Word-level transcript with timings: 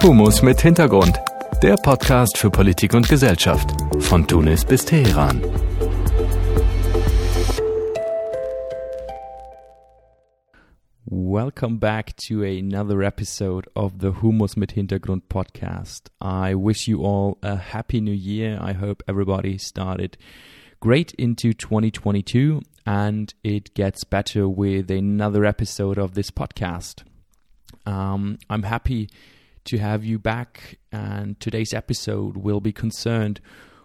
Humus 0.00 0.42
mit 0.42 0.60
Hintergrund. 0.60 1.18
Der 1.60 1.74
Podcast 1.74 2.38
für 2.38 2.50
Politik 2.50 2.94
und 2.94 3.08
Gesellschaft. 3.08 3.68
Von 3.98 4.24
Tunis 4.28 4.64
bis 4.64 4.84
Teheran. 4.84 5.42
Welcome 11.04 11.78
back 11.80 12.16
to 12.28 12.44
another 12.44 13.02
episode 13.02 13.68
of 13.74 13.94
the 14.00 14.22
Humus 14.22 14.56
mit 14.56 14.70
Hintergrund 14.70 15.28
podcast. 15.28 16.12
I 16.22 16.54
wish 16.54 16.86
you 16.86 17.04
all 17.04 17.36
a 17.42 17.56
happy 17.56 18.00
new 18.00 18.14
year. 18.14 18.60
I 18.62 18.74
hope 18.74 19.02
everybody 19.08 19.58
started 19.58 20.16
great 20.78 21.12
into 21.14 21.52
2022 21.52 22.62
and 22.86 23.34
it 23.42 23.74
gets 23.74 24.04
better 24.04 24.48
with 24.48 24.92
another 24.92 25.44
episode 25.44 25.98
of 25.98 26.14
this 26.14 26.30
podcast. 26.30 27.02
Um, 27.84 28.38
I'm 28.48 28.62
happy 28.62 29.08
to 29.68 29.78
have 29.78 30.04
you 30.04 30.18
back, 30.18 30.78
and 30.90 31.38
today's 31.40 31.74
episode 31.74 32.38
will 32.38 32.60
be 32.60 32.72
concerned 32.72 33.40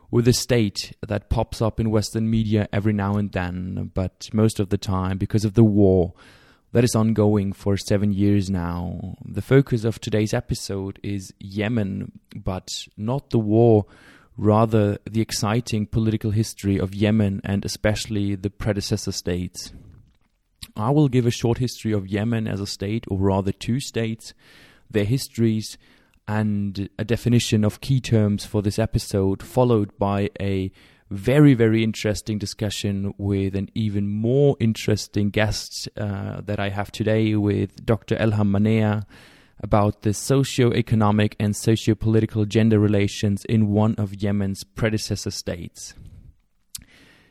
with 0.10 0.28
a 0.28 0.34
state 0.34 0.94
that 1.06 1.30
pops 1.30 1.62
up 1.62 1.78
in 1.80 1.92
Western 1.92 2.30
media 2.30 2.70
every 2.72 2.94
now 2.94 3.18
and 3.18 3.34
then, 3.34 3.92
but 3.94 4.30
most 4.32 4.62
of 4.62 4.70
the 4.70 4.78
time 4.78 5.18
because 5.18 5.44
of 5.44 5.56
the 5.56 5.64
war 5.64 6.14
that 6.72 6.86
is 6.86 6.96
ongoing 6.96 7.52
for 7.52 7.76
seven 7.76 8.14
years 8.14 8.50
now. 8.50 9.16
The 9.26 9.42
focus 9.42 9.84
of 9.84 10.00
today's 10.00 10.34
episode 10.34 11.00
is 11.04 11.34
Yemen, 11.40 12.14
but 12.34 12.70
not 12.96 13.32
the 13.32 13.40
war, 13.40 13.86
rather 14.38 14.98
the 15.10 15.22
exciting 15.22 15.86
political 15.86 16.32
history 16.32 16.80
of 16.80 16.96
Yemen 16.96 17.42
and 17.44 17.66
especially 17.66 18.36
the 18.36 18.50
predecessor 18.50 19.12
states. 19.12 19.74
I 20.78 20.92
will 20.92 21.10
give 21.10 21.26
a 21.26 21.32
short 21.32 21.58
history 21.58 21.92
of 21.92 22.08
Yemen 22.08 22.48
as 22.48 22.62
a 22.62 22.68
state, 22.68 23.04
or 23.08 23.18
rather 23.18 23.52
two 23.52 23.80
states, 23.80 24.34
their 24.94 25.06
histories, 25.06 25.78
and 26.28 26.90
a 26.98 27.04
definition 27.04 27.64
of 27.64 27.82
key 27.82 28.00
terms 28.00 28.46
for 28.46 28.62
this 28.62 28.80
episode, 28.80 29.44
followed 29.44 29.98
by 29.98 30.30
a 30.40 30.72
very, 31.10 31.54
very 31.54 31.84
interesting 31.84 32.38
discussion 32.38 33.14
with 33.18 33.56
an 33.56 33.70
even 33.76 34.08
more 34.08 34.56
interesting 34.60 35.30
guest 35.30 35.88
uh, 35.98 36.42
that 36.42 36.60
I 36.60 36.70
have 36.70 36.92
today 36.92 37.36
with 37.36 37.86
Dr. 37.86 38.16
Elham 38.16 38.50
Manea 38.50 39.04
about 39.62 40.02
the 40.02 40.14
socio-economic 40.14 41.36
and 41.40 41.56
socio-political 41.56 42.46
gender 42.46 42.80
relations 42.80 43.46
in 43.46 43.70
one 43.70 43.96
of 43.96 44.22
Yemen's 44.22 44.64
predecessor 44.64 45.32
states. 45.32 45.94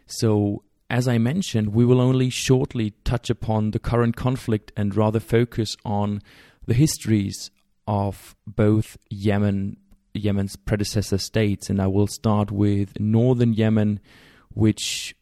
So, 0.07 0.63
as 0.89 1.09
I 1.09 1.19
mentioned, 1.19 1.75
we 1.75 1.85
will 1.85 2.01
only 2.01 2.31
shortly 2.31 2.93
touch 3.05 3.31
upon 3.31 3.73
the 3.73 3.79
current 3.79 4.17
conflict 4.17 4.73
and 4.77 4.95
rather 4.95 5.21
focus 5.21 5.77
on 5.85 6.23
the 6.67 6.75
histories 6.75 7.51
of 7.87 8.35
both 8.47 8.97
Yemen, 9.11 9.77
Yemen's 10.15 10.57
predecessor 10.57 11.19
states, 11.19 11.69
and 11.69 11.81
I 11.81 11.87
will 11.87 12.07
start 12.07 12.51
with 12.51 12.99
northern 13.01 13.53
Yemen, 13.53 14.01
which 14.55 15.15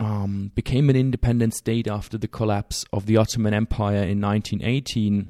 um, 0.00 0.50
became 0.54 0.90
an 0.90 0.96
independent 0.96 1.54
state 1.54 1.88
after 1.88 2.18
the 2.18 2.28
collapse 2.28 2.84
of 2.92 3.06
the 3.06 3.16
Ottoman 3.16 3.54
Empire 3.54 4.02
in 4.02 4.20
1918. 4.20 5.28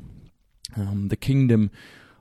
Um, 0.76 1.08
the 1.08 1.16
kingdom 1.16 1.70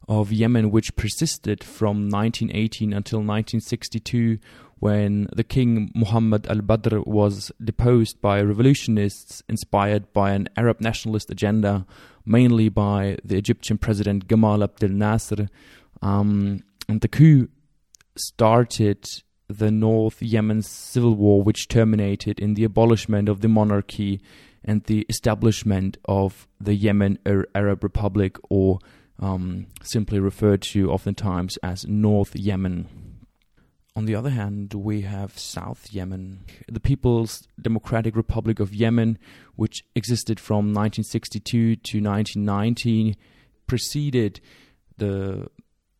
of 0.07 0.31
Yemen, 0.31 0.69
which 0.69 0.95
persisted 0.95 1.63
from 1.63 2.09
1918 2.09 2.93
until 2.93 3.19
1962, 3.19 4.37
when 4.79 5.29
the 5.33 5.45
king 5.45 5.91
Muhammad 5.95 6.45
al 6.47 6.61
Badr 6.61 6.99
was 7.05 7.51
deposed 7.63 8.21
by 8.21 8.41
revolutionists 8.41 9.41
inspired 9.47 10.11
by 10.11 10.31
an 10.31 10.49
Arab 10.57 10.81
nationalist 10.81 11.31
agenda, 11.31 11.85
mainly 12.25 12.69
by 12.69 13.17
the 13.23 13.37
Egyptian 13.37 13.77
president 13.77 14.27
Gamal 14.27 14.63
Abdel 14.63 14.89
Nasser. 14.89 15.49
Um, 16.01 16.63
and 16.87 17.01
the 17.01 17.07
coup 17.07 17.49
started 18.17 19.05
the 19.47 19.71
North 19.71 20.21
Yemen 20.21 20.61
civil 20.61 21.15
war, 21.15 21.43
which 21.43 21.67
terminated 21.67 22.39
in 22.39 22.53
the 22.53 22.63
abolishment 22.63 23.29
of 23.29 23.41
the 23.41 23.47
monarchy 23.47 24.21
and 24.63 24.83
the 24.85 25.05
establishment 25.09 25.97
of 26.05 26.47
the 26.59 26.73
Yemen 26.73 27.19
Arab 27.25 27.83
Republic, 27.83 28.37
or 28.49 28.79
um, 29.19 29.67
simply 29.81 30.19
referred 30.19 30.61
to 30.61 30.91
oftentimes 30.91 31.57
as 31.57 31.85
North 31.85 32.35
Yemen. 32.35 33.02
On 33.95 34.05
the 34.05 34.15
other 34.15 34.31
hand, 34.31 34.73
we 34.73 35.01
have 35.01 35.37
South 35.37 35.89
Yemen, 35.91 36.45
the 36.67 36.79
People's 36.79 37.47
Democratic 37.61 38.15
Republic 38.15 38.59
of 38.59 38.73
Yemen, 38.73 39.19
which 39.55 39.83
existed 39.95 40.39
from 40.39 40.73
1962 40.73 41.75
to 41.75 42.01
1990, 42.01 43.15
preceded 43.67 44.41
the 44.97 45.47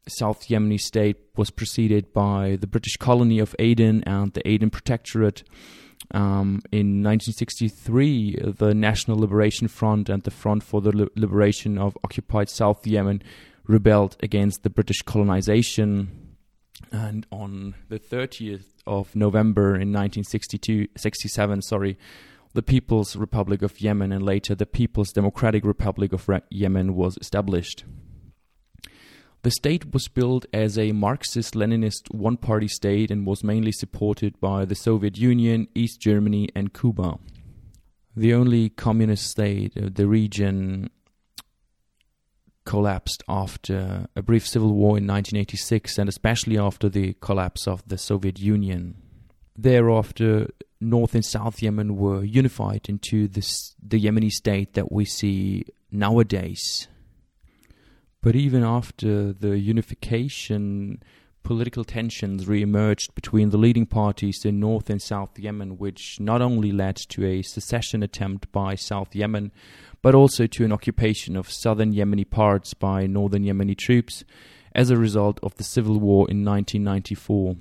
South 0.07 0.47
Yemeni 0.47 0.79
state 0.79 1.17
was 1.37 1.49
preceded 1.49 2.13
by 2.13 2.57
the 2.59 2.67
British 2.67 2.97
colony 2.97 3.39
of 3.39 3.55
Aden 3.59 4.03
and 4.05 4.33
the 4.33 4.47
Aden 4.47 4.69
Protectorate. 4.69 5.43
Um, 6.11 6.61
in 6.71 7.01
1963, 7.01 8.53
the 8.57 8.73
National 8.73 9.17
Liberation 9.17 9.67
Front 9.67 10.09
and 10.09 10.23
the 10.23 10.31
Front 10.31 10.63
for 10.63 10.81
the 10.81 11.09
Liberation 11.15 11.77
of 11.77 11.97
Occupied 12.03 12.49
South 12.49 12.85
Yemen 12.85 13.21
rebelled 13.65 14.17
against 14.21 14.63
the 14.63 14.69
British 14.69 15.01
colonization 15.03 16.32
and 16.91 17.25
on 17.31 17.75
the 17.89 17.99
30th 17.99 18.65
of 18.85 19.15
November 19.15 19.69
in 19.69 19.91
1962, 19.91 20.87
67, 20.97 21.61
sorry, 21.61 21.97
the 22.53 22.61
People's 22.61 23.15
Republic 23.15 23.61
of 23.61 23.81
Yemen 23.81 24.11
and 24.11 24.23
later 24.23 24.53
the 24.53 24.65
People's 24.65 25.11
Democratic 25.11 25.65
Republic 25.65 26.13
of 26.13 26.29
Re- 26.29 26.41
Yemen 26.49 26.95
was 26.95 27.17
established. 27.19 27.83
The 29.41 29.51
state 29.51 29.91
was 29.93 30.07
built 30.07 30.45
as 30.53 30.77
a 30.77 30.93
Marxist 30.93 31.53
Leninist 31.53 32.13
one 32.13 32.37
party 32.37 32.67
state 32.67 33.11
and 33.11 33.25
was 33.25 33.43
mainly 33.43 33.73
supported 33.73 34.39
by 34.39 34.63
the 34.63 34.75
Soviet 34.75 35.17
Union, 35.17 35.67
East 35.75 35.99
Germany, 35.99 36.47
and 36.55 36.73
Cuba. 36.73 37.19
The 38.15 38.33
only 38.33 38.69
communist 38.69 39.27
state 39.27 39.75
of 39.75 39.95
the 39.95 40.07
region 40.07 40.91
collapsed 42.65 43.23
after 43.27 44.07
a 44.15 44.21
brief 44.21 44.47
civil 44.47 44.73
war 44.73 44.97
in 44.97 45.07
1986 45.07 45.97
and 45.97 46.09
especially 46.09 46.57
after 46.57 46.89
the 46.89 47.13
collapse 47.21 47.67
of 47.67 47.87
the 47.87 47.97
Soviet 47.97 48.39
Union. 48.39 48.95
Thereafter, 49.55 50.49
North 50.81 51.13
and 51.15 51.25
South 51.25 51.61
Yemen 51.61 51.95
were 51.97 52.23
unified 52.23 52.87
into 52.89 53.27
this, 53.27 53.75
the 53.81 53.99
Yemeni 53.99 54.31
state 54.31 54.73
that 54.73 54.91
we 54.91 55.05
see 55.05 55.65
nowadays. 55.91 56.87
But 58.21 58.35
even 58.35 58.63
after 58.63 59.33
the 59.33 59.59
unification, 59.59 61.03
political 61.43 61.83
tensions 61.83 62.47
re-emerged 62.47 63.13
between 63.15 63.49
the 63.49 63.57
leading 63.57 63.85
parties 63.85 64.45
in 64.45 64.59
North 64.59 64.89
and 64.89 65.01
South 65.01 65.37
Yemen, 65.37 65.77
which 65.77 66.19
not 66.19 66.41
only 66.41 66.71
led 66.71 66.95
to 66.95 67.25
a 67.25 67.41
secession 67.41 68.01
attempt 68.01 68.51
by 68.51 68.75
South 68.75 69.13
Yemen, 69.13 69.51
but 70.03 70.13
also 70.13 70.45
to 70.45 70.65
an 70.65 70.71
occupation 70.71 71.35
of 71.35 71.49
southern 71.49 71.93
Yemeni 71.93 72.29
parts 72.29 72.75
by 72.75 73.07
northern 73.07 73.43
Yemeni 73.43 73.75
troops 73.75 74.23
as 74.75 74.91
a 74.91 74.97
result 74.97 75.39
of 75.41 75.55
the 75.55 75.63
civil 75.63 75.97
war 75.97 76.29
in 76.29 76.43
1994. 76.43 77.55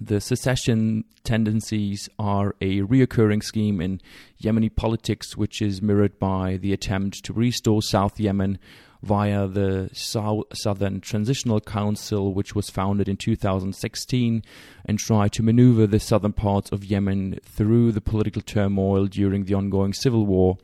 The 0.00 0.20
secession 0.20 1.04
tendencies 1.24 2.08
are 2.18 2.54
a 2.60 2.80
reoccurring 2.80 3.42
scheme 3.42 3.80
in 3.80 4.00
Yemeni 4.42 4.74
politics, 4.74 5.36
which 5.36 5.62
is 5.62 5.80
mirrored 5.80 6.18
by 6.18 6.56
the 6.56 6.72
attempt 6.72 7.24
to 7.24 7.32
restore 7.32 7.80
South 7.80 8.18
Yemen 8.18 8.58
via 9.02 9.46
the 9.46 9.88
Southern 9.92 11.00
Transitional 11.00 11.60
Council, 11.60 12.34
which 12.34 12.56
was 12.56 12.70
founded 12.70 13.08
in 13.08 13.16
2016, 13.16 14.42
and 14.84 14.98
try 14.98 15.28
to 15.28 15.42
maneuver 15.44 15.86
the 15.86 16.00
southern 16.00 16.32
parts 16.32 16.72
of 16.72 16.84
Yemen 16.84 17.38
through 17.44 17.92
the 17.92 18.00
political 18.00 18.42
turmoil 18.42 19.06
during 19.06 19.44
the 19.44 19.54
ongoing 19.54 19.92
civil 19.92 20.26
war 20.26 20.58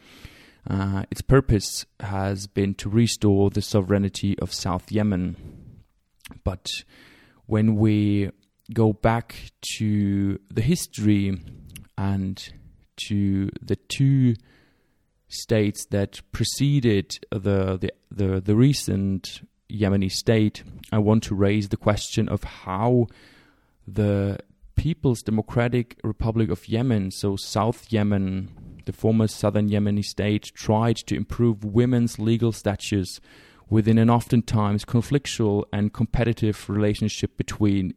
uh, 0.68 1.04
its 1.10 1.22
purpose 1.22 1.84
has 2.00 2.46
been 2.46 2.74
to 2.74 2.88
restore 2.88 3.50
the 3.50 3.62
sovereignty 3.62 4.38
of 4.38 4.52
South 4.52 4.92
Yemen. 4.92 5.36
But 6.44 6.68
when 7.46 7.76
we 7.76 8.30
go 8.72 8.92
back 8.92 9.50
to 9.78 10.38
the 10.50 10.62
history 10.62 11.38
and 11.98 12.52
to 13.08 13.50
the 13.60 13.76
two 13.76 14.34
states 15.28 15.86
that 15.86 16.20
preceded 16.30 17.18
the, 17.30 17.78
the, 17.78 17.92
the, 18.10 18.40
the 18.40 18.54
recent 18.54 19.46
Yemeni 19.70 20.10
state, 20.10 20.62
I 20.92 20.98
want 20.98 21.24
to 21.24 21.34
raise 21.34 21.70
the 21.70 21.76
question 21.76 22.28
of 22.28 22.44
how 22.44 23.08
the 23.86 24.38
People's 24.76 25.22
Democratic 25.22 25.98
Republic 26.02 26.50
of 26.50 26.68
Yemen, 26.68 27.10
so 27.10 27.36
South 27.36 27.86
Yemen, 27.90 28.50
the 28.86 28.92
former 28.92 29.26
southern 29.26 29.68
Yemeni 29.68 30.04
state, 30.04 30.52
tried 30.54 30.96
to 31.06 31.16
improve 31.16 31.64
women's 31.64 32.18
legal 32.18 32.52
status 32.52 33.20
within 33.68 33.98
an 33.98 34.10
oftentimes 34.10 34.84
conflictual 34.84 35.64
and 35.72 35.94
competitive 35.94 36.68
relationship 36.68 37.36
between 37.36 37.94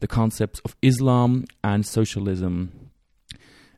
the 0.00 0.06
concepts 0.06 0.60
of 0.64 0.76
Islam 0.82 1.44
and 1.62 1.84
socialism. 1.84 2.90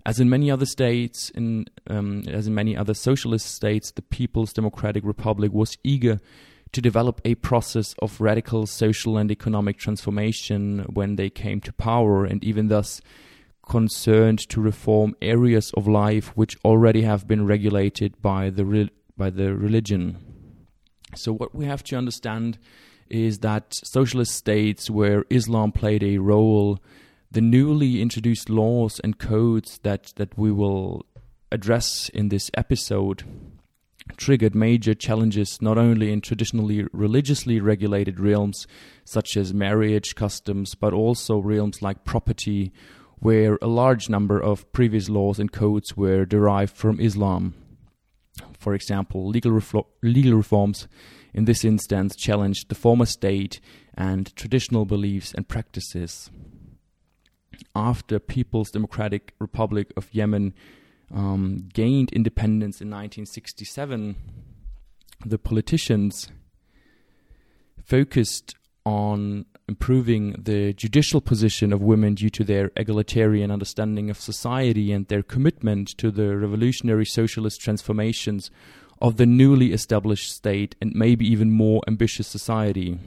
As 0.07 0.19
in 0.19 0.31
many 0.31 0.51
other 0.51 0.67
states, 0.67 1.31
in, 1.31 1.67
um, 1.89 2.23
as 2.29 2.47
in 2.47 2.55
many 2.55 2.77
other 2.77 2.95
socialist 2.95 3.47
states, 3.47 3.91
the 3.91 4.03
People's 4.03 4.53
Democratic 4.53 5.05
Republic 5.05 5.53
was 5.53 5.77
eager 5.85 6.21
to 6.73 6.81
develop 6.81 7.21
a 7.25 7.35
process 7.37 7.95
of 8.01 8.21
radical 8.21 8.67
social 8.67 9.19
and 9.19 9.31
economic 9.31 9.77
transformation 9.77 10.87
when 10.93 11.17
they 11.17 11.29
came 11.29 11.61
to 11.61 11.73
power, 11.73 12.25
and 12.25 12.43
even 12.45 12.69
thus 12.69 13.01
concerned 13.71 14.41
to 14.49 14.61
reform 14.61 15.15
areas 15.23 15.71
of 15.77 15.87
life 15.87 16.37
which 16.37 16.57
already 16.65 17.03
have 17.03 17.29
been 17.29 17.47
regulated 17.47 18.21
by 18.21 18.51
the 18.51 18.65
re- 18.65 18.91
by 19.17 19.31
the 19.31 19.55
religion. 19.55 20.19
So 21.15 21.33
what 21.33 21.55
we 21.55 21.67
have 21.67 21.85
to 21.85 21.97
understand 21.97 22.59
is 23.09 23.39
that 23.39 23.73
socialist 23.85 24.33
states 24.33 24.91
where 24.91 25.25
Islam 25.31 25.71
played 25.71 26.03
a 26.03 26.19
role, 26.19 26.81
the 27.31 27.41
newly 27.41 28.03
introduced 28.03 28.51
laws 28.51 29.01
and 29.05 29.19
codes 29.19 29.79
that 29.85 30.15
that 30.17 30.37
we 30.37 30.51
will 30.51 31.07
address 31.53 32.09
in 32.09 32.29
this 32.29 32.51
episode 32.55 33.23
triggered 34.17 34.55
major 34.55 34.95
challenges 34.95 35.59
not 35.61 35.79
only 35.79 36.13
in 36.13 36.21
traditionally 36.21 36.87
religiously 36.93 37.61
regulated 37.61 38.19
realms 38.19 38.67
such 39.05 39.37
as 39.37 39.55
marriage 39.55 40.17
customs, 40.17 40.75
but 40.75 40.93
also 40.93 41.39
realms 41.39 41.81
like 41.81 42.05
property, 42.05 42.73
where 43.21 43.59
a 43.61 43.67
large 43.67 44.09
number 44.09 44.41
of 44.41 44.71
previous 44.73 45.09
laws 45.09 45.39
and 45.39 45.53
codes 45.53 45.97
were 45.97 46.25
derived 46.25 46.77
from 46.77 47.01
Islam. 47.01 47.55
For 48.59 48.75
example, 48.75 49.29
legal, 49.29 49.53
reflo- 49.53 49.87
legal 50.03 50.35
reforms 50.35 50.89
in 51.33 51.45
this 51.45 51.65
instance 51.65 52.17
challenged 52.17 52.69
the 52.69 52.75
former 52.75 53.07
state 53.07 53.61
and 53.95 54.35
traditional 54.35 54.85
beliefs 54.87 55.33
and 55.35 55.47
practices. 55.47 56.31
After 57.77 58.19
People's 58.19 58.71
Democratic 58.71 59.35
Republic 59.39 59.93
of 59.97 60.13
Yemen 60.13 60.55
um, 61.15 61.69
gained 61.73 62.11
independence 62.13 62.81
in 62.81 62.89
1967, 62.89 64.17
the 65.27 65.39
politicians 65.39 66.31
focused 67.85 68.55
on 68.87 69.45
improving 69.71 70.35
the 70.37 70.73
judicial 70.73 71.21
position 71.21 71.73
of 71.73 71.81
women 71.81 72.13
due 72.17 72.29
to 72.29 72.43
their 72.43 72.73
egalitarian 72.77 73.53
understanding 73.53 74.11
of 74.11 74.19
society 74.19 74.91
and 74.93 75.07
their 75.07 75.23
commitment 75.23 75.87
to 75.97 76.11
the 76.11 76.37
revolutionary 76.37 77.07
socialist 77.07 77.61
transformations 77.61 78.51
of 79.01 79.17
the 79.17 79.27
newly 79.27 79.73
established 79.73 80.29
state 80.33 80.75
and 80.81 80.93
maybe 80.93 81.25
even 81.25 81.53
more 81.53 81.81
ambitious 81.87 82.27
society. 82.27 82.99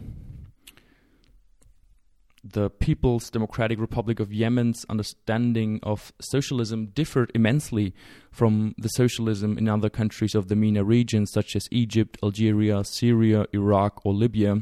The 2.45 2.69
People's 2.69 3.29
Democratic 3.29 3.77
Republic 3.77 4.21
of 4.21 4.31
Yemen's 4.31 4.85
understanding 4.89 5.81
of 5.83 6.13
socialism 6.21 6.87
differed 6.87 7.29
immensely 7.35 7.93
from 8.31 8.73
the 8.77 8.89
socialism 8.89 9.57
in 9.57 9.67
other 9.67 9.89
countries 9.89 10.33
of 10.33 10.47
the 10.47 10.55
MENA 10.55 10.85
region, 10.85 11.25
such 11.25 11.57
as 11.57 11.67
Egypt, 11.71 12.17
Algeria, 12.23 12.85
Syria, 12.85 13.45
Iraq, 13.53 14.05
or 14.05 14.13
Libya, 14.13 14.61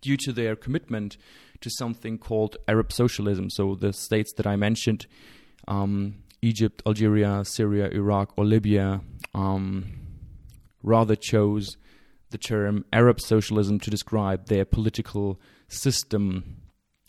due 0.00 0.16
to 0.18 0.32
their 0.32 0.56
commitment 0.56 1.16
to 1.60 1.70
something 1.70 2.18
called 2.18 2.56
Arab 2.66 2.92
socialism. 2.92 3.50
So 3.50 3.74
the 3.74 3.92
states 3.92 4.32
that 4.34 4.46
I 4.46 4.56
mentioned, 4.56 5.06
um, 5.66 6.16
Egypt, 6.42 6.82
Algeria, 6.86 7.44
Syria, 7.44 7.88
Iraq, 7.90 8.32
or 8.36 8.44
Libya, 8.44 9.00
um, 9.34 9.86
rather 10.82 11.16
chose 11.16 11.76
the 12.30 12.38
term 12.38 12.84
Arab 12.92 13.20
socialism 13.20 13.80
to 13.80 13.90
describe 13.90 14.46
their 14.46 14.64
political 14.64 15.40
system 15.68 16.58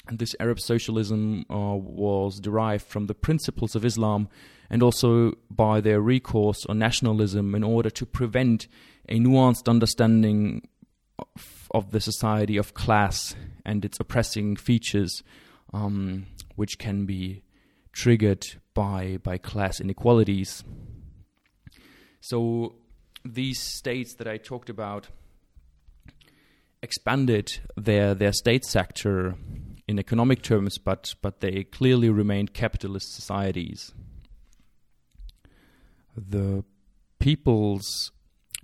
And 0.10 0.18
this 0.18 0.36
Arab 0.40 0.60
socialism 0.60 1.46
uh, 1.52 1.76
was 1.76 2.40
derived 2.40 2.86
from 2.86 3.06
the 3.06 3.14
principles 3.14 3.76
of 3.76 3.86
Islam 3.86 4.28
and 4.70 4.82
also 4.82 5.34
by 5.52 5.82
their 5.82 6.02
recourse 6.02 6.66
on 6.66 6.80
nationalism 6.80 7.54
in 7.54 7.64
order 7.64 7.92
to 7.92 8.06
prevent 8.08 8.68
a 9.08 9.20
nuanced 9.20 9.70
understanding 9.70 10.68
of, 11.72 11.92
the 11.92 12.00
society 12.00 12.58
of 12.58 12.74
class 12.74 13.36
and 13.66 13.86
its 13.86 14.00
oppressing 14.00 14.56
features, 14.56 15.24
um, 15.74 16.28
which 16.56 16.78
can 16.78 17.06
be 17.06 17.44
triggered 17.92 18.46
by, 18.74 19.18
by 19.24 19.38
class 19.38 19.80
inequalities. 19.80 20.64
So, 22.22 22.76
these 23.26 23.60
states 23.60 24.16
that 24.16 24.28
I 24.28 24.38
talked 24.38 24.70
about 24.70 25.10
expanded 26.82 27.60
their, 27.76 28.14
their 28.14 28.32
state 28.32 28.64
sector 28.64 29.36
in 29.88 30.00
economic 30.00 30.42
terms, 30.42 30.78
but, 30.78 31.16
but 31.22 31.42
they 31.42 31.64
clearly 31.64 32.10
remained 32.10 32.54
capitalist 32.54 33.14
societies. 33.14 33.92
The 36.16 36.64
People's 37.20 38.12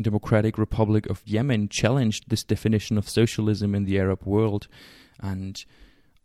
Democratic 0.02 0.58
Republic 0.58 1.06
of 1.10 1.22
Yemen 1.26 1.70
challenged 1.70 2.30
this 2.30 2.44
definition 2.44 2.98
of 2.98 3.08
socialism 3.08 3.74
in 3.74 3.86
the 3.86 4.00
Arab 4.00 4.24
world, 4.26 4.68
and 5.20 5.64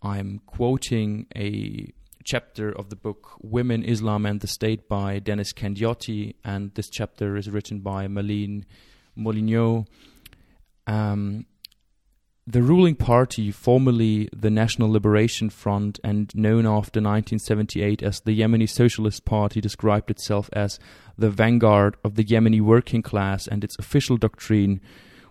I'm 0.02 0.40
quoting 0.46 1.26
a 1.36 1.92
chapter 2.24 2.70
of 2.70 2.90
the 2.90 2.96
book 2.96 3.32
Women, 3.40 3.82
Islam 3.82 4.26
and 4.26 4.40
the 4.40 4.46
State 4.46 4.88
by 4.88 5.18
Deniz 5.18 5.52
Kandiyoti, 5.52 6.34
and 6.44 6.74
this 6.74 6.90
chapter 6.90 7.36
is 7.36 7.50
written 7.50 7.80
by 7.80 8.08
Malin 8.08 8.66
Molyneux. 9.16 9.84
Um, 10.86 11.46
the 12.50 12.62
ruling 12.62 12.96
party, 12.96 13.52
formerly 13.52 14.28
the 14.34 14.50
National 14.50 14.90
Liberation 14.90 15.50
Front 15.50 16.00
and 16.02 16.34
known 16.34 16.66
after 16.66 16.98
1978 16.98 18.02
as 18.02 18.20
the 18.20 18.36
Yemeni 18.36 18.68
Socialist 18.68 19.24
Party, 19.24 19.60
described 19.60 20.10
itself 20.10 20.50
as 20.52 20.80
the 21.16 21.30
vanguard 21.30 21.96
of 22.02 22.16
the 22.16 22.24
Yemeni 22.24 22.60
working 22.60 23.02
class, 23.02 23.46
and 23.46 23.62
its 23.62 23.78
official 23.78 24.16
doctrine 24.16 24.80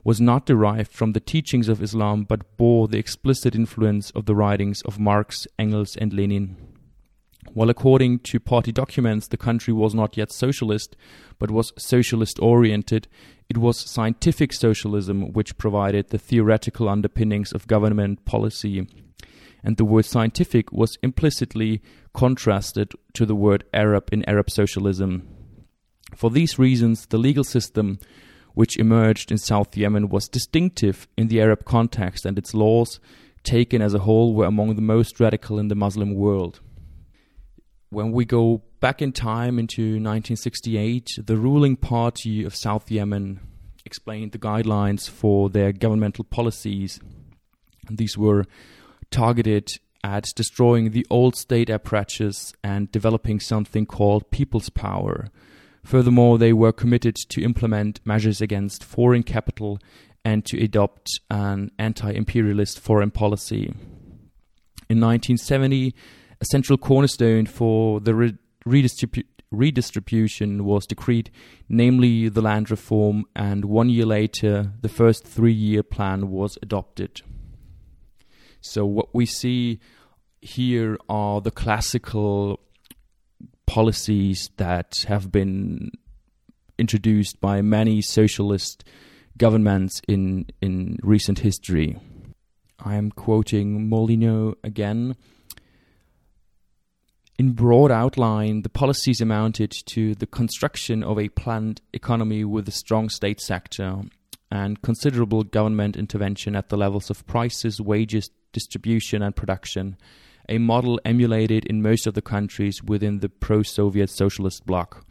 was 0.01 0.21
not 0.21 0.45
derived 0.45 0.94
from 0.94 1.12
the 1.12 1.19
teachings 1.19 1.68
of 1.68 1.83
Islam 1.83 2.24
but 2.24 2.56
bore 2.56 2.88
the 2.88 3.00
explicit 3.00 3.54
influence 3.54 4.12
of 4.12 4.25
the 4.25 4.36
writings 4.36 4.81
of 4.83 4.98
Marx, 4.98 5.45
Engels, 5.57 5.98
and 5.98 6.13
Lenin. 6.13 6.69
While 7.54 7.70
according 7.70 8.20
to 8.20 8.40
party 8.40 8.72
documents 8.72 9.28
the 9.28 9.38
country 9.38 9.74
was 9.74 9.96
not 9.96 10.18
yet 10.18 10.32
socialist, 10.32 10.96
but 11.40 11.52
was 11.52 11.74
socialist 11.78 12.40
oriented, 12.40 13.08
it 13.50 13.58
was 13.58 13.80
scientific 13.80 14.54
socialism 14.54 15.34
which 15.34 15.58
provided 15.58 16.10
the 16.10 16.20
theoretical 16.20 16.88
underpinnings 16.88 17.52
of 17.52 17.68
government 17.68 18.26
policy. 18.26 18.88
And 19.64 19.78
the 19.78 19.86
word 19.86 20.06
scientific 20.06 20.72
was 20.72 20.98
implicitly 21.02 21.82
contrasted 22.14 22.94
to 23.14 23.26
the 23.26 23.36
word 23.36 23.64
Arab 23.74 24.10
in 24.12 24.28
Arab 24.30 24.50
socialism. 24.50 25.28
For 26.16 26.30
these 26.30 26.60
reasons, 26.60 27.08
the 27.08 27.18
legal 27.18 27.44
system 27.44 28.00
which 28.54 28.78
emerged 28.78 29.32
in 29.32 29.38
South 29.38 29.76
Yemen 29.78 30.10
was 30.10 30.28
distinctive 30.28 31.08
in 31.18 31.28
the 31.28 31.42
Arab 31.42 31.66
context, 31.66 32.26
and 32.26 32.38
its 32.38 32.54
laws, 32.54 33.00
taken 33.44 33.81
as 33.81 33.94
a 33.94 34.00
whole, 34.00 34.34
were 34.34 34.46
among 34.46 34.76
the 34.76 34.81
most 34.81 35.19
radical 35.19 35.60
in 35.60 35.68
the 35.68 35.76
Muslim 35.76 36.14
world. 36.16 36.60
When 37.92 38.12
we 38.12 38.24
go 38.24 38.62
back 38.80 39.02
in 39.02 39.12
time 39.12 39.58
into 39.58 39.81
1968, 39.81 41.19
the 41.26 41.38
ruling 41.38 41.76
party 41.76 42.44
of 42.44 42.56
South 42.56 42.92
Yemen 42.92 43.40
explained 43.84 44.31
the 44.31 44.38
guidelines 44.38 45.10
for 45.10 45.50
their 45.50 45.72
governmental 45.72 46.24
policies. 46.24 47.00
These 47.90 48.16
were 48.16 48.46
targeted 49.10 49.72
at 50.04 50.26
destroying 50.36 50.92
the 50.92 51.08
old 51.10 51.36
state 51.36 51.72
apparatus 51.72 52.54
and 52.64 52.92
developing 52.92 53.40
something 53.40 53.88
called 53.88 54.30
people's 54.30 54.69
power. 54.69 55.30
Furthermore, 55.84 56.38
they 56.38 56.54
were 56.54 56.72
committed 56.72 57.16
to 57.30 57.42
implement 57.42 58.06
measures 58.06 58.40
against 58.40 58.84
foreign 58.84 59.24
capital 59.24 59.80
and 60.24 60.46
to 60.46 60.64
adopt 60.64 61.19
an 61.31 61.72
anti 61.80 62.12
imperialist 62.12 62.80
foreign 62.80 63.10
policy. 63.10 63.74
In 64.90 65.00
1970, 65.00 65.96
a 66.42 66.46
central 66.46 66.78
cornerstone 66.78 67.46
for 67.46 68.00
the 68.00 68.16
re- 68.16 68.38
redistribu- 68.66 69.26
redistribution 69.52 70.64
was 70.64 70.86
decreed, 70.86 71.31
namely 71.68 72.30
the 72.30 72.42
land 72.42 72.69
reform, 72.72 73.26
and 73.36 73.66
one 73.66 73.90
year 73.90 74.06
later, 74.06 74.74
the 74.81 74.90
first 74.90 75.26
three 75.26 75.54
year 75.54 75.84
plan 75.84 76.30
was 76.30 76.58
adopted. 76.62 77.22
So, 78.62 78.86
what 78.86 79.14
we 79.14 79.26
see 79.26 79.80
here 80.42 80.98
are 81.08 81.42
the 81.42 81.52
classical 81.52 82.60
policies 83.66 84.50
that 84.58 85.06
have 85.08 85.31
been 85.31 85.92
introduced 86.78 87.40
by 87.42 87.62
many 87.62 88.02
socialist 88.02 88.84
governments 89.38 90.02
in, 90.08 90.46
in 90.62 90.98
recent 91.04 91.40
history. 91.40 91.98
I 92.80 92.96
am 92.96 93.12
quoting 93.12 93.90
Molyneux 93.90 94.54
again. 94.64 95.16
In 97.40 97.54
broad 97.54 97.90
outline, 97.90 98.64
the 98.64 98.69
policies 98.69 99.22
amounted 99.22 99.72
to 99.86 100.14
the 100.14 100.28
construction 100.28 101.02
of 101.02 101.18
a 101.18 101.30
planned 101.30 101.80
economy 101.94 102.44
with 102.44 102.68
a 102.68 102.72
strong 102.72 103.08
state 103.08 103.40
sector 103.40 104.02
and 104.52 104.81
considerable 104.81 105.44
government 105.46 105.96
intervention 105.96 106.54
at 106.54 106.68
the 106.68 106.76
levels 106.76 107.10
of 107.10 107.26
prices, 107.28 107.80
wages, 107.80 108.30
distribution, 108.52 109.22
and 109.22 109.38
production, 109.38 109.96
a 110.50 110.58
model 110.58 111.00
emulated 111.06 111.64
in 111.68 111.81
most 111.81 112.06
of 112.06 112.14
the 112.14 112.22
countries 112.22 112.84
within 112.84 113.19
the 113.19 113.30
pro 113.30 113.64
Soviet 113.64 114.10
socialist 114.10 114.66
bloc. 114.66 115.06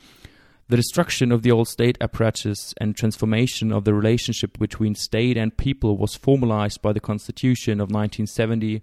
The 0.68 0.76
destruction 0.76 1.32
of 1.32 1.40
the 1.40 1.50
old 1.50 1.68
state 1.68 1.97
apparatus 1.99 2.75
and 2.78 2.94
transformation 2.94 3.73
of 3.73 3.85
the 3.85 3.94
relationship 3.94 4.58
between 4.58 4.94
state 4.97 5.38
and 5.38 5.56
people 5.56 5.97
was 5.97 6.14
formalized 6.14 6.82
by 6.82 6.92
the 6.92 7.00
Constitution 7.00 7.80
of 7.80 7.90
1970, 7.90 8.82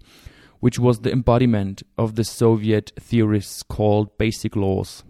which 0.60 0.78
was 0.78 1.00
the 1.00 1.12
embodiment 1.12 1.82
of 1.98 2.14
the 2.14 2.24
Soviet 2.24 2.92
theorists 2.98 3.62
called 3.62 4.16
basic 4.18 4.56
laws. 4.56 5.04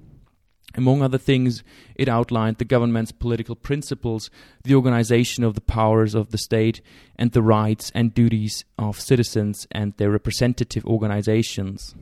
Among 0.75 1.01
other 1.01 1.19
things, 1.19 1.65
it 1.95 2.09
outlined 2.09 2.59
the 2.59 2.65
government's 2.65 3.11
political 3.11 3.57
principles, 3.57 4.31
the 4.63 4.75
organization 4.75 5.43
of 5.43 5.55
the 5.55 5.63
powers 5.63 6.15
of 6.15 6.31
the 6.31 6.39
state, 6.39 6.83
and 7.17 7.33
the 7.33 7.43
rights 7.43 7.91
and 7.95 8.13
duties 8.13 8.65
of 8.79 9.01
citizens 9.01 9.67
and 9.73 9.95
their 9.97 10.11
representative 10.11 10.85
organizations. 10.85 11.95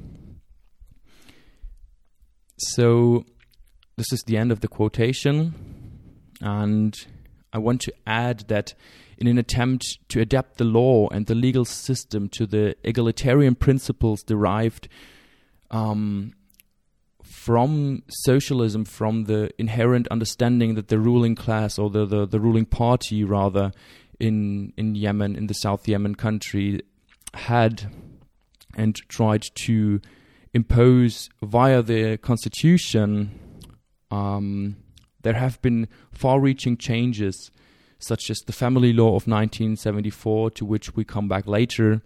So, 2.58 3.24
this 3.96 4.12
is 4.12 4.24
the 4.26 4.36
end 4.36 4.50
of 4.50 4.60
the 4.60 4.68
quotation. 4.68 5.54
And 6.40 6.96
I 7.52 7.58
want 7.58 7.80
to 7.82 7.94
add 8.06 8.40
that 8.48 8.74
in 9.18 9.26
an 9.26 9.38
attempt 9.38 9.98
to 10.08 10.20
adapt 10.20 10.58
the 10.58 10.64
law 10.64 11.08
and 11.08 11.26
the 11.26 11.34
legal 11.34 11.64
system 11.64 12.28
to 12.30 12.46
the 12.46 12.76
egalitarian 12.84 13.54
principles 13.54 14.22
derived 14.22 14.88
um, 15.70 16.32
from 17.22 18.02
socialism, 18.08 18.84
from 18.84 19.24
the 19.24 19.50
inherent 19.58 20.08
understanding 20.08 20.74
that 20.74 20.88
the 20.88 20.98
ruling 20.98 21.34
class 21.34 21.78
or 21.78 21.90
the, 21.90 22.04
the, 22.06 22.26
the 22.26 22.40
ruling 22.40 22.66
party, 22.66 23.24
rather, 23.24 23.72
in, 24.20 24.72
in 24.76 24.94
Yemen, 24.94 25.36
in 25.36 25.46
the 25.46 25.54
South 25.54 25.88
Yemen 25.88 26.14
country, 26.14 26.80
had 27.34 27.90
and 28.76 28.96
tried 29.08 29.44
to 29.54 30.00
impose 30.52 31.28
via 31.42 31.82
the 31.82 32.16
constitution 32.18 33.40
um, 34.10 34.76
there 35.22 35.34
have 35.34 35.60
been 35.62 35.88
far 36.12 36.38
reaching 36.38 36.76
changes, 36.76 37.50
such 37.98 38.30
as 38.30 38.38
the 38.40 38.52
family 38.52 38.92
law 38.92 39.08
of 39.08 39.26
1974, 39.26 40.50
to 40.52 40.64
which 40.64 40.94
we 40.94 41.04
come 41.04 41.28
back 41.28 41.46
later, 41.46 42.02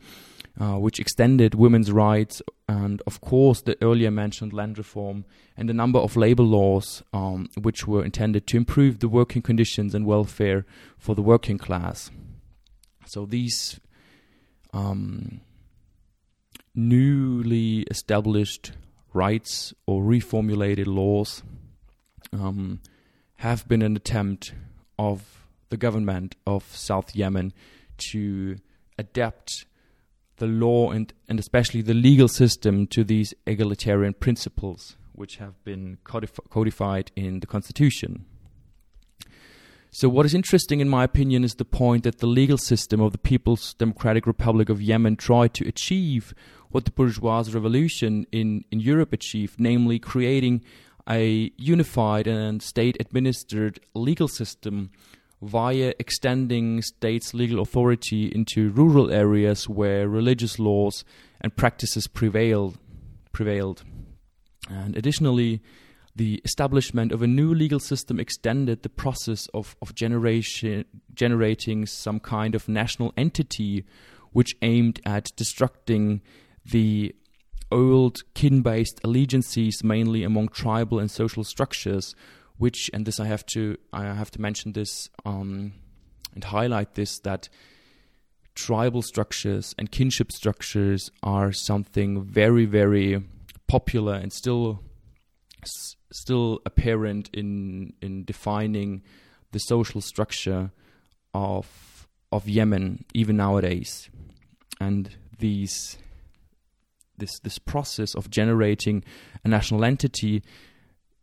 uh, 0.61 0.78
which 0.78 0.99
extended 0.99 1.54
women's 1.54 1.92
rights, 1.92 2.42
and 2.68 3.00
of 3.07 3.21
course, 3.21 3.62
the 3.62 3.76
earlier 3.83 4.11
mentioned 4.11 4.52
land 4.52 4.76
reform 4.76 5.25
and 5.57 5.71
a 5.71 5.75
number 5.75 5.99
of 5.99 6.16
labor 6.16 6.42
laws, 6.42 7.02
um, 7.12 7.49
which 7.61 7.87
were 7.87 8.04
intended 8.04 8.47
to 8.47 8.57
improve 8.57 8.99
the 8.99 9.09
working 9.09 9.40
conditions 9.40 9.95
and 9.95 10.04
welfare 10.04 10.66
for 10.99 11.14
the 11.14 11.23
working 11.23 11.59
class. 11.59 12.11
So 13.07 13.25
these 13.25 13.80
um, 14.75 15.40
newly 16.75 17.80
established 17.90 18.73
rights 19.14 19.73
or 19.87 20.02
reformulated 20.02 20.87
laws 20.87 21.42
um, 22.33 22.80
have 23.37 23.66
been 23.66 23.83
an 23.83 23.97
attempt 23.97 24.52
of 24.99 25.38
the 25.70 25.76
government 25.76 26.34
of 26.46 26.64
South 26.75 27.14
Yemen 27.14 27.52
to 28.10 28.56
adapt 28.98 29.66
the 30.38 30.46
law 30.46 30.90
and, 30.90 31.12
and 31.28 31.38
especially 31.38 31.82
the 31.82 31.94
legal 31.94 32.28
system 32.28 32.87
to 32.88 33.04
these 33.04 33.34
egalitarian 33.46 34.14
principles 34.14 34.96
which 35.12 35.37
have 35.37 35.62
been 35.64 35.98
codif- 36.04 36.48
codified 36.48 37.10
in 37.16 37.40
the 37.40 37.46
constitution. 37.46 38.25
So, 39.90 40.08
what 40.08 40.26
is 40.26 40.34
interesting, 40.34 40.80
in 40.80 40.88
my 40.88 41.02
opinion, 41.02 41.44
is 41.44 41.54
the 41.54 41.64
point 41.64 42.04
that 42.04 42.18
the 42.18 42.26
legal 42.26 42.58
system 42.58 43.00
of 43.00 43.12
the 43.12 43.18
People's 43.18 43.75
Democratic 43.75 44.26
Republic 44.26 44.68
of 44.68 44.82
Yemen 44.82 45.16
tried 45.16 45.54
to 45.54 45.66
achieve 45.66 46.34
what 46.70 46.84
the 46.84 46.90
bourgeois 46.90 47.42
revolution 47.50 48.26
in, 48.30 48.64
in 48.70 48.80
Europe 48.80 49.12
achieved, 49.12 49.58
namely 49.58 49.98
creating 49.98 50.62
a 51.08 51.50
unified 51.56 52.26
and 52.26 52.62
state 52.62 52.98
administered 53.00 53.80
legal 53.94 54.28
system 54.28 54.90
via 55.40 55.95
extending 55.99 56.83
states' 56.83 57.33
legal 57.33 57.61
authority 57.61 58.26
into 58.26 58.71
rural 58.71 59.11
areas 59.11 59.68
where 59.68 60.09
religious 60.09 60.59
laws 60.59 61.04
and 61.40 61.57
practices 61.57 62.07
prevailed. 62.07 62.78
prevailed. 63.33 63.85
And 64.68 64.97
additionally, 64.97 65.62
the 66.16 66.42
establishment 66.45 67.12
of 67.12 67.23
a 67.23 67.28
new 67.28 67.54
legal 67.54 67.78
system 67.78 68.18
extended 68.18 68.83
the 68.83 68.88
process 68.88 69.47
of, 69.54 69.76
of 69.80 69.95
generation, 69.95 70.85
generating 71.14 71.87
some 71.87 72.18
kind 72.18 72.54
of 72.57 72.68
national 72.68 73.12
entity 73.16 73.85
which 74.33 74.57
aimed 74.62 75.00
at 75.07 75.30
destructing 75.37 76.21
the 76.66 77.14
old 77.71 78.18
kin 78.35 78.62
based 78.62 79.00
allegiances, 79.04 79.85
mainly 79.85 80.25
among 80.25 80.49
tribal 80.49 80.99
and 80.99 81.11
social 81.11 81.45
structures, 81.45 82.14
which, 82.58 82.90
and 82.92 83.06
this 83.06 83.18
I 83.18 83.26
have 83.26 83.46
to, 83.46 83.76
I 83.92 84.04
have 84.04 84.30
to 84.32 84.40
mention 84.40 84.72
this 84.72 85.08
um, 85.24 85.72
and 86.34 86.44
highlight 86.44 86.94
this 86.94 87.18
that 87.20 87.48
tribal 88.54 89.02
structures 89.02 89.74
and 89.78 89.90
kinship 89.90 90.32
structures 90.32 91.10
are 91.22 91.52
something 91.52 92.22
very, 92.22 92.66
very 92.66 93.22
popular 93.68 94.14
and 94.14 94.32
still 94.32 94.82
still 96.12 96.60
apparent 96.64 97.28
in 97.32 97.92
in 98.00 98.24
defining 98.24 99.02
the 99.52 99.58
social 99.58 100.00
structure 100.00 100.70
of 101.34 102.08
of 102.32 102.48
Yemen 102.48 103.04
even 103.14 103.36
nowadays. 103.36 104.10
And 104.80 105.16
these 105.38 105.98
this 107.16 107.38
this 107.40 107.58
process 107.58 108.14
of 108.14 108.30
generating 108.30 109.04
a 109.44 109.48
national 109.48 109.84
entity 109.84 110.42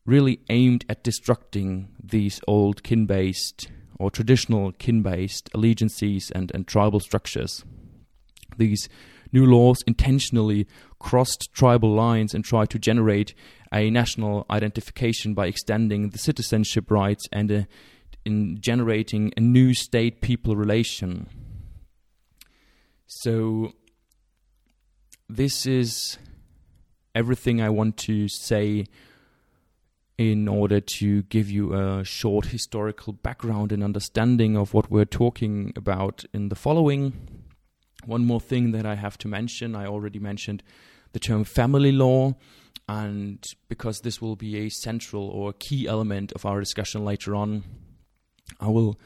really 0.06 0.40
aimed 0.50 0.86
at 0.88 1.04
destructing 1.04 1.88
these 2.02 2.40
old 2.48 2.84
kin 2.84 3.06
based 3.06 3.70
or 3.98 4.12
traditional 4.12 4.72
kin 4.74 5.02
based 5.02 5.50
allegiances 5.54 6.32
and, 6.32 6.52
and 6.54 6.68
tribal 6.68 7.00
structures. 7.00 7.64
These 8.58 8.88
new 9.32 9.46
laws 9.46 9.84
intentionally 9.88 10.68
crossed 11.00 11.52
tribal 11.54 11.94
lines 11.94 12.34
and 12.34 12.44
tried 12.44 12.70
to 12.70 12.80
generate 12.80 13.34
a 13.74 13.90
national 13.90 14.46
identification 14.50 15.34
by 15.34 15.48
extending 15.48 16.10
the 16.10 16.18
citizenship 16.18 16.90
rights 16.92 17.28
and 17.32 17.52
uh, 17.52 17.62
in 18.24 18.58
generating 18.60 19.34
a 19.38 19.40
new 19.40 19.74
state 19.74 20.22
people 20.22 20.56
relation. 20.56 21.28
So, 23.08 23.74
this 25.30 25.66
is 25.66 26.18
everything 27.14 27.62
I 27.62 27.70
want 27.70 27.98
to 27.98 28.28
say 28.28 28.86
in 30.18 30.48
order 30.48 30.80
to 30.80 31.24
give 31.24 31.50
you 31.50 31.74
a 31.74 32.04
short 32.04 32.48
historical 32.48 33.14
background 33.14 33.72
and 33.72 33.84
understanding 33.84 34.56
of 34.56 34.74
what 34.74 34.90
we're 34.90 35.06
talking 35.06 35.74
about 35.76 36.24
in 36.34 36.50
the 36.50 36.56
following. 36.56 37.14
One 38.06 38.26
more 38.26 38.40
thing 38.40 38.72
that 38.72 38.86
I 38.86 38.96
have 38.96 39.18
to 39.20 39.28
mention 39.28 39.76
I 39.76 39.86
already 39.86 40.20
mentioned 40.20 40.64
the 41.12 41.20
term 41.20 41.44
family 41.44 41.92
law, 41.92 42.36
and 42.88 43.44
because 43.68 44.02
this 44.02 44.22
will 44.22 44.36
be 44.36 44.58
a 44.58 44.70
central 44.70 45.28
or 45.28 45.54
key 45.54 45.88
element 45.88 46.32
of 46.34 46.46
our 46.46 46.60
discussion 46.60 47.04
later 47.04 47.36
on, 47.36 47.64
I 48.60 48.68
will 48.68 49.00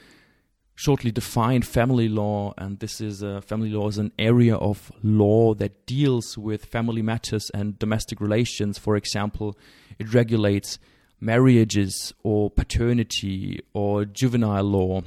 shortly 0.76 1.12
define 1.12 1.62
family 1.62 2.08
law, 2.08 2.54
and 2.58 2.80
this 2.80 3.02
is 3.02 3.22
a, 3.22 3.42
family 3.42 3.70
law 3.70 3.88
is 3.88 3.98
an 3.98 4.12
area 4.20 4.56
of 4.56 4.92
law 5.04 5.54
that 5.56 5.86
deals 5.86 6.38
with 6.38 6.66
family 6.66 7.02
matters 7.02 7.50
and 7.54 7.78
domestic 7.80 8.22
relations. 8.22 8.78
For 8.78 8.96
example, 8.96 9.58
it 9.98 10.14
regulates 10.14 10.78
marriages 11.20 12.14
or 12.24 12.50
paternity 12.50 13.62
or 13.74 14.06
juvenile 14.06 14.64
law. 14.64 15.02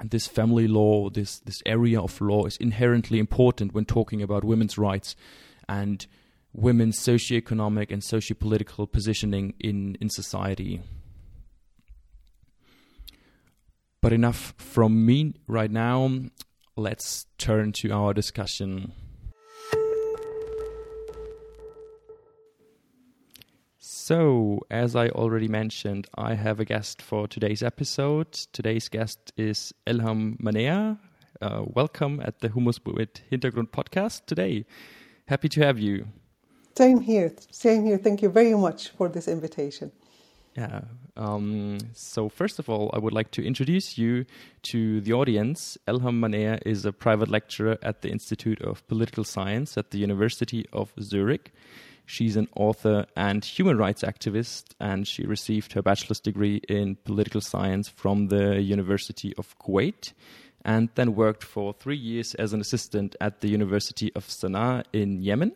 And 0.00 0.10
this 0.10 0.26
family 0.26 0.66
law, 0.66 1.10
this 1.10 1.38
this 1.40 1.62
area 1.64 2.00
of 2.00 2.20
law, 2.20 2.44
is 2.46 2.56
inherently 2.56 3.18
important 3.18 3.72
when 3.74 3.84
talking 3.84 4.22
about 4.22 4.44
women's 4.44 4.76
rights 4.78 5.14
and 5.68 6.06
women's 6.52 6.98
socioeconomic 6.98 7.90
and 7.90 8.02
sociopolitical 8.02 8.90
positioning 8.90 9.54
in, 9.58 9.96
in 10.00 10.10
society. 10.10 10.82
But 14.00 14.12
enough 14.12 14.54
from 14.58 15.06
me 15.06 15.34
right 15.46 15.70
now. 15.70 16.10
Let's 16.76 17.26
turn 17.38 17.72
to 17.72 17.92
our 17.92 18.12
discussion. 18.12 18.92
So, 24.12 24.60
as 24.70 24.94
I 24.94 25.08
already 25.08 25.48
mentioned, 25.48 26.06
I 26.18 26.34
have 26.34 26.60
a 26.60 26.66
guest 26.66 27.00
for 27.00 27.26
today's 27.26 27.62
episode. 27.62 28.30
Today's 28.52 28.90
guest 28.90 29.32
is 29.38 29.72
Elham 29.86 30.36
Manea. 30.38 30.98
Uh, 31.40 31.62
welcome 31.64 32.20
at 32.22 32.40
the 32.40 32.50
Hummus 32.50 32.78
with 32.84 33.08
Hintergrund 33.30 33.70
podcast 33.70 34.26
today. 34.26 34.66
Happy 35.28 35.48
to 35.48 35.64
have 35.64 35.78
you. 35.78 36.08
Same 36.76 37.00
here. 37.00 37.32
Same 37.50 37.86
here. 37.86 37.96
Thank 37.96 38.20
you 38.20 38.28
very 38.28 38.52
much 38.52 38.90
for 38.90 39.08
this 39.08 39.28
invitation. 39.28 39.90
Yeah. 40.58 40.82
Um, 41.16 41.78
so 41.94 42.28
first 42.28 42.58
of 42.58 42.68
all, 42.68 42.90
I 42.92 42.98
would 42.98 43.14
like 43.14 43.30
to 43.30 43.42
introduce 43.42 43.96
you 43.96 44.26
to 44.64 45.00
the 45.00 45.14
audience. 45.14 45.78
Elham 45.88 46.20
Manea 46.20 46.60
is 46.66 46.84
a 46.84 46.92
private 46.92 47.30
lecturer 47.30 47.78
at 47.80 48.02
the 48.02 48.10
Institute 48.10 48.60
of 48.60 48.86
Political 48.88 49.24
Science 49.24 49.78
at 49.78 49.90
the 49.90 49.96
University 49.96 50.66
of 50.70 50.92
Zurich. 51.00 51.50
She's 52.12 52.36
an 52.36 52.48
author 52.54 53.06
and 53.16 53.42
human 53.42 53.78
rights 53.78 54.02
activist, 54.02 54.74
and 54.78 55.08
she 55.08 55.24
received 55.24 55.72
her 55.72 55.80
bachelor's 55.80 56.20
degree 56.20 56.56
in 56.68 56.96
political 56.96 57.40
science 57.40 57.88
from 57.88 58.28
the 58.28 58.60
University 58.60 59.32
of 59.38 59.58
Kuwait 59.58 60.12
and 60.62 60.90
then 60.94 61.14
worked 61.14 61.42
for 61.42 61.72
three 61.72 61.96
years 61.96 62.34
as 62.34 62.52
an 62.52 62.60
assistant 62.60 63.16
at 63.18 63.40
the 63.40 63.48
University 63.48 64.12
of 64.14 64.26
Sana'a 64.26 64.84
in 64.92 65.22
Yemen. 65.22 65.52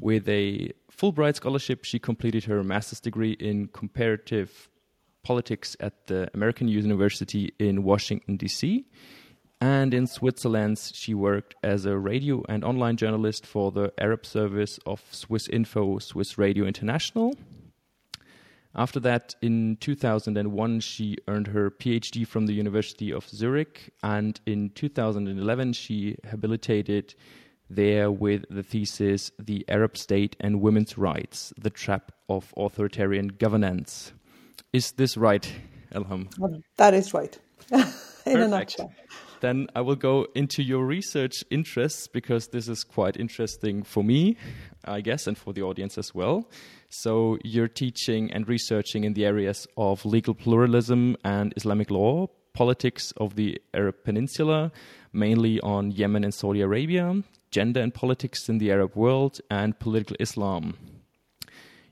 With 0.00 0.26
a 0.26 0.72
Fulbright 0.90 1.36
scholarship, 1.36 1.84
she 1.84 1.98
completed 1.98 2.44
her 2.44 2.64
master's 2.64 3.00
degree 3.00 3.32
in 3.32 3.68
comparative 3.68 4.70
politics 5.22 5.76
at 5.80 6.06
the 6.06 6.30
American 6.32 6.66
University 6.66 7.52
in 7.58 7.84
Washington, 7.84 8.38
D.C. 8.38 8.86
And 9.64 9.94
in 9.94 10.06
Switzerland, 10.06 10.78
she 10.92 11.14
worked 11.14 11.54
as 11.62 11.86
a 11.86 11.96
radio 11.96 12.42
and 12.50 12.62
online 12.62 12.98
journalist 12.98 13.46
for 13.46 13.72
the 13.72 13.94
Arab 13.98 14.26
service 14.26 14.78
of 14.84 15.02
Swiss 15.10 15.48
Info, 15.48 15.98
Swiss 16.00 16.36
Radio 16.36 16.66
International. 16.66 17.34
After 18.74 19.00
that, 19.00 19.34
in 19.40 19.78
2001, 19.80 20.80
she 20.80 21.16
earned 21.28 21.46
her 21.46 21.70
PhD 21.70 22.26
from 22.26 22.44
the 22.44 22.52
University 22.52 23.10
of 23.10 23.26
Zurich, 23.26 23.90
and 24.02 24.38
in 24.44 24.68
2011, 24.68 25.72
she 25.72 26.18
habilitated 26.24 27.14
there 27.70 28.10
with 28.10 28.44
the 28.50 28.62
thesis 28.62 29.30
The 29.38 29.64
Arab 29.70 29.96
State 29.96 30.36
and 30.40 30.60
Women's 30.60 30.98
Rights 30.98 31.54
The 31.56 31.70
Trap 31.70 32.12
of 32.28 32.52
Authoritarian 32.58 33.28
Governance. 33.28 34.12
Is 34.74 34.92
this 34.92 35.16
right, 35.16 35.50
Elham? 35.90 36.28
That 36.76 36.92
is 36.92 37.14
right, 37.14 37.38
in 37.72 37.78
Perfect. 37.80 38.26
a 38.26 38.48
nutshell. 38.48 38.92
Then 39.44 39.66
I 39.74 39.82
will 39.82 39.94
go 39.94 40.26
into 40.34 40.62
your 40.62 40.86
research 40.86 41.44
interests 41.50 42.06
because 42.06 42.48
this 42.48 42.66
is 42.66 42.82
quite 42.82 43.18
interesting 43.18 43.82
for 43.82 44.02
me, 44.02 44.38
I 44.86 45.02
guess, 45.02 45.26
and 45.26 45.36
for 45.36 45.52
the 45.52 45.60
audience 45.60 45.98
as 45.98 46.14
well. 46.14 46.48
So, 46.88 47.36
you're 47.44 47.68
teaching 47.68 48.32
and 48.32 48.48
researching 48.48 49.04
in 49.04 49.12
the 49.12 49.26
areas 49.26 49.66
of 49.76 50.02
legal 50.06 50.32
pluralism 50.32 51.18
and 51.24 51.52
Islamic 51.58 51.90
law, 51.90 52.28
politics 52.54 53.12
of 53.18 53.34
the 53.34 53.60
Arab 53.74 53.96
Peninsula, 54.02 54.72
mainly 55.12 55.60
on 55.60 55.90
Yemen 55.90 56.24
and 56.24 56.32
Saudi 56.32 56.62
Arabia, 56.62 57.22
gender 57.50 57.82
and 57.82 57.92
politics 57.92 58.48
in 58.48 58.56
the 58.56 58.72
Arab 58.72 58.96
world, 58.96 59.42
and 59.50 59.78
political 59.78 60.16
Islam. 60.20 60.78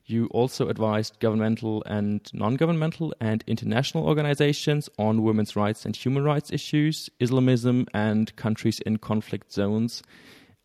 You 0.05 0.27
also 0.33 0.69
advised 0.69 1.21
governmental 1.21 1.83
and 1.87 2.21
non 2.33 2.57
governmental 2.57 3.15
and 3.21 3.45
international 3.47 4.05
organizations 4.07 4.89
on 4.99 5.23
women's 5.23 5.55
rights 5.55 5.85
and 5.85 5.95
human 5.95 6.25
rights 6.25 6.51
issues, 6.51 7.09
Islamism, 7.21 7.87
and 7.95 8.35
countries 8.37 8.81
in 8.81 8.99
conflict 8.99 9.53
zones. 9.53 10.03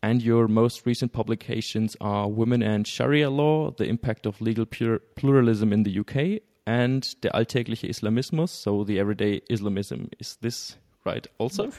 And 0.02 0.22
your 0.22 0.48
most 0.48 0.86
recent 0.86 1.12
publications 1.12 1.96
are 2.00 2.28
Women 2.28 2.62
and 2.62 2.86
Sharia 2.86 3.30
Law, 3.30 3.72
the 3.72 3.84
impact 3.84 4.26
of 4.26 4.40
legal 4.40 4.64
pluralism 4.64 5.72
in 5.72 5.82
the 5.82 5.98
UK, 6.00 6.40
and 6.66 7.20
Der 7.22 7.30
alltägliche 7.30 7.88
Islamismus, 7.88 8.52
so 8.52 8.84
the 8.84 9.00
everyday 9.00 9.40
Islamism. 9.48 10.08
Is 10.20 10.36
this 10.40 10.76
right 11.04 11.26
also? 11.38 11.72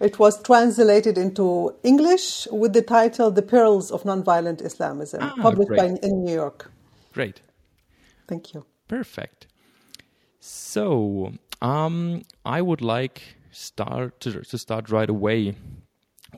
It 0.00 0.18
was 0.18 0.42
translated 0.42 1.16
into 1.16 1.72
English 1.84 2.48
with 2.50 2.72
the 2.72 2.82
title 2.82 3.30
The 3.30 3.42
Perils 3.42 3.92
of 3.92 4.02
Nonviolent 4.02 4.60
Islamism, 4.60 5.20
Ah, 5.22 5.34
published 5.40 5.70
by, 5.70 5.96
in 6.02 6.24
New 6.24 6.34
York. 6.34 6.71
Great. 7.12 7.40
Thank 8.26 8.54
you. 8.54 8.64
Perfect. 8.88 9.46
So, 10.40 11.34
um, 11.60 12.22
I 12.44 12.60
would 12.62 12.80
like 12.80 13.36
start 13.50 14.20
to, 14.20 14.40
to 14.42 14.58
start 14.58 14.90
right 14.90 15.08
away 15.08 15.54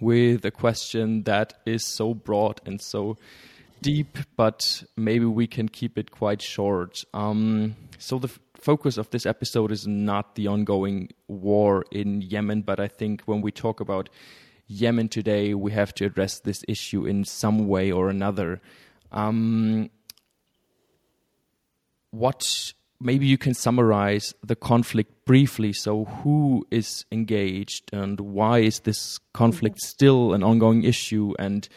with 0.00 0.45
a 0.45 0.50
question 0.50 1.23
that 1.23 1.54
is 1.64 1.87
so 1.87 2.14
broad 2.14 2.61
and 2.66 2.81
so 2.81 3.16
deep, 3.81 4.19
but 4.37 4.85
maybe 4.97 5.25
we 5.25 5.47
can 5.47 5.69
keep 5.69 5.97
it 5.99 6.11
quite 6.11 6.43
short. 6.43 7.04
Um, 7.14 7.76
so 7.99 8.19
the 8.19 8.28
f- 8.28 8.40
focus 8.54 8.97
of 8.97 9.11
this 9.11 9.26
episode 9.26 9.71
is 9.71 9.87
not 9.87 10.35
the 10.35 10.49
ongoing 10.49 11.11
war 11.28 11.85
in 11.90 12.23
Yemen, 12.23 12.62
but 12.62 12.81
I 12.81 12.88
think 12.88 13.23
when 13.26 13.40
we 13.40 13.52
talk 13.52 13.81
about 13.81 14.09
Yemen 14.66 15.09
today, 15.09 15.54
we 15.54 15.73
have 15.73 15.95
to 15.95 16.07
address 16.07 16.40
this 16.40 16.64
issue 16.66 17.07
in 17.07 17.25
some 17.25 17.69
way 17.69 17.93
or 17.93 18.08
another. 18.08 18.60
Um, 19.13 19.91
what 22.15 22.73
maybe 23.00 23.27
you 23.27 23.37
can 23.37 23.55
summarize 23.55 24.35
the 24.43 24.57
conflict 24.57 25.25
briefly. 25.25 25.73
So 25.73 26.05
who 26.05 26.67
is 26.71 27.05
engaged 27.11 27.91
and 27.93 28.21
why 28.21 28.61
is 28.61 28.81
this 28.81 29.19
conflict 29.33 29.81
still 29.81 30.33
an 30.33 30.43
ongoing 30.43 30.85
issue? 30.85 31.35
And 31.39 31.69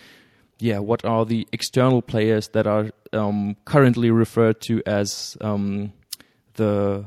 yeah 0.60 0.80
what 0.80 1.06
are 1.06 1.26
the 1.26 1.48
external 1.52 2.02
players 2.02 2.50
that 2.50 2.66
are 2.68 2.90
um, 3.14 3.56
currently 3.66 4.12
referred 4.12 4.62
to 4.62 4.82
as 4.86 5.38
um, 5.42 5.94
the 6.56 7.06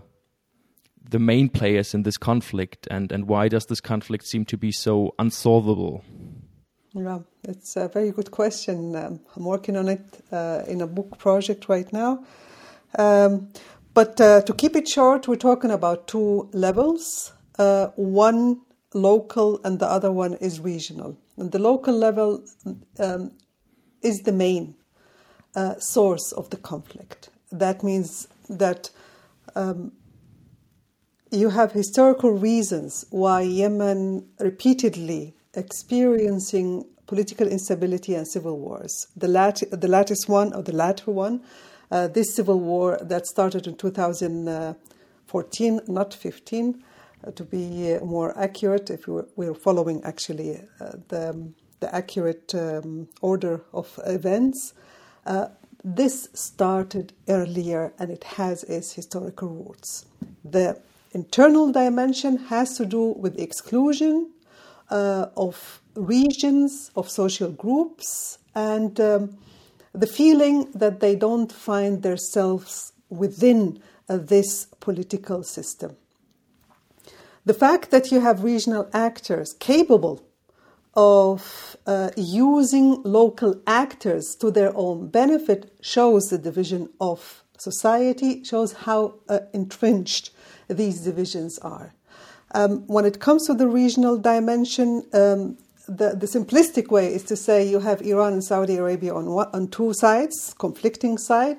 the 1.08 1.18
main 1.18 1.48
players 1.48 1.94
in 1.94 2.02
this 2.02 2.16
conflict? 2.16 2.86
And 2.90 3.12
and 3.12 3.26
why 3.26 3.48
does 3.48 3.66
this 3.66 3.80
conflict 3.80 4.26
seem 4.26 4.44
to 4.46 4.56
be 4.56 4.72
so 4.72 5.14
unsolvable? 5.18 6.04
Yeah, 6.92 7.20
it's 7.44 7.76
a 7.76 7.88
very 7.88 8.10
good 8.10 8.32
question. 8.32 8.96
Um, 8.96 9.20
I'm 9.36 9.44
working 9.44 9.76
on 9.76 9.88
it 9.88 10.04
uh, 10.32 10.62
in 10.66 10.80
a 10.80 10.88
book 10.88 11.18
project 11.18 11.68
right 11.68 11.90
now. 11.92 12.24
Um, 12.98 13.48
but 13.94 14.20
uh, 14.20 14.42
to 14.42 14.52
keep 14.54 14.76
it 14.76 14.88
short, 14.88 15.28
we're 15.28 15.36
talking 15.36 15.70
about 15.70 16.06
two 16.06 16.48
levels 16.52 17.32
uh, 17.60 17.88
one 17.96 18.62
local, 18.94 19.60
and 19.64 19.78
the 19.78 19.86
other 19.86 20.10
one 20.10 20.34
is 20.34 20.60
regional. 20.60 21.16
And 21.36 21.52
the 21.52 21.58
local 21.58 21.94
level 21.94 22.42
um, 22.98 23.32
is 24.02 24.20
the 24.20 24.32
main 24.32 24.74
uh, 25.54 25.78
source 25.78 26.32
of 26.32 26.48
the 26.50 26.56
conflict. 26.56 27.28
That 27.52 27.82
means 27.82 28.28
that 28.48 28.90
um, 29.54 29.92
you 31.30 31.50
have 31.50 31.72
historical 31.72 32.30
reasons 32.30 33.04
why 33.10 33.42
Yemen 33.42 34.26
repeatedly 34.38 35.34
experiencing 35.54 36.86
political 37.06 37.46
instability 37.46 38.14
and 38.14 38.26
civil 38.26 38.58
wars. 38.58 39.08
The, 39.16 39.28
lat- 39.28 39.62
the 39.70 39.88
latest 39.88 40.28
one, 40.28 40.54
or 40.54 40.62
the 40.62 40.72
latter 40.74 41.10
one, 41.10 41.42
uh, 41.90 42.08
this 42.08 42.34
civil 42.34 42.60
war 42.60 42.98
that 43.02 43.26
started 43.26 43.66
in 43.66 43.76
2014, 43.76 45.80
not 45.88 46.14
15, 46.14 46.84
uh, 47.26 47.30
to 47.32 47.44
be 47.44 47.94
uh, 47.94 48.04
more 48.04 48.38
accurate, 48.38 48.90
if 48.90 49.08
we're, 49.08 49.26
we're 49.36 49.54
following 49.54 50.02
actually 50.04 50.60
uh, 50.80 50.92
the, 51.08 51.52
the 51.80 51.94
accurate 51.94 52.54
um, 52.54 53.08
order 53.20 53.60
of 53.72 53.98
events. 54.06 54.74
Uh, 55.26 55.48
this 55.82 56.28
started 56.34 57.12
earlier 57.28 57.92
and 57.98 58.10
it 58.10 58.24
has 58.24 58.64
its 58.64 58.92
historical 58.92 59.48
roots. 59.48 60.04
The 60.44 60.78
internal 61.12 61.72
dimension 61.72 62.36
has 62.48 62.76
to 62.76 62.86
do 62.86 63.12
with 63.12 63.36
the 63.36 63.42
exclusion 63.42 64.30
uh, 64.90 65.26
of 65.36 65.80
regions, 65.94 66.90
of 66.96 67.08
social 67.08 67.50
groups, 67.50 68.38
and 68.54 68.98
um, 69.00 69.38
the 69.92 70.06
feeling 70.06 70.70
that 70.72 71.00
they 71.00 71.16
don't 71.16 71.52
find 71.52 72.02
themselves 72.02 72.92
within 73.08 73.82
uh, 74.08 74.16
this 74.18 74.66
political 74.80 75.42
system. 75.42 75.96
The 77.44 77.54
fact 77.54 77.90
that 77.90 78.12
you 78.12 78.20
have 78.20 78.44
regional 78.44 78.88
actors 78.92 79.54
capable 79.58 80.22
of 80.94 81.76
uh, 81.86 82.10
using 82.16 83.02
local 83.02 83.60
actors 83.66 84.36
to 84.40 84.50
their 84.50 84.76
own 84.76 85.08
benefit 85.08 85.72
shows 85.80 86.24
the 86.24 86.38
division 86.38 86.88
of 87.00 87.42
society, 87.58 88.42
shows 88.44 88.72
how 88.72 89.14
uh, 89.28 89.40
entrenched 89.52 90.30
these 90.68 91.00
divisions 91.00 91.58
are. 91.58 91.94
Um, 92.52 92.86
when 92.88 93.04
it 93.04 93.20
comes 93.20 93.46
to 93.46 93.54
the 93.54 93.68
regional 93.68 94.18
dimension, 94.18 95.04
um, 95.12 95.56
the, 95.90 96.14
the, 96.14 96.26
simplistic 96.26 96.88
way 96.88 97.12
is 97.12 97.24
to 97.24 97.36
say 97.36 97.68
you 97.68 97.80
have 97.80 98.00
Iran 98.02 98.34
and 98.34 98.44
Saudi 98.44 98.76
Arabia 98.76 99.12
on, 99.12 99.26
one, 99.26 99.48
on 99.52 99.68
two 99.68 99.92
sides, 99.92 100.54
conflicting 100.58 101.18
side. 101.18 101.58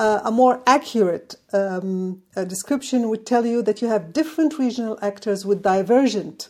Uh, 0.00 0.20
a 0.24 0.30
more 0.30 0.62
accurate 0.66 1.36
um, 1.52 2.22
description 2.46 3.08
would 3.08 3.24
tell 3.24 3.46
you 3.46 3.62
that 3.62 3.80
you 3.80 3.88
have 3.88 4.12
different 4.12 4.58
regional 4.58 4.98
actors 5.00 5.46
with 5.46 5.62
divergent 5.62 6.48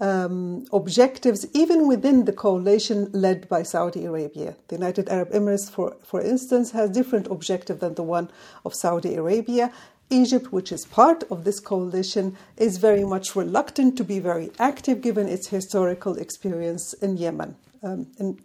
um, 0.00 0.64
objectives, 0.72 1.46
even 1.54 1.86
within 1.86 2.24
the 2.24 2.32
coalition 2.32 3.08
led 3.12 3.48
by 3.48 3.62
Saudi 3.62 4.04
Arabia. 4.04 4.56
The 4.68 4.76
United 4.76 5.08
Arab 5.08 5.30
Emirates, 5.30 5.70
for, 5.70 5.96
for 6.02 6.20
instance, 6.20 6.72
has 6.72 6.90
different 6.90 7.28
objective 7.28 7.80
than 7.80 7.94
the 7.94 8.02
one 8.02 8.30
of 8.64 8.74
Saudi 8.74 9.14
Arabia. 9.14 9.72
Egypt, 10.14 10.52
which 10.52 10.70
is 10.72 10.84
part 10.86 11.24
of 11.30 11.44
this 11.44 11.60
coalition, 11.60 12.36
is 12.56 12.78
very 12.78 13.04
much 13.04 13.34
reluctant 13.34 13.96
to 13.96 14.04
be 14.04 14.18
very 14.20 14.50
active 14.58 15.00
given 15.00 15.28
its 15.28 15.48
historical 15.48 16.16
experience 16.16 16.92
in 16.94 17.16
Yemen. 17.16 17.56
Um, 17.82 18.06
and 18.18 18.38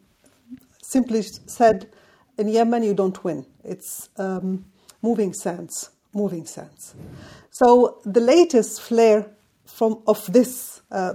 simply 0.82 1.22
said, 1.22 1.88
in 2.38 2.48
Yemen, 2.48 2.84
you 2.84 2.94
don't 2.94 3.24
win. 3.24 3.46
It's 3.64 4.10
um, 4.18 4.66
moving 5.02 5.34
sands, 5.34 5.92
moving 6.14 6.46
sands. 6.46 6.96
So 7.52 8.00
the 8.06 8.22
latest 8.22 8.82
flare 8.82 9.26
from 9.66 10.02
of 10.08 10.26
this, 10.32 10.82
uh, 10.92 11.14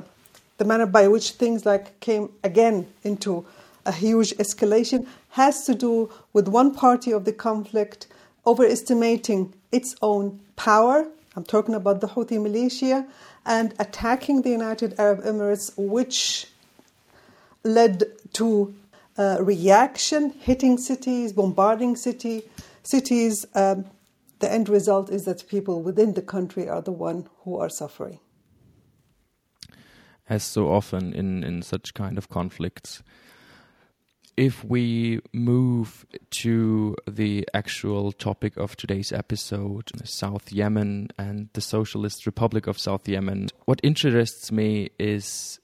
the 0.59 0.65
manner 0.65 0.87
by 0.87 1.09
which 1.09 1.33
things 1.33 1.67
like 1.67 1.99
came 2.01 2.29
again 2.45 2.87
into 3.03 3.45
a 3.87 3.93
huge 3.93 4.33
escalation, 4.37 5.07
has 5.31 5.65
to 5.67 5.75
do 5.75 6.11
with 6.33 6.47
one 6.49 6.75
party 6.75 7.11
of 7.13 7.25
the 7.25 7.33
conflict 7.33 8.07
overestimating 8.47 9.53
its 9.73 9.97
own 10.01 10.41
power. 10.57 11.07
I'm 11.37 11.45
talking 11.45 11.75
about 11.75 12.01
the 12.01 12.09
Houthi 12.09 12.41
militia 12.41 13.07
and 13.45 13.75
attacking 13.79 14.43
the 14.43 14.51
United 14.51 14.99
Arab 14.99 15.23
Emirates, 15.25 15.73
which 15.77 16.47
led 17.65 18.05
to 18.35 18.75
uh, 19.17 19.39
reaction, 19.41 20.31
hitting 20.31 20.79
cities, 20.79 21.33
bombarding 21.33 21.97
city, 21.97 22.43
cities. 22.83 23.47
Um, 23.55 23.87
the 24.39 24.51
end 24.51 24.69
result 24.69 25.11
is 25.11 25.25
that 25.25 25.47
people 25.49 25.83
within 25.83 26.15
the 26.15 26.23
country 26.23 26.69
are 26.69 26.83
the 26.83 26.93
one 26.93 27.29
who 27.41 27.59
are 27.59 27.69
suffering. 27.69 28.19
As 30.29 30.43
so 30.43 30.73
often 30.73 31.13
in, 31.13 31.45
in 31.45 31.63
such 31.63 31.95
kind 31.95 32.19
of 32.19 32.29
conflicts, 32.29 33.03
if 34.37 34.65
we 34.65 35.21
move 35.33 36.07
to 36.31 36.97
the 37.09 37.49
actual 37.55 38.13
topic 38.13 38.57
of 38.57 38.77
today's 38.77 39.13
episode, 39.13 39.91
South 40.05 40.53
Yemen 40.53 41.09
and 41.19 41.49
the 41.53 41.61
Socialist 41.61 42.27
Republic 42.27 42.67
of 42.67 42.79
South 42.79 43.09
Yemen, 43.09 43.49
what 43.65 43.81
interests 43.83 44.51
me 44.51 44.91
is 44.99 45.61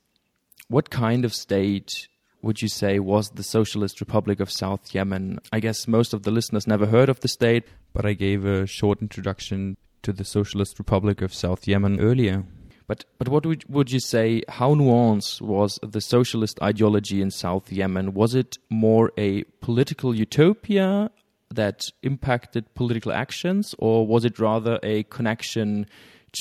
what 0.69 0.91
kind 0.91 1.25
of 1.25 1.35
state 1.35 2.09
would 2.43 2.63
you 2.63 2.69
say 2.69 2.99
was 2.99 3.31
the 3.31 3.43
Socialist 3.43 4.01
Republic 4.01 4.41
of 4.41 4.51
South 4.51 4.95
Yemen? 4.95 5.41
I 5.53 5.61
guess 5.61 5.87
most 5.87 6.15
of 6.15 6.23
the 6.23 6.31
listeners 6.31 6.67
never 6.67 6.87
heard 6.87 7.09
of 7.09 7.21
the 7.21 7.29
state, 7.29 7.65
but 7.93 8.07
I 8.07 8.15
gave 8.15 8.45
a 8.45 8.67
short 8.67 9.03
introduction 9.03 9.77
to 10.03 10.13
the 10.13 10.25
Socialist 10.25 10.79
Republic 10.79 11.21
of 11.21 11.35
South 11.35 11.69
Yemen 11.69 12.01
earlier. 12.01 12.45
But 12.91 13.05
but 13.19 13.29
what 13.29 13.47
would 13.47 13.63
would 13.69 13.93
you 13.93 14.01
say? 14.01 14.43
How 14.49 14.75
nuanced 14.75 15.41
was 15.41 15.79
the 15.81 16.01
socialist 16.01 16.61
ideology 16.61 17.23
in 17.23 17.31
South 17.31 17.71
Yemen? 17.71 18.15
Was 18.15 18.35
it 18.35 18.59
more 18.69 19.13
a 19.17 19.45
political 19.61 20.13
utopia 20.13 21.13
that 21.55 21.85
impacted 22.03 22.75
political 22.75 23.13
actions, 23.13 23.77
or 23.79 24.05
was 24.05 24.25
it 24.25 24.41
rather 24.41 24.81
a 24.83 25.05
connection 25.05 25.87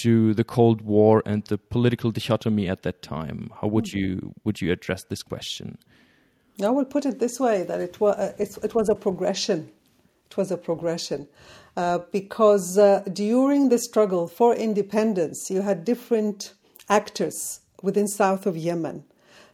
to 0.02 0.34
the 0.34 0.44
Cold 0.44 0.82
War 0.82 1.22
and 1.24 1.46
the 1.46 1.60
political 1.60 2.10
dichotomy 2.10 2.68
at 2.68 2.82
that 2.82 3.04
time? 3.04 3.52
How 3.62 3.68
would 3.68 3.90
you 3.94 4.34
would 4.44 4.60
you 4.60 4.72
address 4.72 5.04
this 5.04 5.22
question? 5.22 5.78
I 6.64 6.72
will 6.72 6.90
put 6.96 7.06
it 7.06 7.20
this 7.20 7.40
way: 7.40 7.62
that 7.62 7.80
it 7.80 8.00
was 8.00 8.16
uh, 8.16 8.34
it 8.40 8.74
was 8.74 8.90
a 8.90 8.96
progression. 8.96 9.70
It 10.32 10.36
was 10.36 10.50
a 10.50 10.58
progression. 10.58 11.28
Uh, 11.80 12.00
because 12.12 12.78
uh, 12.78 13.02
during 13.14 13.70
the 13.70 13.80
struggle 13.80 14.28
for 14.28 14.54
independence, 14.54 15.50
you 15.50 15.62
had 15.62 15.86
different 15.86 16.54
actors 16.90 17.62
within 17.82 18.06
south 18.06 18.46
of 18.46 18.58
Yemen. 18.58 19.06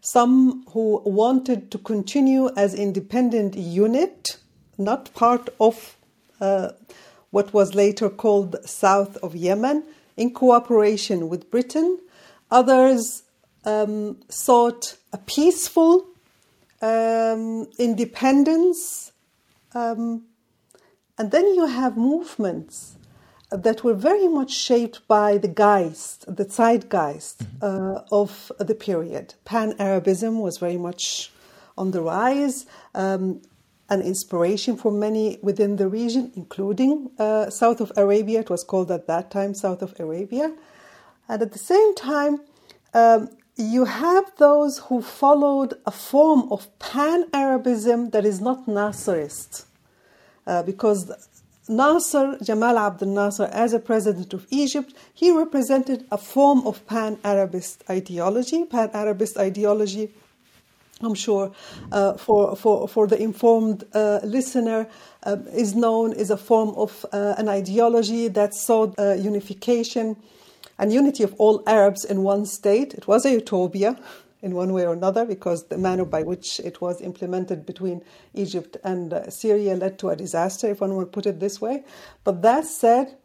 Some 0.01 0.65
who 0.71 1.03
wanted 1.05 1.69
to 1.69 1.77
continue 1.77 2.49
as 2.57 2.73
independent 2.73 3.53
unit, 3.55 4.37
not 4.75 5.13
part 5.13 5.49
of 5.59 5.97
uh, 6.41 6.69
what 7.29 7.53
was 7.53 7.75
later 7.75 8.09
called 8.09 8.55
south 8.65 9.17
of 9.17 9.35
Yemen, 9.35 9.83
in 10.17 10.33
cooperation 10.33 11.29
with 11.29 11.51
Britain. 11.51 11.99
Others 12.49 13.21
um, 13.65 14.17
sought 14.29 14.97
a 15.13 15.19
peaceful 15.19 16.07
um, 16.81 17.67
independence. 17.77 19.11
Um, 19.75 20.23
and 21.17 21.31
then 21.31 21.53
you 21.53 21.65
have 21.65 21.97
movements 21.97 22.97
that 23.51 23.83
were 23.83 23.93
very 23.93 24.27
much 24.27 24.51
shaped 24.51 25.07
by 25.07 25.37
the 25.37 25.47
geist, 25.47 26.25
the 26.27 26.45
zeitgeist 26.45 27.45
uh, 27.61 28.01
of 28.11 28.51
the 28.59 28.75
period. 28.75 29.35
Pan 29.45 29.75
Arabism 29.79 30.39
was 30.39 30.57
very 30.57 30.77
much 30.77 31.31
on 31.77 31.91
the 31.91 32.01
rise, 32.01 32.65
um, 32.93 33.41
an 33.89 34.01
inspiration 34.01 34.75
for 34.75 34.91
many 34.91 35.37
within 35.41 35.75
the 35.75 35.87
region, 35.87 36.31
including 36.35 37.11
uh, 37.19 37.49
south 37.49 37.79
of 37.81 37.91
Arabia. 37.95 38.39
It 38.39 38.49
was 38.49 38.63
called 38.63 38.91
at 38.91 39.07
that 39.07 39.29
time 39.29 39.53
south 39.53 39.81
of 39.81 39.97
Arabia. 39.99 40.53
And 41.29 41.41
at 41.41 41.51
the 41.51 41.59
same 41.59 41.93
time, 41.95 42.41
um, 42.93 43.29
you 43.55 43.85
have 43.85 44.31
those 44.37 44.79
who 44.79 45.01
followed 45.01 45.75
a 45.85 45.91
form 45.91 46.51
of 46.51 46.67
pan 46.79 47.25
Arabism 47.33 48.09
that 48.09 48.25
is 48.25 48.41
not 48.41 48.65
Nasserist. 48.65 49.65
Uh, 50.47 50.63
because 50.63 51.11
Nasser, 51.67 52.37
Jamal 52.43 52.77
Abdel 52.77 53.09
Nasser, 53.09 53.45
as 53.45 53.73
a 53.73 53.79
president 53.79 54.33
of 54.33 54.45
Egypt, 54.51 54.93
he 55.13 55.31
represented 55.31 56.05
a 56.11 56.17
form 56.17 56.65
of 56.67 56.85
pan 56.85 57.17
Arabist 57.23 57.83
ideology. 57.89 58.65
Pan 58.65 58.91
Arabist 58.93 59.37
ideology, 59.37 60.11
I'm 61.01 61.15
sure, 61.15 61.51
uh, 61.91 62.13
for, 62.17 62.55
for, 62.55 62.87
for 62.87 63.07
the 63.07 63.19
informed 63.19 63.83
uh, 63.93 64.19
listener, 64.23 64.87
uh, 65.23 65.37
is 65.53 65.73
known 65.73 66.13
as 66.13 66.29
a 66.29 66.37
form 66.37 66.69
of 66.75 67.03
uh, 67.11 67.33
an 67.37 67.49
ideology 67.49 68.27
that 68.27 68.53
sought 68.53 68.93
uh, 68.99 69.13
unification 69.13 70.17
and 70.77 70.93
unity 70.93 71.23
of 71.23 71.33
all 71.39 71.63
Arabs 71.65 72.05
in 72.05 72.21
one 72.21 72.45
state. 72.45 72.93
It 72.93 73.07
was 73.07 73.25
a 73.25 73.31
utopia 73.31 73.97
in 74.45 74.53
one 74.53 74.71
way 74.73 74.85
or 74.85 74.93
another 74.93 75.25
because 75.25 75.69
the 75.69 75.77
manner 75.77 76.05
by 76.05 76.21
which 76.21 76.59
it 76.59 76.79
was 76.79 77.01
implemented 77.01 77.65
between 77.65 78.03
Egypt 78.35 78.77
and 78.83 79.11
uh, 79.11 79.27
Syria 79.31 79.75
led 79.75 79.97
to 79.99 80.09
a 80.09 80.15
disaster, 80.15 80.69
if 80.69 80.81
one 80.81 80.95
would 80.95 81.11
put 81.11 81.25
it 81.25 81.39
this 81.39 81.59
way. 81.59 81.83
But 82.23 82.43
that 82.43 82.65
said, 82.65 83.17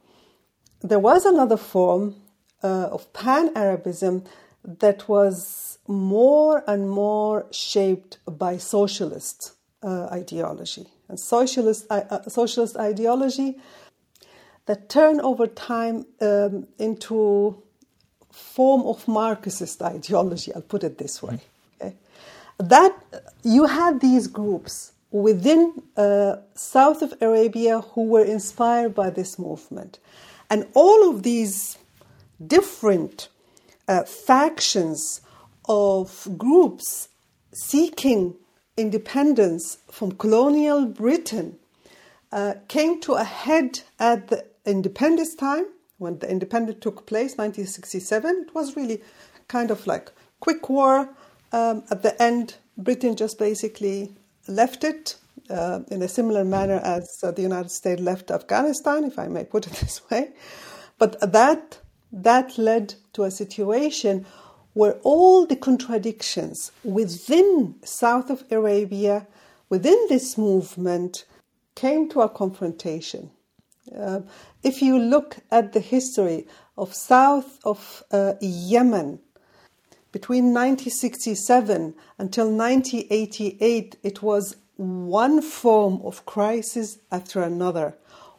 there 0.81 0.99
was 0.99 1.27
another 1.27 1.59
form 1.59 2.17
uh, 2.63 2.89
of 2.97 3.13
pan 3.13 3.51
Arabism 3.55 4.25
that 4.65 5.09
was 5.11 5.79
more 5.87 6.65
and 6.67 6.89
more 6.89 7.47
shaped 7.51 8.17
by 8.27 8.57
socialist 8.57 9.53
uh, 9.83 10.07
ideology. 10.07 10.87
And 11.09 11.21
socialist, 11.21 11.87
uh, 11.91 12.03
uh, 12.09 12.23
socialist 12.31 12.79
ideology 12.79 13.59
that 14.65 14.89
turned 14.89 15.21
over 15.21 15.47
time 15.47 16.07
um, 16.23 16.67
into 16.79 17.63
form 18.41 18.83
of 18.83 19.07
Marxist 19.07 19.83
ideology, 19.83 20.53
I'll 20.55 20.63
put 20.63 20.85
it 20.85 20.99
this 20.99 21.23
way. 21.23 21.39
Okay? 21.81 21.95
That 22.59 22.97
you 23.43 23.67
had 23.67 24.01
these 24.01 24.27
groups 24.27 24.93
within 25.11 25.83
uh, 25.97 26.37
south 26.55 27.03
of 27.03 27.15
Arabia 27.21 27.81
who 27.81 28.05
were 28.05 28.25
inspired 28.25 28.95
by 28.95 29.11
this 29.11 29.39
movement. 29.39 29.99
And 30.49 30.67
all 30.75 31.11
of 31.11 31.23
these 31.23 31.79
different 32.45 33.29
uh, 33.89 34.05
factions 34.05 35.21
of 35.69 36.29
groups 36.37 37.09
seeking 37.53 38.35
independence 38.77 39.79
from 39.91 40.13
colonial 40.13 40.87
Britain 40.87 41.59
uh, 42.33 42.55
came 42.69 43.01
to 43.01 43.15
a 43.15 43.25
head 43.25 43.81
at 43.99 44.29
the 44.29 44.47
independence 44.65 45.35
time 45.35 45.67
when 46.01 46.19
the 46.19 46.31
independence 46.31 46.79
took 46.81 47.07
place, 47.07 47.37
1967, 47.37 48.47
it 48.49 48.55
was 48.55 48.75
really 48.75 49.03
kind 49.49 49.71
of 49.71 49.87
like 49.87 50.11
quick 50.41 50.69
war. 50.69 51.09
Um, 51.53 51.85
at 51.91 52.03
the 52.03 52.21
end, 52.21 52.57
Britain 52.79 53.17
just 53.17 53.39
basically 53.39 54.13
left 54.49 54.83
it 54.83 55.17
uh, 55.51 55.81
in 55.91 56.01
a 56.03 56.09
similar 56.09 56.45
manner 56.45 56.81
as 56.83 57.21
uh, 57.23 57.31
the 57.33 57.43
United 57.43 57.71
States 57.71 58.01
left 58.01 58.31
Afghanistan, 58.31 59.05
if 59.05 59.19
I 59.19 59.29
may 59.29 59.45
put 59.45 59.67
it 59.67 59.73
this 59.81 60.01
way. 60.11 60.33
But 60.99 61.21
that 61.21 61.79
that 62.13 62.59
led 62.59 62.95
to 63.13 63.25
a 63.25 63.31
situation 63.31 64.27
where 64.73 64.95
all 65.03 65.47
the 65.47 65.57
contradictions 65.57 66.73
within 66.83 67.75
south 67.85 68.31
of 68.31 68.45
Arabia, 68.51 69.27
within 69.69 69.99
this 70.09 70.39
movement, 70.39 71.25
came 71.75 72.09
to 72.09 72.23
a 72.23 72.29
confrontation. 72.29 73.31
Uh, 73.97 74.21
if 74.63 74.83
you 74.83 74.99
look 74.99 75.39
at 75.51 75.73
the 75.73 75.81
history 75.81 76.47
of 76.77 76.95
south 76.95 77.59
of 77.65 78.03
uh, 78.11 78.35
Yemen, 78.41 79.21
between 80.13 80.53
1967 80.53 81.95
until 82.19 82.51
1988, 82.51 83.97
it 84.03 84.23
was 84.23 84.57
one 84.77 85.41
form 85.43 86.01
of 86.03 86.27
crisis 86.27 86.99
after 87.13 87.43
another, 87.43 87.95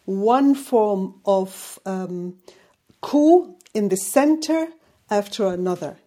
one 0.06 0.56
form 0.56 1.16
of 1.26 1.80
um, 1.86 2.38
coup 3.02 3.56
in 3.74 3.90
the 3.90 3.98
center 3.98 4.68
after 5.10 5.48
another. 5.48 5.98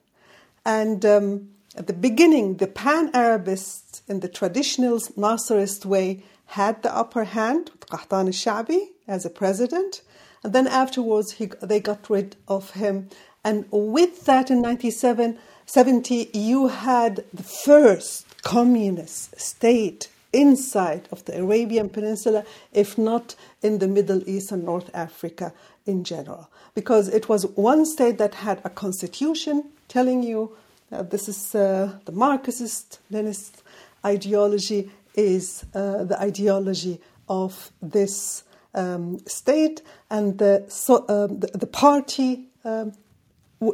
And 0.67 1.05
um, 1.05 1.49
at 1.77 1.87
the 1.87 1.93
beginning, 1.93 2.57
the 2.57 2.67
pan 2.67 3.11
Arabists, 3.15 4.03
in 4.07 4.21
the 4.21 4.29
traditional 4.29 4.99
Nasserist 4.99 5.85
way, 5.85 6.23
had 6.55 6.83
the 6.85 6.97
upper 6.97 7.25
hand 7.25 7.71
with 7.73 7.89
Qahtan 7.89 8.27
al 8.27 8.39
Shabi 8.43 8.91
as 9.09 9.27
a 9.27 9.31
president. 9.31 10.03
And 10.45 10.53
then 10.53 10.69
afterwards, 10.69 11.33
he, 11.33 11.47
they 11.61 11.81
got 11.81 12.09
rid 12.09 12.37
of 12.47 12.71
him. 12.83 13.09
And 13.43 13.67
with 13.73 14.25
that, 14.27 14.51
in 14.53 14.63
1970, 14.63 16.31
you 16.33 16.69
had 16.69 17.25
the 17.35 17.43
first 17.43 18.43
communist 18.43 19.41
state 19.41 20.09
inside 20.33 21.09
of 21.11 21.25
the 21.25 21.39
Arabian 21.41 21.89
Peninsula, 21.89 22.45
if 22.73 22.97
not 22.97 23.35
in 23.61 23.81
the 23.81 23.89
Middle 23.89 24.23
East 24.29 24.53
and 24.53 24.63
North 24.65 24.91
Africa 24.95 25.53
in 25.87 26.05
general. 26.05 26.49
Because 26.75 27.09
it 27.09 27.29
was 27.29 27.47
one 27.57 27.85
state 27.85 28.19
that 28.19 28.35
had 28.35 28.61
a 28.65 28.71
constitution 28.71 29.65
telling 29.89 30.23
you 30.23 30.57
that 30.91 31.11
this 31.11 31.29
is 31.29 31.55
uh, 31.55 31.99
the 32.05 32.13
Marxist 32.13 33.01
Leninist 33.11 33.63
ideology 34.05 34.91
is 35.15 35.65
uh, 35.75 36.05
the 36.05 36.21
ideology 36.21 37.01
of 37.29 37.71
this 37.81 38.45
um, 38.75 39.19
state, 39.27 39.83
and 40.11 40.39
the, 40.39 40.65
so, 40.69 41.05
um, 41.09 41.41
the, 41.41 41.47
the, 41.59 41.67
party 41.67 42.49
um, 42.65 42.93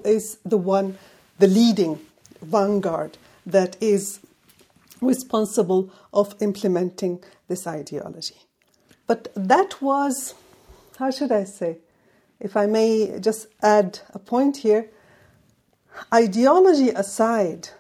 is 0.05 0.39
the 0.45 0.59
one, 0.59 0.99
the 1.39 1.47
leading 1.47 1.99
vanguard 2.43 3.17
that 3.47 3.77
is 3.81 4.21
responsible 5.01 5.91
of 6.13 6.35
implementing 6.41 7.23
this 7.49 7.67
ideology. 7.67 8.37
But 9.07 9.33
that 9.35 9.81
was, 9.81 10.35
how 10.99 11.11
should 11.11 11.33
I 11.33 11.45
say, 11.45 11.79
if 12.39 12.57
I 12.57 12.67
may 12.67 13.19
just 13.21 13.49
add 13.63 14.01
a 14.15 14.19
point 14.19 14.59
here, 14.59 14.89
ideology 16.13 16.91
aside, 16.91 17.71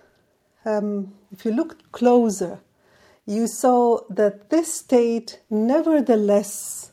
um, 0.65 1.13
if 1.33 1.45
you 1.45 1.53
look 1.53 1.93
closer, 1.93 2.61
you 3.31 3.47
saw 3.47 4.01
that 4.11 4.51
this 4.51 4.75
state 4.75 5.39
nevertheless 5.49 6.91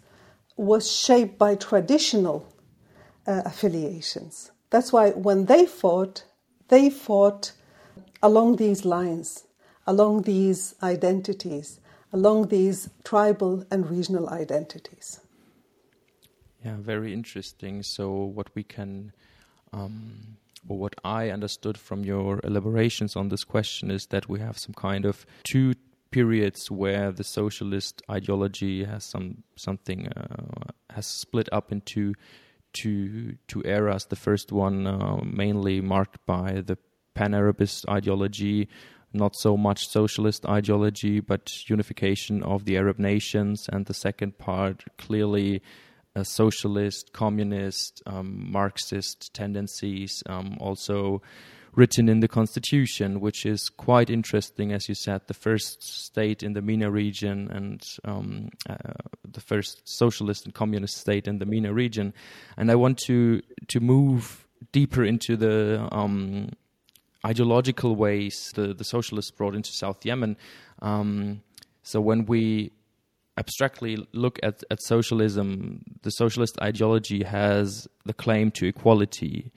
was 0.55 0.91
shaped 0.91 1.39
by 1.39 1.55
traditional 1.55 2.47
uh, 3.25 3.41
affiliations. 3.43 4.51
That's 4.69 4.93
why 4.93 5.11
when 5.11 5.45
they 5.45 5.65
fought, 5.65 6.25
they 6.67 6.91
fought 6.91 7.53
along 8.21 8.57
these 8.57 8.85
lines, 8.85 9.45
along 9.87 10.23
these 10.23 10.75
identities, 10.83 11.79
along 12.13 12.49
these 12.49 12.89
tribal 13.03 13.65
and 13.71 13.89
regional 13.89 14.29
identities. 14.29 15.19
Yeah, 16.63 16.75
very 16.77 17.13
interesting. 17.13 17.81
So, 17.81 18.11
what 18.11 18.53
we 18.53 18.63
can, 18.63 19.11
um, 19.73 20.37
or 20.67 20.77
what 20.77 20.93
I 21.03 21.31
understood 21.31 21.79
from 21.79 22.03
your 22.03 22.39
elaborations 22.43 23.15
on 23.15 23.29
this 23.29 23.43
question 23.43 23.89
is 23.89 24.05
that 24.07 24.29
we 24.29 24.39
have 24.39 24.59
some 24.59 24.73
kind 24.75 25.05
of 25.05 25.25
two 25.43 25.73
periods 26.11 26.71
where 26.71 27.11
the 27.11 27.23
socialist 27.23 28.01
ideology 28.09 28.83
has 28.83 29.03
some 29.03 29.43
something 29.55 30.07
uh, 30.07 30.71
has 30.89 31.05
split 31.05 31.49
up 31.51 31.71
into 31.71 32.13
two 32.73 33.35
two 33.47 33.61
eras. 33.65 34.05
The 34.05 34.15
first 34.15 34.51
one 34.51 34.87
uh, 34.87 35.17
mainly 35.23 35.81
marked 35.81 36.25
by 36.25 36.61
the 36.65 36.77
pan-Arabist 37.13 37.85
ideology, 37.89 38.67
not 39.13 39.35
so 39.35 39.57
much 39.57 39.87
socialist 39.87 40.45
ideology, 40.45 41.19
but 41.19 41.67
unification 41.67 42.43
of 42.43 42.65
the 42.65 42.77
Arab 42.77 42.99
nations, 42.99 43.67
and 43.71 43.85
the 43.85 43.93
second 43.93 44.37
part 44.37 44.83
clearly 44.97 45.61
a 46.15 46.25
socialist, 46.25 47.13
communist, 47.13 48.01
um, 48.07 48.51
Marxist 48.51 49.33
tendencies, 49.33 50.23
um, 50.27 50.57
also 50.59 51.21
written 51.73 52.09
in 52.09 52.19
the 52.19 52.27
constitution, 52.27 53.19
which 53.19 53.45
is 53.45 53.69
quite 53.69 54.09
interesting, 54.09 54.71
as 54.71 54.89
you 54.89 54.95
said, 54.95 55.21
the 55.27 55.33
first 55.33 55.83
state 55.83 56.43
in 56.43 56.53
the 56.53 56.61
MENA 56.61 56.89
region 56.89 57.49
and 57.51 57.83
um, 58.05 58.49
uh, 58.69 58.75
the 59.23 59.41
first 59.41 59.81
socialist 59.87 60.45
and 60.45 60.53
communist 60.53 60.97
state 60.97 61.27
in 61.27 61.39
the 61.39 61.45
MENA 61.45 61.73
region. 61.73 62.13
And 62.57 62.71
I 62.71 62.75
want 62.75 62.97
to 63.05 63.41
to 63.67 63.79
move 63.79 64.47
deeper 64.71 65.03
into 65.03 65.37
the 65.37 65.87
um, 65.91 66.49
ideological 67.25 67.95
ways 67.95 68.51
the, 68.55 68.73
the 68.73 68.83
socialists 68.83 69.31
brought 69.31 69.55
into 69.55 69.71
South 69.71 70.05
Yemen. 70.05 70.37
Um, 70.81 71.41
so 71.83 72.01
when 72.01 72.25
we 72.25 72.71
abstractly 73.37 74.07
look 74.13 74.39
at, 74.43 74.63
at 74.71 74.81
socialism, 74.81 75.83
the 76.01 76.09
socialist 76.09 76.59
ideology 76.61 77.23
has 77.23 77.87
the 78.05 78.13
claim 78.13 78.51
to 78.51 78.67
equality. 78.67 79.51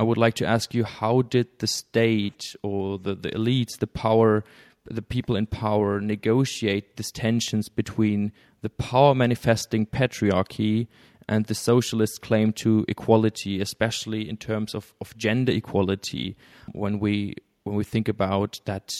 I 0.00 0.02
would 0.02 0.16
like 0.16 0.32
to 0.36 0.46
ask 0.46 0.72
you 0.72 0.84
how 0.84 1.20
did 1.20 1.46
the 1.58 1.66
state 1.66 2.56
or 2.62 2.98
the, 2.98 3.14
the 3.14 3.32
elites, 3.32 3.78
the 3.78 3.86
power, 3.86 4.44
the 4.86 5.02
people 5.02 5.36
in 5.36 5.44
power 5.44 6.00
negotiate 6.00 6.96
these 6.96 7.12
tensions 7.12 7.68
between 7.68 8.32
the 8.62 8.70
power 8.70 9.14
manifesting 9.14 9.84
patriarchy 9.84 10.86
and 11.28 11.44
the 11.44 11.54
socialist 11.54 12.22
claim 12.22 12.54
to 12.54 12.86
equality, 12.88 13.60
especially 13.60 14.26
in 14.26 14.38
terms 14.38 14.74
of, 14.74 14.94
of 15.02 15.14
gender 15.18 15.52
equality, 15.52 16.34
when 16.72 16.98
we 16.98 17.34
when 17.64 17.76
we 17.76 17.84
think 17.84 18.08
about 18.08 18.58
that 18.64 18.94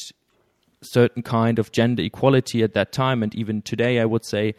certain 0.83 1.23
kind 1.23 1.59
of 1.59 1.73
gender 1.73 2.03
equality 2.03 2.63
at 2.63 2.75
that 2.75 2.93
time 2.93 3.23
and 3.23 3.35
even 3.35 3.63
today, 3.63 4.01
I 4.01 4.05
would 4.05 4.27
say, 4.27 4.55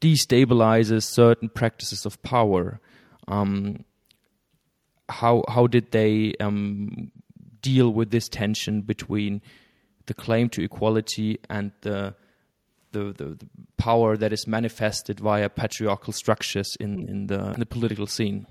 destabilizes 0.00 1.02
certain 1.02 1.48
practices 1.48 2.06
of 2.06 2.22
power. 2.22 2.78
Um, 3.26 3.84
how 5.10 5.44
how 5.48 5.66
did 5.66 5.90
they 5.90 6.34
um, 6.40 7.10
deal 7.60 7.90
with 7.90 8.10
this 8.10 8.28
tension 8.28 8.82
between 8.82 9.42
the 10.06 10.14
claim 10.14 10.48
to 10.50 10.62
equality 10.62 11.38
and 11.48 11.72
the 11.82 12.14
the, 12.92 13.12
the, 13.16 13.24
the 13.24 13.48
power 13.76 14.16
that 14.16 14.32
is 14.32 14.46
manifested 14.46 15.20
via 15.20 15.48
patriarchal 15.48 16.12
structures 16.12 16.76
in, 16.80 17.08
in, 17.08 17.26
the, 17.28 17.52
in 17.52 17.60
the 17.60 17.66
political 17.66 18.06
scene? 18.06 18.46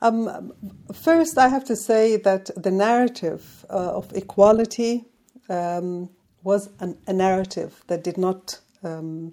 Um, 0.00 0.52
first, 0.92 1.38
I 1.38 1.48
have 1.48 1.64
to 1.64 1.76
say 1.76 2.16
that 2.16 2.50
the 2.56 2.70
narrative 2.70 3.64
uh, 3.70 3.96
of 3.96 4.12
equality 4.14 5.04
um, 5.48 6.10
was 6.42 6.68
an, 6.80 6.98
a 7.06 7.12
narrative 7.12 7.82
that 7.86 8.04
did 8.04 8.18
not 8.18 8.60
um, 8.82 9.32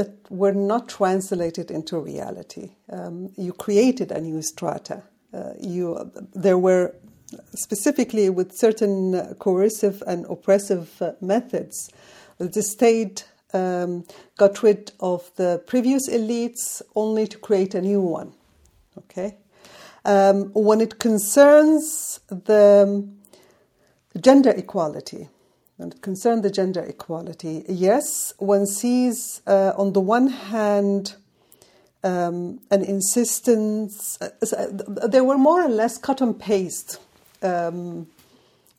that 0.00 0.30
were 0.30 0.54
not 0.54 0.88
translated 0.88 1.70
into 1.70 1.98
reality. 1.98 2.70
Um, 2.90 3.34
you 3.36 3.52
created 3.52 4.10
a 4.10 4.18
new 4.18 4.40
strata. 4.40 5.02
Uh, 5.34 5.52
you, 5.60 6.10
there 6.32 6.56
were 6.56 6.94
specifically 7.54 8.30
with 8.30 8.56
certain 8.56 9.34
coercive 9.38 10.02
and 10.06 10.24
oppressive 10.24 11.02
uh, 11.02 11.12
methods. 11.20 11.90
The 12.38 12.62
state 12.62 13.28
um, 13.52 14.04
got 14.38 14.62
rid 14.62 14.92
of 15.00 15.30
the 15.36 15.62
previous 15.66 16.08
elites 16.08 16.80
only 16.94 17.26
to 17.26 17.36
create 17.36 17.74
a 17.74 17.82
new 17.82 18.00
one. 18.00 18.32
Okay, 18.96 19.36
um, 20.06 20.50
when 20.54 20.80
it 20.80 20.98
concerns 20.98 22.20
the 22.28 23.06
gender 24.18 24.54
equality, 24.56 25.28
and 25.80 26.00
concern 26.02 26.42
the 26.42 26.50
gender 26.50 26.82
equality, 26.82 27.64
yes, 27.68 28.34
one 28.38 28.66
sees 28.66 29.40
uh, 29.46 29.72
on 29.76 29.92
the 29.92 30.00
one 30.00 30.28
hand 30.28 31.14
um, 32.02 32.60
an 32.70 32.82
insistence, 32.82 34.18
uh, 34.20 34.28
uh, 34.56 35.06
they 35.06 35.20
were 35.20 35.38
more 35.38 35.62
or 35.62 35.68
less 35.68 35.98
cut 35.98 36.20
and 36.20 36.38
paste 36.38 36.98
um, 37.42 38.06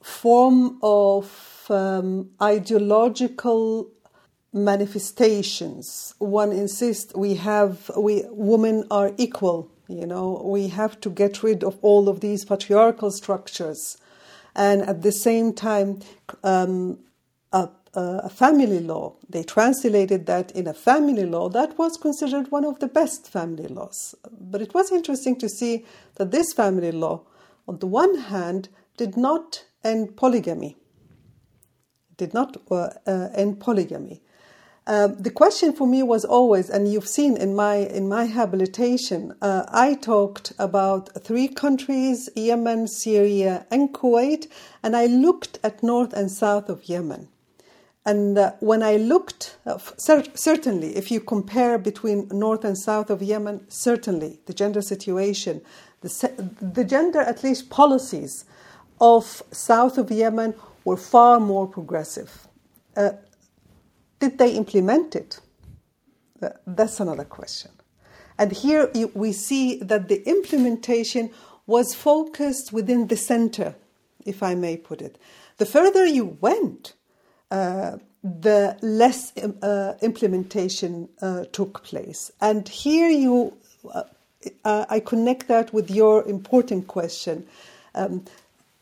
form 0.02 0.80
of 0.82 1.66
um, 1.70 2.30
ideological 2.42 3.90
manifestations. 4.54 6.16
One 6.20 6.52
insists 6.52 7.14
we 7.16 7.36
have, 7.36 7.90
we 7.98 8.24
women 8.30 8.86
are 8.92 9.12
equal. 9.18 9.70
You 9.88 10.06
know, 10.06 10.42
we 10.44 10.70
have 10.70 11.00
to 11.02 11.10
get 11.10 11.44
rid 11.44 11.64
of 11.64 11.78
all 11.82 12.08
of 12.08 12.22
these 12.22 12.46
patriarchal 12.46 13.12
structures 13.12 13.98
and 14.56 14.82
at 14.82 15.02
the 15.02 15.12
same 15.12 15.54
time, 15.54 16.02
um, 16.44 17.00
a, 17.52 17.70
a, 17.94 18.30
family 18.30 18.80
law. 18.80 19.16
They 19.30 19.44
translated 19.44 20.26
that 20.26 20.52
in 20.52 20.68
a 20.68 20.74
family 20.74 21.26
law 21.26 21.50
that 21.50 21.78
was 21.78 21.98
considered 21.98 22.52
one 22.52 22.66
of 22.66 22.80
the 22.80 22.88
best 22.88 23.30
family 23.30 23.68
laws. 23.68 24.16
But 24.40 24.62
it 24.62 24.74
was 24.74 24.92
interesting 24.92 25.38
to 25.40 25.50
see 25.50 25.86
that 26.16 26.32
this 26.32 26.54
family 26.54 26.92
law, 26.92 27.24
on 27.68 27.80
the 27.80 27.88
one 27.88 28.18
hand, 28.18 28.70
did 28.98 29.18
not 29.18 29.66
end 29.84 30.16
polygamy. 30.16 30.78
Did 32.18 32.34
not 32.34 32.58
uh, 32.70 32.90
uh, 33.08 33.30
end 33.34 33.60
polygamy. 33.60 34.22
Um, 34.92 35.16
the 35.16 35.32
question 35.32 35.72
for 35.72 35.88
me 35.88 36.04
was 36.04 36.26
always, 36.26 36.70
and 36.70 36.92
you've 36.92 37.08
seen 37.08 37.38
in 37.38 37.56
my 37.56 37.76
in 37.76 38.10
my 38.10 38.26
habilitation, 38.26 39.34
uh, 39.42 39.64
I 39.70 39.94
talked 39.94 40.52
about 40.60 41.08
three 41.24 41.48
countries: 41.48 42.30
Yemen, 42.36 42.90
Syria, 42.90 43.66
and 43.72 43.94
Kuwait, 43.94 44.48
and 44.84 44.98
I 44.98 45.06
looked 45.06 45.60
at 45.64 45.82
north 45.82 46.12
and 46.12 46.30
south 46.30 46.68
of 46.68 46.90
Yemen. 46.90 47.30
And 48.06 48.38
uh, 48.38 48.52
when 48.60 48.84
I 48.84 48.98
looked, 48.98 49.56
uh, 49.66 49.78
cer- 49.96 50.36
certainly, 50.36 50.98
if 50.98 51.10
you 51.10 51.22
compare 51.22 51.78
between 51.78 52.28
north 52.28 52.66
and 52.66 52.78
south 52.78 53.10
of 53.10 53.24
Yemen, 53.24 53.66
certainly 53.70 54.42
the 54.46 54.54
gender 54.54 54.82
situation, 54.82 55.62
the, 56.02 56.10
se- 56.10 56.36
the 56.62 56.84
gender, 56.84 57.22
at 57.22 57.46
least 57.46 57.70
policies 57.70 58.44
of 59.00 59.42
south 59.52 59.98
of 59.98 60.12
Yemen 60.12 60.54
were 60.84 60.98
far 60.98 61.40
more 61.40 61.66
progressive. 61.66 62.50
Uh, 62.98 63.12
did 64.22 64.38
they 64.38 64.52
implement 64.54 65.16
it? 65.16 65.40
That's 66.66 67.00
another 67.00 67.26
question. 67.26 67.72
And 68.38 68.52
here 68.52 68.90
we 69.14 69.34
see 69.34 69.78
that 69.80 70.08
the 70.08 70.28
implementation 70.28 71.32
was 71.68 71.94
focused 71.94 72.72
within 72.72 73.08
the 73.08 73.18
center, 73.18 73.76
if 74.26 74.42
I 74.42 74.56
may 74.56 74.78
put 74.78 75.02
it. 75.02 75.18
The 75.58 75.66
further 75.66 76.06
you 76.06 76.38
went, 76.40 76.94
uh, 77.52 77.98
the 78.24 78.78
less 78.82 79.36
uh, 79.38 79.94
implementation 80.02 81.10
uh, 81.22 81.46
took 81.52 81.84
place. 81.84 82.32
And 82.40 82.68
here 82.68 83.10
you, 83.10 83.54
uh, 83.94 84.04
uh, 84.64 84.86
I 84.90 85.00
connect 85.00 85.48
that 85.48 85.74
with 85.74 85.92
your 85.92 86.28
important 86.28 86.88
question, 86.88 87.46
um, 87.96 88.26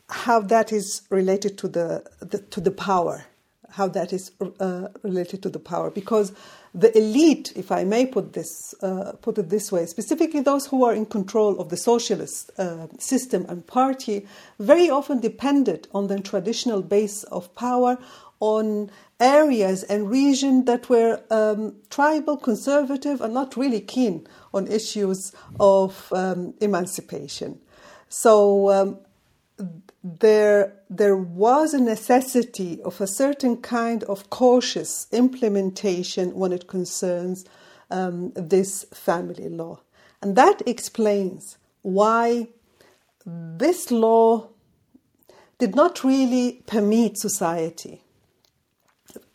how 0.09 0.39
that 0.41 0.71
is 0.71 1.01
related 1.09 1.57
to 1.59 1.67
the, 1.67 2.03
the 2.19 2.39
to 2.39 2.61
the 2.61 2.71
power 2.71 3.25
how 3.71 3.87
that 3.89 4.13
is 4.13 4.31
uh, 4.59 4.87
related 5.03 5.43
to 5.43 5.49
the 5.49 5.59
power. 5.59 5.89
Because 5.89 6.33
the 6.73 6.95
elite, 6.97 7.51
if 7.55 7.71
I 7.71 7.83
may 7.83 8.05
put 8.05 8.33
this 8.33 8.75
uh, 8.81 9.13
put 9.21 9.37
it 9.37 9.49
this 9.49 9.71
way, 9.71 9.85
specifically 9.85 10.41
those 10.41 10.67
who 10.67 10.83
are 10.83 10.93
in 10.93 11.05
control 11.05 11.59
of 11.59 11.69
the 11.69 11.77
socialist 11.77 12.51
uh, 12.57 12.87
system 12.99 13.45
and 13.49 13.65
party, 13.65 14.27
very 14.59 14.89
often 14.89 15.19
depended 15.19 15.87
on 15.93 16.07
the 16.07 16.19
traditional 16.19 16.81
base 16.81 17.23
of 17.25 17.53
power 17.55 17.97
on 18.39 18.89
areas 19.19 19.83
and 19.83 20.09
regions 20.09 20.65
that 20.65 20.89
were 20.89 21.21
um, 21.29 21.75
tribal, 21.89 22.37
conservative, 22.37 23.19
and 23.21 23.33
not 23.33 23.57
really 23.57 23.81
keen 23.81 24.25
on 24.53 24.67
issues 24.67 25.33
of 25.59 26.11
um, 26.13 26.53
emancipation. 26.61 27.59
So 28.07 28.69
um, 28.69 28.99
there, 30.03 30.73
there 30.89 31.15
was 31.15 31.73
a 31.73 31.81
necessity 31.81 32.81
of 32.83 33.01
a 33.01 33.07
certain 33.07 33.57
kind 33.57 34.03
of 34.05 34.29
cautious 34.29 35.07
implementation 35.11 36.33
when 36.35 36.51
it 36.51 36.67
concerns 36.67 37.45
um, 37.91 38.31
this 38.35 38.85
family 38.93 39.49
law. 39.49 39.79
And 40.21 40.35
that 40.35 40.61
explains 40.67 41.57
why 41.81 42.47
this 43.25 43.91
law 43.91 44.49
did 45.57 45.75
not 45.75 46.03
really 46.03 46.63
permeate 46.65 47.17
society. 47.17 48.01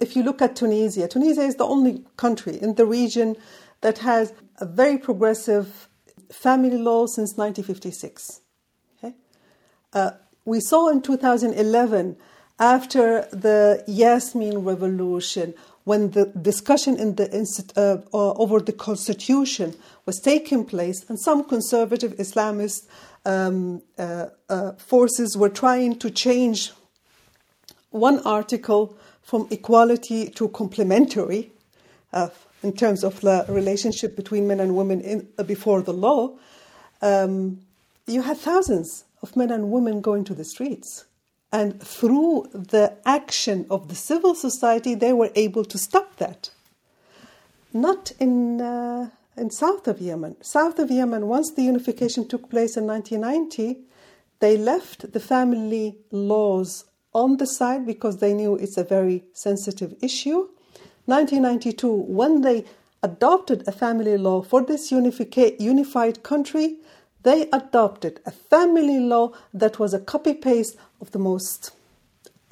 If 0.00 0.16
you 0.16 0.22
look 0.22 0.40
at 0.40 0.56
Tunisia, 0.56 1.08
Tunisia 1.08 1.42
is 1.42 1.56
the 1.56 1.66
only 1.66 2.04
country 2.16 2.60
in 2.60 2.74
the 2.74 2.86
region 2.86 3.36
that 3.80 3.98
has 3.98 4.32
a 4.58 4.66
very 4.66 4.98
progressive 4.98 5.88
family 6.30 6.78
law 6.78 7.06
since 7.06 7.36
1956. 7.36 8.40
Uh, 9.94 10.10
we 10.44 10.60
saw 10.60 10.88
in 10.88 11.00
2011, 11.00 12.16
after 12.58 13.22
the 13.32 13.82
Yasmin 13.86 14.64
revolution, 14.64 15.54
when 15.84 16.10
the 16.10 16.26
discussion 16.26 16.96
in 16.96 17.14
the 17.14 17.28
uh, 17.76 18.16
uh, 18.16 18.32
over 18.32 18.60
the 18.60 18.72
constitution 18.72 19.74
was 20.06 20.20
taking 20.20 20.64
place, 20.64 21.04
and 21.08 21.18
some 21.20 21.44
conservative 21.44 22.12
Islamist 22.16 22.86
um, 23.24 23.82
uh, 23.98 24.26
uh, 24.48 24.72
forces 24.72 25.36
were 25.36 25.48
trying 25.48 25.98
to 25.98 26.10
change 26.10 26.72
one 27.90 28.18
article 28.20 28.96
from 29.22 29.46
equality 29.50 30.28
to 30.30 30.48
complementary 30.48 31.50
uh, 32.12 32.28
in 32.62 32.72
terms 32.72 33.04
of 33.04 33.20
the 33.20 33.44
relationship 33.48 34.16
between 34.16 34.46
men 34.46 34.60
and 34.60 34.74
women 34.74 35.00
in, 35.00 35.28
before 35.46 35.82
the 35.82 35.92
law. 35.92 36.30
Um, 37.02 37.60
you 38.06 38.22
had 38.22 38.38
thousands 38.38 39.04
of 39.24 39.36
men 39.36 39.50
and 39.50 39.70
women 39.70 40.02
going 40.02 40.22
to 40.22 40.34
the 40.34 40.44
streets. 40.44 41.06
And 41.50 41.80
through 41.82 42.48
the 42.52 42.86
action 43.06 43.66
of 43.70 43.88
the 43.88 43.94
civil 43.94 44.34
society, 44.34 44.94
they 44.94 45.14
were 45.14 45.30
able 45.34 45.64
to 45.64 45.78
stop 45.78 46.16
that. 46.16 46.50
Not 47.72 48.12
in, 48.20 48.60
uh, 48.60 49.08
in 49.34 49.50
south 49.50 49.88
of 49.88 49.98
Yemen. 49.98 50.36
South 50.42 50.78
of 50.78 50.90
Yemen, 50.90 51.26
once 51.26 51.52
the 51.52 51.62
unification 51.62 52.28
took 52.28 52.50
place 52.50 52.76
in 52.76 52.86
1990, 52.86 53.78
they 54.40 54.58
left 54.58 55.12
the 55.14 55.20
family 55.20 55.96
laws 56.10 56.84
on 57.14 57.38
the 57.38 57.46
side 57.46 57.86
because 57.86 58.18
they 58.18 58.34
knew 58.34 58.56
it's 58.56 58.76
a 58.76 58.84
very 58.84 59.24
sensitive 59.32 59.94
issue. 60.02 60.40
1992, 61.06 61.90
when 62.20 62.42
they 62.42 62.64
adopted 63.02 63.66
a 63.66 63.72
family 63.72 64.18
law 64.18 64.42
for 64.42 64.60
this 64.62 64.90
unified 64.92 66.22
country, 66.22 66.78
they 67.24 67.48
adopted 67.52 68.20
a 68.26 68.30
family 68.30 69.00
law 69.00 69.32
that 69.52 69.78
was 69.78 69.92
a 69.92 69.98
copy 69.98 70.34
paste 70.34 70.76
of 71.00 71.10
the 71.10 71.18
most, 71.18 71.72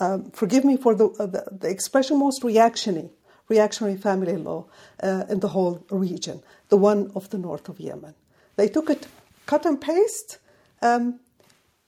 um, 0.01 0.31
forgive 0.33 0.65
me 0.65 0.77
for 0.77 0.95
the, 0.95 1.09
uh, 1.21 1.27
the, 1.27 1.45
the, 1.61 1.69
expression, 1.69 2.19
most 2.19 2.43
reactionary, 2.43 3.11
reactionary 3.49 3.97
family 3.97 4.37
law 4.37 4.65
uh, 5.03 5.25
in 5.29 5.41
the 5.41 5.49
whole 5.49 5.85
region, 5.91 6.43
the 6.71 6.77
one 6.77 7.13
of 7.15 7.31
the 7.31 7.39
north 7.39 7.69
of 7.69 7.79
Yemen. 7.79 8.15
They 8.57 8.69
took 8.69 8.91
it, 8.91 9.07
cut 9.47 9.67
and 9.67 9.81
paste, 9.81 10.39
um, 10.81 11.21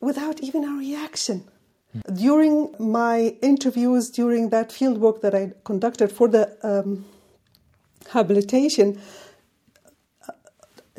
without 0.00 0.40
even 0.40 0.64
a 0.64 0.78
reaction. 0.78 1.44
During 2.12 2.74
my 2.78 3.36
interviews, 3.40 4.10
during 4.10 4.50
that 4.50 4.72
field 4.72 4.98
work 4.98 5.22
that 5.22 5.34
I 5.34 5.52
conducted 5.64 6.12
for 6.12 6.28
the 6.28 6.54
um, 6.62 7.06
habilitation, 8.10 9.00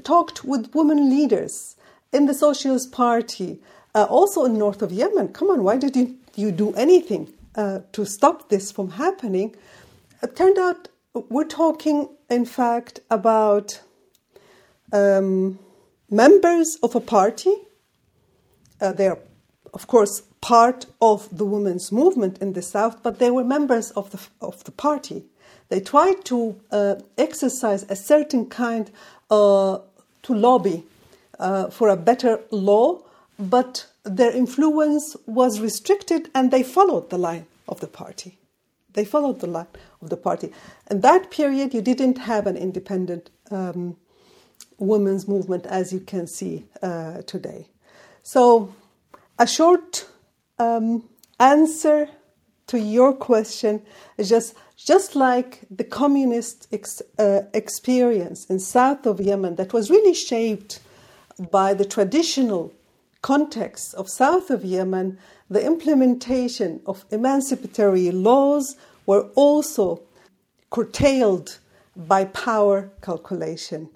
talked 0.06 0.46
with 0.46 0.74
women 0.74 1.10
leaders 1.10 1.76
in 2.13 2.28
the 2.28 2.34
Socialist 2.34 2.91
Party, 2.91 3.60
uh, 3.94 4.04
also 4.04 4.46
in 4.46 4.58
north 4.58 4.82
of 4.82 4.91
Yemen. 4.91 5.30
Come 5.30 5.50
on, 5.50 5.63
why 5.63 5.78
did 5.78 5.96
you, 5.96 6.15
you 6.36 6.52
do 6.52 6.74
anything 6.76 7.34
uh, 7.56 7.80
to 7.91 8.06
stop 8.06 8.50
this 8.50 8.72
from 8.72 8.91
happening? 8.91 9.56
It 10.24 10.36
turned 10.36 10.58
out 10.58 10.88
we're 11.30 11.46
talking, 11.46 12.10
in 12.30 12.46
fact, 12.46 13.00
about 13.10 13.82
um, 14.91 15.60
members 16.10 16.78
of 16.84 16.96
a 16.96 17.00
party. 17.00 17.54
Uh, 18.82 18.91
they're, 18.91 19.18
of 19.74 19.88
course, 19.88 20.22
part 20.41 20.86
of 21.02 21.36
the 21.36 21.46
women's 21.46 21.91
movement 21.91 22.38
in 22.39 22.54
the 22.54 22.62
South, 22.62 23.02
but 23.02 23.20
they 23.20 23.32
were 23.32 23.44
members 23.44 23.91
of 23.91 24.12
the, 24.12 24.20
of 24.41 24.63
the 24.65 24.72
party. 24.72 25.24
They 25.70 25.80
tried 25.80 26.26
to 26.26 26.60
uh, 26.70 26.96
exercise 27.18 27.84
a 27.89 27.96
certain 27.96 28.48
kind 28.48 28.91
uh, 29.32 29.80
to 30.25 30.33
lobby 30.33 30.83
uh, 31.39 31.69
for 31.69 31.89
a 31.89 31.95
better 31.95 32.41
law, 32.51 33.01
but 33.38 33.88
their 34.03 34.31
influence 34.31 35.15
was 35.25 35.59
restricted 35.59 36.29
and 36.33 36.51
they 36.51 36.63
followed 36.63 37.09
the 37.09 37.17
line 37.17 37.45
of 37.67 37.79
the 37.79 37.88
party. 37.88 38.38
They 38.93 39.05
followed 39.05 39.39
the 39.39 39.47
line 39.47 39.67
of 40.01 40.09
the 40.09 40.17
party. 40.17 40.51
In 40.89 41.01
that 41.01 41.29
period, 41.29 41.73
you 41.73 41.81
didn't 41.81 42.17
have 42.17 42.47
an 42.47 42.57
independent 42.57 43.29
um, 43.51 43.97
women's 44.77 45.27
movement 45.27 45.65
as 45.65 45.93
you 45.93 45.99
can 45.99 46.27
see 46.27 46.65
uh, 46.81 47.21
today. 47.23 47.67
So, 48.23 48.73
a 49.38 49.45
short 49.45 50.07
um, 50.57 51.03
answer 51.39 52.09
to 52.67 52.79
your 52.79 53.13
question 53.13 53.81
is 54.17 54.29
just 54.29 54.55
just 54.77 55.15
like 55.15 55.61
the 55.71 55.83
communist 55.83 56.67
ex, 56.71 57.01
uh, 57.17 57.41
experience 57.53 58.45
in 58.45 58.59
south 58.59 59.05
of 59.05 59.19
Yemen 59.19 59.55
that 59.55 59.73
was 59.73 59.89
really 59.89 60.13
shaped 60.13 60.79
by 61.51 61.73
the 61.73 61.85
traditional 61.85 62.73
context 63.21 63.93
of 63.95 64.09
south 64.09 64.49
of 64.49 64.63
Yemen, 64.63 65.17
the 65.49 65.65
implementation 65.65 66.81
of 66.85 67.05
emancipatory 67.11 68.11
laws 68.11 68.75
were 69.05 69.29
also 69.35 70.01
curtailed 70.69 71.59
by 71.95 72.25
power 72.25 72.91
calculation. 73.01 73.89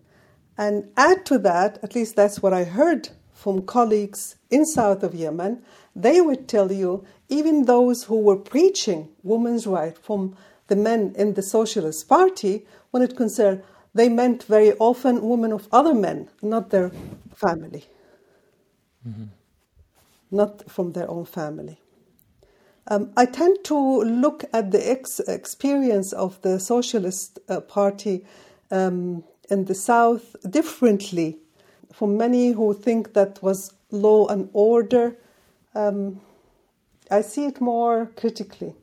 And 0.58 0.90
add 0.98 1.26
to 1.28 1.38
that, 1.40 1.80
at 1.84 1.96
least 1.96 2.16
that's 2.16 2.42
what 2.42 2.54
I 2.54 2.64
heard 2.64 3.10
from 3.34 3.62
colleagues 3.62 4.36
in 4.50 4.66
south 4.66 5.04
of 5.04 5.16
Yemen, 5.16 5.64
they 5.96 6.20
would 6.22 6.48
tell 6.48 6.72
you 6.72 7.06
even 7.30 7.66
those 7.66 8.04
who 8.04 8.20
were 8.20 8.36
preaching 8.36 9.10
women's 9.24 9.66
rights 9.66 10.00
from 10.02 10.36
the 10.70 10.76
men 10.76 11.14
in 11.18 11.34
the 11.34 11.42
Socialist 11.42 12.08
Party, 12.08 12.66
when 12.92 13.04
it 13.04 13.18
concerned, 13.18 13.64
they 13.94 14.08
meant 14.08 14.44
very 14.44 14.74
often 14.74 15.28
women 15.28 15.52
of 15.52 15.68
other 15.72 15.94
men, 15.94 16.30
not 16.42 16.70
their 16.70 16.92
family, 17.36 17.86
mm-hmm. 19.08 19.26
not 20.32 20.70
from 20.70 20.94
their 20.94 21.10
own 21.10 21.26
family. 21.26 21.80
Um, 22.88 23.12
I 23.18 23.26
tend 23.26 23.64
to 23.66 23.78
look 23.78 24.46
at 24.54 24.72
the 24.72 24.90
ex- 24.90 25.20
experience 25.20 26.14
of 26.14 26.42
the 26.42 26.60
Socialist 26.60 27.40
uh, 27.48 27.62
Party 27.62 28.26
um, 28.72 29.24
in 29.50 29.66
the 29.66 29.76
South 29.76 30.36
differently 30.50 31.38
from 31.94 32.18
many 32.18 32.52
who 32.52 32.74
think 32.74 33.14
that 33.14 33.42
was 33.42 33.74
law 33.92 34.28
and 34.28 34.50
order. 34.54 35.18
Um, 35.76 36.22
I 37.12 37.22
see 37.22 37.46
it 37.46 37.60
more 37.60 38.12
critically 38.16 38.76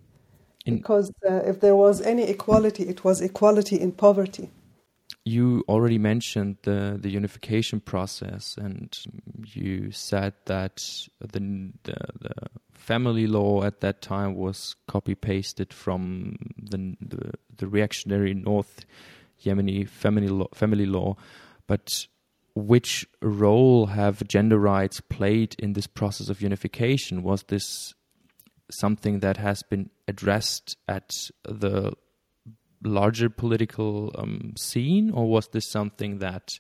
in 0.66 0.76
because 0.76 1.10
uh, 1.28 1.36
if 1.50 1.60
there 1.60 1.76
was 1.76 2.00
any 2.02 2.24
equality, 2.24 2.84
it 2.84 3.04
was 3.04 3.20
equality 3.20 3.76
in 3.80 3.92
poverty 3.92 4.50
you 5.26 5.64
already 5.68 5.98
mentioned 5.98 6.56
the 6.62 6.96
the 7.00 7.10
unification 7.10 7.80
process, 7.80 8.56
and 8.56 8.96
you 9.44 9.90
said 9.90 10.34
that 10.44 10.76
the, 11.18 11.40
the, 11.82 11.96
the 12.20 12.34
family 12.72 13.26
law 13.26 13.64
at 13.64 13.80
that 13.80 14.00
time 14.00 14.36
was 14.36 14.76
copy 14.86 15.16
pasted 15.16 15.72
from 15.72 16.36
the, 16.56 16.96
the, 17.00 17.32
the 17.56 17.66
reactionary 17.66 18.34
North 18.34 18.86
Yemeni 19.44 19.88
family 19.88 20.28
law, 20.28 20.46
family 20.54 20.86
law, 20.86 21.16
but 21.66 22.06
which 22.54 23.04
role 23.20 23.86
have 23.86 24.26
gender 24.28 24.58
rights 24.58 25.00
played 25.00 25.56
in 25.58 25.72
this 25.72 25.88
process 25.88 26.28
of 26.28 26.40
unification? 26.40 27.24
Was 27.24 27.42
this 27.48 27.94
something 28.70 29.20
that 29.20 29.36
has 29.36 29.62
been 29.62 29.90
addressed 30.08 30.76
at 30.88 31.10
the 31.44 31.92
larger 32.82 33.28
political 33.30 34.12
um, 34.16 34.54
scene, 34.56 35.10
or 35.10 35.28
was 35.28 35.48
this 35.48 35.70
something 35.70 36.18
that 36.18 36.58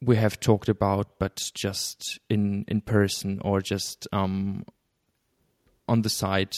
we 0.00 0.16
have 0.16 0.38
talked 0.38 0.68
about, 0.68 1.18
but 1.18 1.50
just 1.54 2.20
in 2.28 2.64
in 2.68 2.80
person, 2.80 3.40
or 3.42 3.60
just 3.60 4.06
um, 4.12 4.64
on 5.88 6.02
the 6.02 6.10
side 6.10 6.52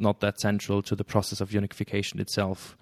not 0.00 0.20
that 0.20 0.40
central 0.40 0.82
to 0.82 0.96
the 0.96 1.04
process 1.04 1.40
of 1.40 1.52
unification 1.52 2.20
itself. 2.20 2.76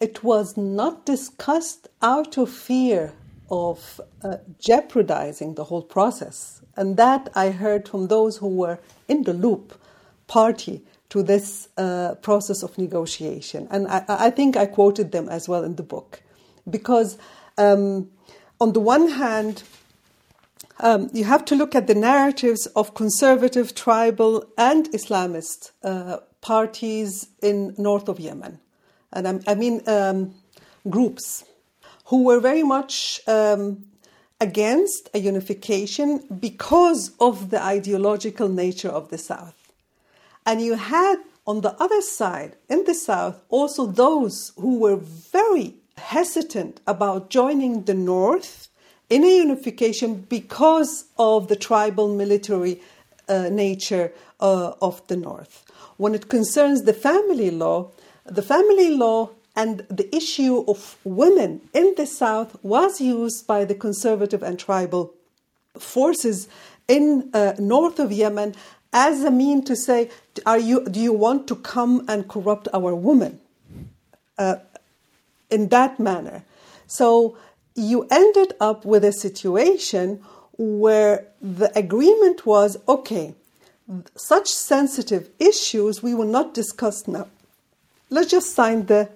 It 0.00 0.24
was 0.24 0.56
not 0.56 1.06
discussed 1.06 1.88
out 2.02 2.36
of 2.36 2.50
fear 2.50 3.14
of 3.52 4.00
uh, 4.24 4.38
jeopardizing 4.58 5.54
the 5.54 5.64
whole 5.64 5.82
process. 5.82 6.62
And 6.74 6.96
that 6.96 7.28
I 7.34 7.50
heard 7.50 7.86
from 7.86 8.08
those 8.08 8.38
who 8.38 8.48
were 8.48 8.78
in 9.06 9.24
the 9.24 9.34
loop, 9.34 9.78
party 10.26 10.82
to 11.10 11.22
this 11.22 11.68
uh, 11.76 12.14
process 12.22 12.62
of 12.62 12.78
negotiation. 12.78 13.68
And 13.70 13.86
I, 13.86 14.04
I, 14.08 14.30
think 14.30 14.56
I 14.56 14.64
quoted 14.64 15.12
them 15.12 15.28
as 15.28 15.46
well 15.46 15.62
in 15.62 15.76
the 15.76 15.82
book. 15.82 16.22
Because, 16.68 17.18
um, 17.58 18.10
on 18.58 18.72
the 18.72 18.80
one 18.80 19.10
hand, 19.10 19.62
um, 20.80 21.10
you 21.12 21.24
have 21.24 21.44
to 21.46 21.54
look 21.54 21.74
at 21.74 21.86
the 21.86 21.94
narratives 21.94 22.64
of 22.68 22.94
conservative, 22.94 23.74
tribal, 23.74 24.46
and 24.56 24.86
Islamist 24.92 25.72
uh, 25.84 26.18
parties 26.40 27.28
in 27.42 27.74
north 27.76 28.08
of 28.08 28.18
Yemen. 28.18 28.58
And 29.12 29.28
I'm, 29.28 29.40
i 29.46 29.54
mean 29.54 29.82
um, 29.86 30.34
groups 30.88 31.44
who 32.12 32.24
were 32.24 32.40
very 32.40 32.62
much 32.62 33.22
um, 33.26 33.86
against 34.38 35.08
a 35.14 35.18
unification 35.18 36.22
because 36.40 37.12
of 37.18 37.48
the 37.48 37.58
ideological 37.62 38.50
nature 38.50 38.90
of 38.90 39.08
the 39.08 39.16
South. 39.16 39.72
And 40.44 40.60
you 40.60 40.74
had 40.74 41.16
on 41.46 41.62
the 41.62 41.74
other 41.82 42.02
side, 42.02 42.56
in 42.68 42.84
the 42.84 42.92
South, 42.92 43.40
also 43.48 43.86
those 43.86 44.52
who 44.58 44.78
were 44.78 44.96
very 44.96 45.72
hesitant 45.96 46.82
about 46.86 47.30
joining 47.30 47.84
the 47.84 47.94
North 47.94 48.68
in 49.08 49.24
a 49.24 49.38
unification 49.38 50.26
because 50.28 51.06
of 51.18 51.48
the 51.48 51.56
tribal 51.56 52.14
military 52.14 52.78
uh, 53.26 53.48
nature 53.48 54.12
uh, 54.38 54.74
of 54.82 55.00
the 55.06 55.16
North. 55.16 55.64
When 55.96 56.14
it 56.14 56.28
concerns 56.28 56.82
the 56.82 56.92
family 56.92 57.50
law, 57.50 57.90
the 58.26 58.42
family 58.42 58.90
law 58.90 59.30
and 59.54 59.86
the 59.90 60.14
issue 60.14 60.64
of 60.66 60.96
women 61.04 61.60
in 61.74 61.94
the 61.96 62.06
South 62.06 62.56
was 62.62 63.00
used 63.00 63.46
by 63.46 63.64
the 63.64 63.74
conservative 63.74 64.42
and 64.42 64.58
tribal 64.58 65.14
forces 65.78 66.48
in 66.88 67.30
uh, 67.34 67.54
north 67.58 67.98
of 67.98 68.12
Yemen 68.12 68.54
as 68.92 69.24
a 69.24 69.30
mean 69.30 69.64
to 69.64 69.74
say, 69.74 70.10
are 70.44 70.58
you, 70.58 70.84
do 70.84 71.00
you 71.00 71.12
want 71.12 71.46
to 71.48 71.56
come 71.56 72.04
and 72.08 72.28
corrupt 72.28 72.68
our 72.74 72.94
women? 72.94 73.40
Uh, 74.38 74.56
in 75.50 75.68
that 75.68 76.00
manner. 76.00 76.44
So 76.86 77.36
you 77.74 78.06
ended 78.10 78.54
up 78.60 78.84
with 78.84 79.04
a 79.04 79.12
situation 79.12 80.22
where 80.58 81.26
the 81.40 81.70
agreement 81.78 82.46
was 82.46 82.78
okay, 82.88 83.34
such 84.16 84.48
sensitive 84.48 85.28
issues 85.38 86.02
we 86.02 86.14
will 86.14 86.26
not 86.26 86.54
discuss 86.54 87.06
now. 87.06 87.28
Let's 88.10 88.30
just 88.30 88.54
sign 88.54 88.86
the 88.86 89.10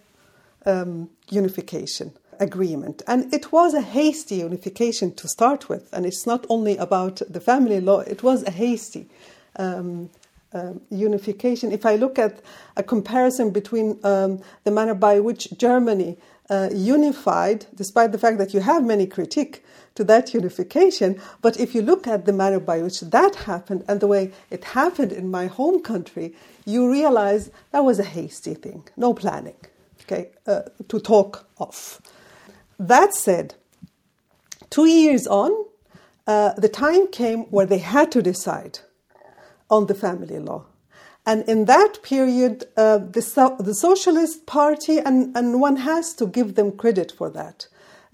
um, 0.67 1.09
unification 1.31 2.13
agreement. 2.39 3.03
And 3.07 3.33
it 3.33 3.53
was 3.53 3.75
a 3.75 3.81
hasty 3.81 4.37
unification 4.37 5.15
to 5.15 5.29
start 5.29 5.69
with. 5.69 5.89
And 5.93 6.05
it's 6.05 6.27
not 6.27 6.47
only 6.49 6.77
about 6.77 7.23
the 7.29 7.41
family 7.41 7.81
law, 7.81 8.01
it 8.01 8.23
was 8.23 8.43
a 8.43 8.51
hasty 8.51 9.09
um, 9.57 10.11
uh, 10.53 10.75
unification. 10.91 11.73
If 11.73 11.87
I 11.87 11.97
look 11.97 12.19
at 12.19 12.41
a 12.77 12.83
comparison 12.83 13.51
between 13.51 13.99
um, 14.05 14.41
the 14.65 14.71
manner 14.71 14.95
by 14.95 15.21
which 15.21 15.49
Germany 15.57 16.17
uh, 16.49 16.69
unified, 16.73 17.67
despite 17.75 18.13
the 18.13 18.19
fact 18.19 18.39
that 18.39 18.55
you 18.55 18.61
have 18.61 18.85
many 18.85 19.07
critique 19.07 19.65
to 19.97 20.05
that 20.05 20.35
unification, 20.35 21.21
but 21.43 21.59
if 21.59 21.75
you 21.75 21.83
look 21.83 22.07
at 22.07 22.27
the 22.27 22.33
manner 22.33 22.61
by 22.61 22.81
which 22.83 23.01
that 23.01 23.35
happened 23.35 23.85
and 23.89 24.01
the 24.01 24.07
way 24.07 24.31
it 24.51 24.65
happened 24.65 25.11
in 25.11 25.31
my 25.31 25.47
home 25.47 25.83
country, 25.83 26.35
you 26.65 26.91
realize 26.91 27.51
that 27.73 27.85
was 27.85 27.99
a 27.99 28.05
hasty 28.05 28.55
thing, 28.55 28.85
no 28.97 29.15
planning, 29.15 29.57
okay, 30.07 30.31
uh, 30.47 30.63
to 30.89 31.01
talk 31.01 31.49
of. 31.59 32.01
That 32.79 33.15
said, 33.15 33.55
two 34.71 34.87
years 34.87 35.27
on, 35.27 35.53
uh, 36.27 36.53
the 36.55 36.69
time 36.69 37.09
came 37.09 37.45
where 37.45 37.67
they 37.67 37.79
had 37.79 38.13
to 38.13 38.23
decide 38.23 38.81
on 39.71 39.87
the 39.87 39.95
family 39.95 40.39
law. 40.39 40.65
And 41.25 41.49
in 41.49 41.65
that 41.65 42.03
period, 42.03 42.67
uh, 42.77 42.99
the, 42.99 43.23
so- 43.23 43.57
the 43.59 43.75
Socialist 43.75 44.47
Party, 44.47 44.99
and, 44.99 45.37
and 45.37 45.61
one 45.61 45.77
has 45.77 46.15
to 46.15 46.27
give 46.27 46.55
them 46.55 46.73
credit 46.73 47.11
for 47.11 47.31
that, 47.31 47.67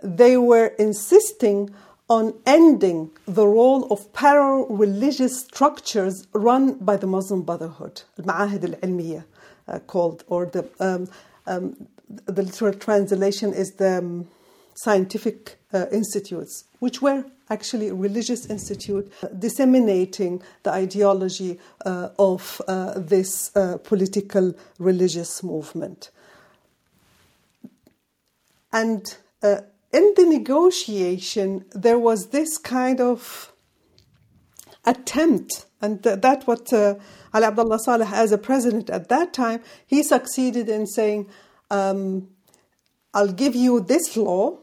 they 0.02 0.36
were 0.36 0.68
insisting 0.78 1.70
on 2.08 2.34
ending 2.46 3.10
the 3.26 3.46
role 3.46 3.84
of 3.92 4.12
parallel 4.12 4.66
religious 4.68 5.40
structures 5.40 6.26
run 6.32 6.74
by 6.74 6.96
the 6.96 7.06
Muslim 7.06 7.42
Brotherhood, 7.42 8.02
al-Ma'ahid 8.18 8.64
al-Ilmiya, 8.64 9.24
uh, 9.68 9.78
called, 9.80 10.24
or 10.26 10.46
the, 10.46 10.68
um, 10.80 11.08
um, 11.46 11.88
the 12.08 12.42
literal 12.42 12.74
translation 12.74 13.52
is 13.52 13.72
the 13.72 13.98
um, 13.98 14.28
scientific 14.74 15.58
uh, 15.72 15.86
institutes, 15.92 16.64
which 16.78 17.02
were 17.02 17.24
actually 17.50 17.90
religious 17.90 18.46
institute 18.46 19.12
uh, 19.22 19.28
disseminating 19.38 20.42
the 20.62 20.70
ideology 20.70 21.58
uh, 21.84 22.08
of 22.18 22.60
uh, 22.66 22.98
this 22.98 23.54
uh, 23.56 23.76
political 23.78 24.54
religious 24.78 25.42
movement. 25.42 26.10
And 28.72 29.14
uh, 29.42 29.60
in 29.92 30.14
the 30.16 30.24
negotiation, 30.24 31.66
there 31.72 31.98
was 31.98 32.28
this 32.28 32.56
kind 32.56 33.00
of 33.00 33.52
attempt, 34.84 35.66
and 35.82 36.02
th- 36.02 36.20
that 36.20 36.46
what 36.46 36.72
uh, 36.72 36.94
Ali 37.34 37.44
Abdullah 37.44 37.78
Saleh, 37.80 38.10
as 38.12 38.32
a 38.32 38.38
president 38.38 38.88
at 38.88 39.08
that 39.08 39.32
time, 39.32 39.60
he 39.86 40.02
succeeded 40.02 40.68
in 40.68 40.86
saying, 40.86 41.28
um, 41.70 42.28
I'll 43.12 43.32
give 43.32 43.54
you 43.54 43.80
this 43.80 44.16
law 44.16 44.58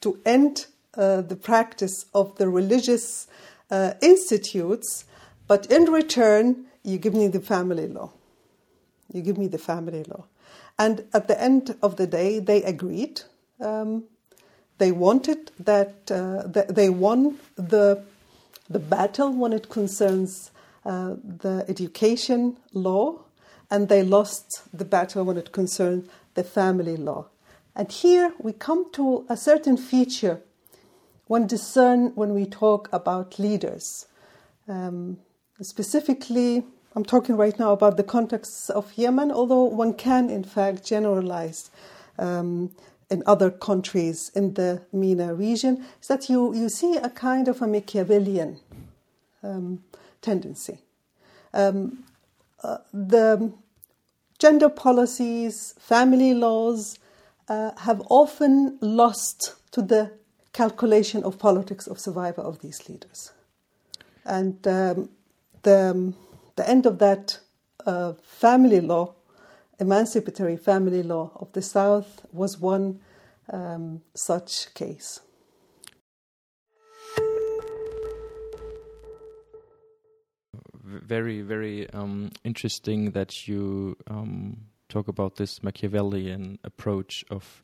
to 0.00 0.18
end 0.24 0.66
uh, 0.96 1.20
the 1.20 1.36
practice 1.36 2.06
of 2.14 2.36
the 2.38 2.48
religious 2.48 3.28
uh, 3.70 3.92
institutes, 4.00 5.04
but 5.46 5.70
in 5.70 5.84
return, 5.84 6.64
you 6.82 6.98
give 6.98 7.14
me 7.14 7.28
the 7.28 7.40
family 7.40 7.86
law. 7.86 8.10
You 9.12 9.22
give 9.22 9.38
me 9.38 9.48
the 9.48 9.58
family 9.58 10.04
law. 10.04 10.24
And 10.78 11.04
at 11.12 11.28
the 11.28 11.40
end 11.40 11.76
of 11.82 11.96
the 11.96 12.06
day, 12.06 12.38
they 12.38 12.62
agreed. 12.62 13.22
Um, 13.60 14.04
they 14.78 14.92
wanted 14.92 15.50
that, 15.60 16.10
uh, 16.10 16.46
they 16.46 16.88
won 16.88 17.38
the, 17.56 18.02
the 18.70 18.78
battle 18.78 19.32
when 19.32 19.52
it 19.52 19.68
concerns 19.68 20.52
uh, 20.86 21.16
the 21.22 21.64
education 21.68 22.56
law, 22.72 23.18
and 23.70 23.88
they 23.88 24.02
lost 24.02 24.62
the 24.72 24.84
battle 24.84 25.24
when 25.24 25.36
it 25.36 25.52
concerned 25.52 26.08
the 26.34 26.44
family 26.44 26.96
law. 26.96 27.26
And 27.74 27.90
here 27.90 28.32
we 28.38 28.52
come 28.52 28.90
to 28.92 29.26
a 29.28 29.36
certain 29.36 29.76
feature 29.76 30.40
one 31.26 31.46
discern 31.46 32.10
when 32.16 32.34
we 32.34 32.44
talk 32.44 32.88
about 32.92 33.38
leaders. 33.38 34.06
Um, 34.66 35.18
specifically, 35.62 36.64
I'm 36.96 37.04
talking 37.04 37.36
right 37.36 37.56
now 37.56 37.70
about 37.70 37.96
the 37.96 38.02
context 38.02 38.68
of 38.70 38.92
Yemen, 38.96 39.30
although 39.30 39.62
one 39.62 39.94
can 39.94 40.28
in 40.28 40.42
fact 40.42 40.84
generalize 40.84 41.70
um, 42.18 42.72
in 43.10 43.22
other 43.26 43.50
countries 43.50 44.30
in 44.34 44.54
the 44.54 44.82
MENA 44.92 45.34
region, 45.34 45.84
is 46.00 46.08
that 46.08 46.28
you, 46.30 46.54
you 46.54 46.68
see 46.68 46.96
a 46.96 47.10
kind 47.10 47.48
of 47.48 47.60
a 47.60 47.66
Machiavellian 47.66 48.60
um, 49.42 49.82
tendency. 50.22 50.78
Um, 51.52 52.04
uh, 52.62 52.78
the 52.92 53.52
gender 54.38 54.68
policies, 54.68 55.74
family 55.78 56.34
laws, 56.34 56.98
uh, 57.48 57.72
have 57.78 58.02
often 58.08 58.78
lost 58.80 59.54
to 59.72 59.82
the 59.82 60.12
calculation 60.52 61.24
of 61.24 61.38
politics 61.38 61.86
of 61.86 61.98
survival 61.98 62.46
of 62.46 62.60
these 62.60 62.88
leaders. 62.88 63.32
And 64.24 64.66
um, 64.66 65.08
the, 65.62 66.12
the 66.56 66.68
end 66.68 66.86
of 66.86 66.98
that 66.98 67.40
uh, 67.86 68.12
family 68.22 68.80
law, 68.80 69.14
emancipatory 69.80 70.56
family 70.56 71.02
law 71.02 71.32
of 71.36 71.52
the 71.52 71.62
South, 71.62 72.24
was 72.32 72.58
one 72.58 73.00
um, 73.52 74.02
such 74.14 74.72
case. 74.74 75.20
Very, 80.84 81.42
very 81.42 81.88
um, 81.90 82.30
interesting 82.44 83.12
that 83.12 83.48
you 83.48 83.96
um, 84.08 84.56
talk 84.88 85.08
about 85.08 85.36
this 85.36 85.62
Machiavellian 85.62 86.58
approach 86.64 87.24
of 87.30 87.62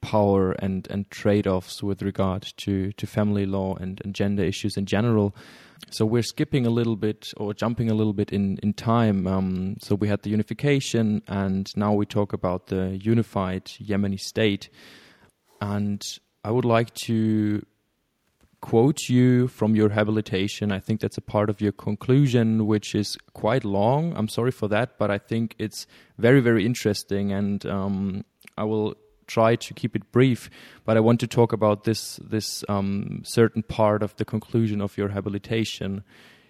power 0.00 0.52
and, 0.52 0.86
and 0.90 1.10
trade 1.10 1.46
offs 1.46 1.82
with 1.82 2.02
regard 2.02 2.52
to, 2.58 2.92
to 2.92 3.06
family 3.06 3.46
law 3.46 3.74
and, 3.76 4.00
and 4.04 4.14
gender 4.14 4.42
issues 4.44 4.76
in 4.76 4.86
general. 4.86 5.34
So 5.90 6.04
we're 6.04 6.22
skipping 6.22 6.66
a 6.66 6.70
little 6.70 6.96
bit 6.96 7.32
or 7.36 7.54
jumping 7.54 7.90
a 7.90 7.94
little 7.94 8.12
bit 8.12 8.30
in, 8.32 8.58
in 8.62 8.74
time. 8.74 9.26
Um, 9.26 9.76
so 9.80 9.94
we 9.94 10.08
had 10.08 10.22
the 10.22 10.30
unification, 10.30 11.22
and 11.26 11.74
now 11.76 11.92
we 11.92 12.06
talk 12.06 12.32
about 12.32 12.66
the 12.66 12.98
unified 13.02 13.64
Yemeni 13.64 14.20
state. 14.20 14.68
And 15.60 16.02
I 16.44 16.50
would 16.50 16.64
like 16.64 16.94
to 17.06 17.64
quote 18.60 19.08
you 19.08 19.48
from 19.48 19.74
your 19.74 19.88
habilitation. 19.88 20.70
I 20.70 20.80
think 20.80 21.00
that's 21.00 21.16
a 21.16 21.22
part 21.22 21.48
of 21.48 21.60
your 21.60 21.72
conclusion, 21.72 22.66
which 22.66 22.94
is 22.94 23.16
quite 23.32 23.64
long. 23.64 24.14
I'm 24.16 24.28
sorry 24.28 24.50
for 24.50 24.68
that, 24.68 24.98
but 24.98 25.10
I 25.10 25.18
think 25.18 25.54
it's 25.58 25.86
very, 26.18 26.40
very 26.40 26.66
interesting, 26.66 27.32
and 27.32 27.64
um, 27.66 28.24
I 28.56 28.64
will 28.64 28.96
try 29.30 29.56
to 29.56 29.74
keep 29.74 29.94
it 29.94 30.10
brief. 30.12 30.50
But 30.84 30.96
I 30.96 31.00
want 31.00 31.20
to 31.20 31.26
talk 31.26 31.52
about 31.52 31.84
this 31.84 32.16
this 32.16 32.64
um, 32.68 33.22
certain 33.24 33.62
part 33.62 34.02
of 34.02 34.16
the 34.16 34.24
conclusion 34.24 34.80
of 34.80 34.98
your 34.98 35.08
habilitation. 35.08 36.02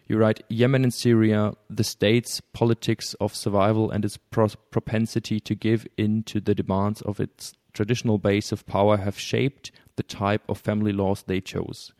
You 0.08 0.18
write 0.18 0.42
Yemen 0.48 0.82
and 0.82 0.92
Syria, 0.92 1.52
the 1.68 1.84
state's 1.84 2.40
politics 2.52 3.14
of 3.20 3.36
survival 3.36 3.90
and 3.90 4.04
its 4.04 4.16
pro 4.16 4.48
propensity 4.70 5.38
to 5.40 5.54
give 5.54 5.86
in 5.96 6.24
to 6.24 6.40
the 6.40 6.54
demands 6.54 7.02
of 7.02 7.20
its 7.20 7.52
traditional 7.72 8.18
base 8.18 8.50
of 8.50 8.66
power 8.66 8.96
have 8.96 9.18
shaped 9.18 9.70
the 9.96 10.02
type 10.02 10.42
of 10.48 10.58
family 10.58 10.92
laws 10.92 11.22
they 11.22 11.40
chose. 11.40 11.92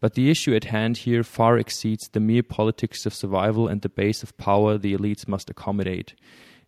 But 0.00 0.14
the 0.14 0.30
issue 0.30 0.54
at 0.54 0.64
hand 0.64 0.98
here 0.98 1.24
far 1.24 1.58
exceeds 1.58 2.08
the 2.08 2.20
mere 2.20 2.42
politics 2.42 3.04
of 3.04 3.14
survival 3.14 3.66
and 3.66 3.82
the 3.82 3.88
base 3.88 4.22
of 4.22 4.36
power 4.38 4.78
the 4.78 4.96
elites 4.96 5.26
must 5.26 5.50
accommodate. 5.50 6.14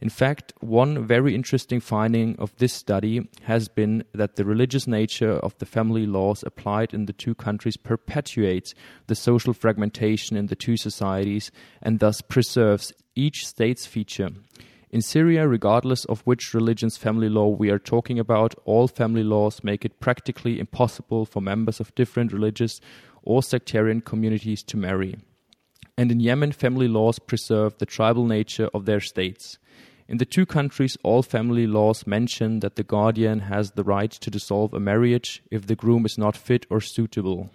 In 0.00 0.08
fact, 0.08 0.54
one 0.60 1.06
very 1.06 1.34
interesting 1.34 1.78
finding 1.78 2.34
of 2.38 2.56
this 2.56 2.72
study 2.72 3.28
has 3.42 3.68
been 3.68 4.02
that 4.14 4.36
the 4.36 4.46
religious 4.46 4.86
nature 4.86 5.32
of 5.32 5.56
the 5.58 5.66
family 5.66 6.06
laws 6.06 6.42
applied 6.42 6.94
in 6.94 7.04
the 7.04 7.12
two 7.12 7.34
countries 7.34 7.76
perpetuates 7.76 8.74
the 9.08 9.14
social 9.14 9.52
fragmentation 9.52 10.38
in 10.38 10.46
the 10.46 10.56
two 10.56 10.78
societies 10.78 11.50
and 11.82 11.98
thus 11.98 12.22
preserves 12.22 12.94
each 13.14 13.46
state's 13.46 13.84
feature. 13.84 14.30
In 14.90 15.02
Syria, 15.02 15.46
regardless 15.46 16.06
of 16.06 16.22
which 16.22 16.54
religion's 16.54 16.96
family 16.96 17.28
law 17.28 17.48
we 17.48 17.70
are 17.70 17.78
talking 17.78 18.18
about, 18.18 18.54
all 18.64 18.88
family 18.88 19.22
laws 19.22 19.62
make 19.62 19.84
it 19.84 20.00
practically 20.00 20.58
impossible 20.58 21.26
for 21.26 21.42
members 21.42 21.78
of 21.78 21.94
different 21.94 22.32
religious 22.32 22.80
or 23.22 23.42
sectarian 23.42 24.00
communities 24.00 24.62
to 24.62 24.78
marry. 24.78 25.16
And 25.98 26.10
in 26.10 26.20
Yemen, 26.20 26.52
family 26.52 26.88
laws 26.88 27.18
preserve 27.18 27.76
the 27.76 27.86
tribal 27.86 28.24
nature 28.24 28.70
of 28.72 28.86
their 28.86 29.00
states. 29.00 29.58
In 30.10 30.18
the 30.18 30.24
two 30.24 30.44
countries, 30.44 30.98
all 31.04 31.22
family 31.22 31.68
laws 31.68 32.04
mention 32.04 32.58
that 32.60 32.74
the 32.74 32.82
guardian 32.82 33.38
has 33.42 33.70
the 33.70 33.84
right 33.84 34.10
to 34.10 34.28
dissolve 34.28 34.74
a 34.74 34.80
marriage 34.80 35.40
if 35.52 35.68
the 35.68 35.76
groom 35.76 36.04
is 36.04 36.18
not 36.18 36.36
fit 36.36 36.66
or 36.68 36.80
suitable. 36.80 37.48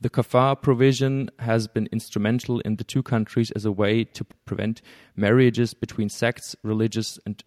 The 0.00 0.08
kafa'a 0.08 0.62
provision 0.62 1.30
has 1.40 1.66
been 1.66 1.88
instrumental 1.90 2.60
in 2.60 2.76
the 2.76 2.84
two 2.84 3.02
countries 3.02 3.50
as 3.50 3.64
a 3.64 3.72
way 3.72 4.04
to 4.04 4.24
prevent 4.44 4.82
marriages 5.16 5.74
between 5.74 6.08
sects, 6.08 6.54
religious, 6.62 7.18
and 7.26 7.42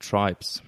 tribes. 0.00 0.60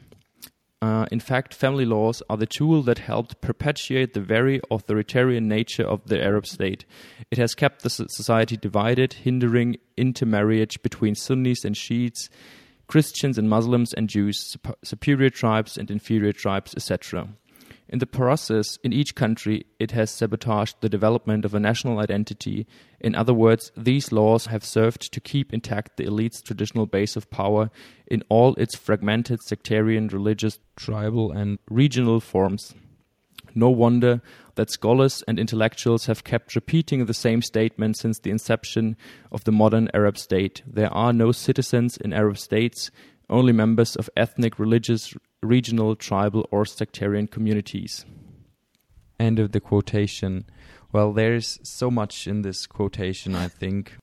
Uh, 0.82 1.06
in 1.12 1.20
fact, 1.20 1.54
family 1.54 1.84
laws 1.84 2.24
are 2.28 2.36
the 2.36 2.44
tool 2.44 2.82
that 2.82 2.98
helped 2.98 3.40
perpetuate 3.40 4.14
the 4.14 4.20
very 4.20 4.60
authoritarian 4.68 5.46
nature 5.46 5.84
of 5.84 6.04
the 6.06 6.20
Arab 6.20 6.44
state. 6.44 6.84
It 7.30 7.38
has 7.38 7.54
kept 7.54 7.82
the 7.82 7.88
society 7.88 8.56
divided, 8.56 9.12
hindering 9.12 9.76
intermarriage 9.96 10.82
between 10.82 11.14
Sunnis 11.14 11.64
and 11.64 11.76
Shiites, 11.76 12.28
Christians 12.88 13.38
and 13.38 13.48
Muslims 13.48 13.94
and 13.94 14.08
Jews, 14.08 14.56
superior 14.82 15.30
tribes 15.30 15.78
and 15.78 15.88
inferior 15.88 16.32
tribes, 16.32 16.74
etc. 16.74 17.28
In 17.92 17.98
the 17.98 18.06
process, 18.06 18.78
in 18.82 18.94
each 18.94 19.14
country, 19.14 19.66
it 19.78 19.90
has 19.90 20.10
sabotaged 20.10 20.76
the 20.80 20.88
development 20.88 21.44
of 21.44 21.52
a 21.52 21.60
national 21.60 21.98
identity. 21.98 22.66
In 22.98 23.14
other 23.14 23.34
words, 23.34 23.70
these 23.76 24.10
laws 24.10 24.46
have 24.46 24.64
served 24.64 25.12
to 25.12 25.20
keep 25.20 25.52
intact 25.52 25.98
the 25.98 26.04
elite's 26.04 26.40
traditional 26.40 26.86
base 26.86 27.16
of 27.16 27.30
power 27.30 27.70
in 28.06 28.22
all 28.30 28.54
its 28.54 28.74
fragmented 28.74 29.42
sectarian, 29.42 30.08
religious, 30.08 30.58
tribal, 30.74 31.32
and 31.32 31.58
regional 31.68 32.18
forms. 32.18 32.74
No 33.54 33.68
wonder 33.68 34.22
that 34.54 34.70
scholars 34.70 35.22
and 35.28 35.38
intellectuals 35.38 36.06
have 36.06 36.24
kept 36.24 36.54
repeating 36.54 37.04
the 37.04 37.12
same 37.12 37.42
statement 37.42 37.98
since 37.98 38.18
the 38.20 38.30
inception 38.30 38.96
of 39.30 39.44
the 39.44 39.52
modern 39.52 39.90
Arab 39.92 40.16
state. 40.16 40.62
There 40.66 40.92
are 40.94 41.12
no 41.12 41.30
citizens 41.30 41.98
in 41.98 42.14
Arab 42.14 42.38
states, 42.38 42.90
only 43.28 43.52
members 43.52 43.96
of 43.96 44.08
ethnic, 44.16 44.58
religious, 44.58 45.14
regional, 45.42 45.96
tribal, 45.96 46.46
or 46.50 46.64
sectarian 46.64 47.26
communities. 47.26 48.04
End 49.18 49.38
of 49.38 49.52
the 49.52 49.60
quotation. 49.60 50.44
Well, 50.92 51.12
there's 51.12 51.58
so 51.62 51.90
much 51.90 52.26
in 52.26 52.42
this 52.42 52.66
quotation, 52.66 53.34
I 53.34 53.48
think. 53.48 53.96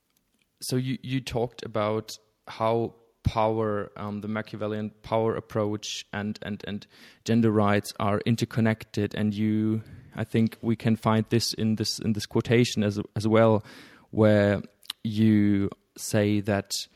So 0.61 0.75
you, 0.75 0.97
you 1.01 1.21
talked 1.21 1.63
about 1.63 2.17
how 2.47 2.95
power, 3.23 3.91
um, 3.95 4.21
the 4.21 4.27
Machiavellian 4.27 4.91
power 5.03 5.35
approach, 5.35 6.05
and, 6.11 6.39
and, 6.41 6.63
and 6.67 6.87
gender 7.25 7.51
rights 7.51 7.93
are 7.99 8.21
interconnected, 8.25 9.13
and 9.15 9.33
you, 9.33 9.83
I 10.15 10.23
think, 10.23 10.57
we 10.61 10.75
can 10.75 10.95
find 10.95 11.25
this 11.29 11.53
in 11.53 11.75
this 11.75 11.99
in 11.99 12.13
this 12.13 12.25
quotation 12.25 12.83
as 12.83 12.99
as 13.15 13.27
well, 13.27 13.63
where 14.11 14.61
you 15.03 15.69
say 15.97 16.39
that 16.41 16.87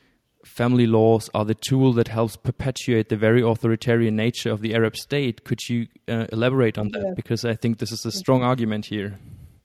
family 0.45 0.87
laws 0.87 1.29
are 1.33 1.45
the 1.45 1.55
tool 1.55 1.93
that 1.93 2.07
helps 2.07 2.35
perpetuate 2.35 3.09
the 3.09 3.17
very 3.17 3.41
authoritarian 3.41 4.15
nature 4.15 4.51
of 4.51 4.61
the 4.61 4.73
Arab 4.75 4.95
state. 4.95 5.43
Could 5.43 5.67
you 5.69 5.87
uh, 6.07 6.27
elaborate 6.31 6.77
on 6.77 6.89
that? 6.89 7.03
Yeah. 7.03 7.13
Because 7.15 7.45
I 7.45 7.55
think 7.55 7.79
this 7.79 7.91
is 7.91 8.05
a 8.05 8.11
strong 8.11 8.43
argument 8.43 8.85
here. 8.85 9.17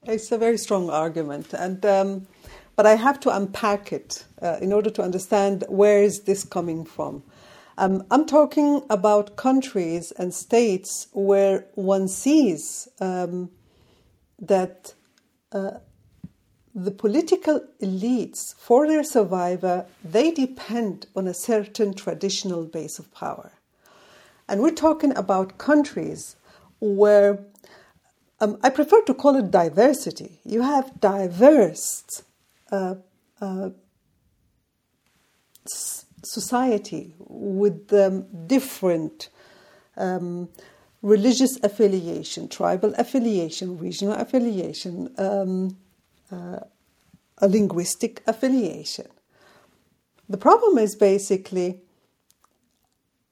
It's 0.04 0.32
a 0.32 0.38
very 0.38 0.56
strong 0.56 0.88
argument, 0.88 1.52
and 1.52 1.84
um, 1.84 2.26
but 2.76 2.86
I 2.86 2.94
have 2.94 3.20
to 3.20 3.36
unpack 3.36 3.92
it 3.92 4.24
uh, 4.40 4.56
in 4.60 4.72
order 4.72 4.88
to 4.90 5.02
understand 5.02 5.64
where 5.68 6.02
is 6.02 6.20
this 6.20 6.44
coming 6.44 6.84
from. 6.84 7.22
Um, 7.76 8.04
I'm 8.10 8.26
talking 8.26 8.82
about 8.90 9.36
countries 9.36 10.12
and 10.12 10.34
states 10.34 11.08
where 11.12 11.66
one 11.74 12.08
sees 12.08 12.88
um, 13.00 13.50
that 14.40 14.94
uh, 15.52 15.78
the 16.74 16.90
political 16.90 17.60
elites, 17.82 18.54
for 18.54 18.86
their 18.86 19.02
survival, 19.02 19.88
they 20.04 20.30
depend 20.30 21.06
on 21.16 21.26
a 21.26 21.34
certain 21.34 21.94
traditional 21.94 22.64
base 22.64 22.98
of 22.98 23.12
power. 23.12 23.52
And 24.48 24.62
we're 24.62 24.70
talking 24.70 25.16
about 25.16 25.58
countries 25.58 26.36
where 26.80 27.44
um, 28.40 28.58
I 28.62 28.70
prefer 28.70 29.02
to 29.02 29.14
call 29.14 29.36
it 29.36 29.50
diversity. 29.50 30.40
You 30.44 30.62
have 30.62 31.00
diverse 31.00 32.22
uh, 32.70 32.94
uh, 33.40 33.70
society 36.24 37.14
with 37.18 37.92
um, 37.92 38.26
different 38.46 39.28
um, 39.96 40.48
religious 41.02 41.58
affiliation, 41.62 42.48
tribal 42.48 42.94
affiliation, 42.96 43.78
regional 43.78 44.14
affiliation. 44.14 45.14
Uh, 46.30 46.60
a 47.40 47.48
linguistic 47.48 48.22
affiliation. 48.26 49.06
The 50.28 50.36
problem 50.36 50.76
is 50.76 50.94
basically 50.96 51.80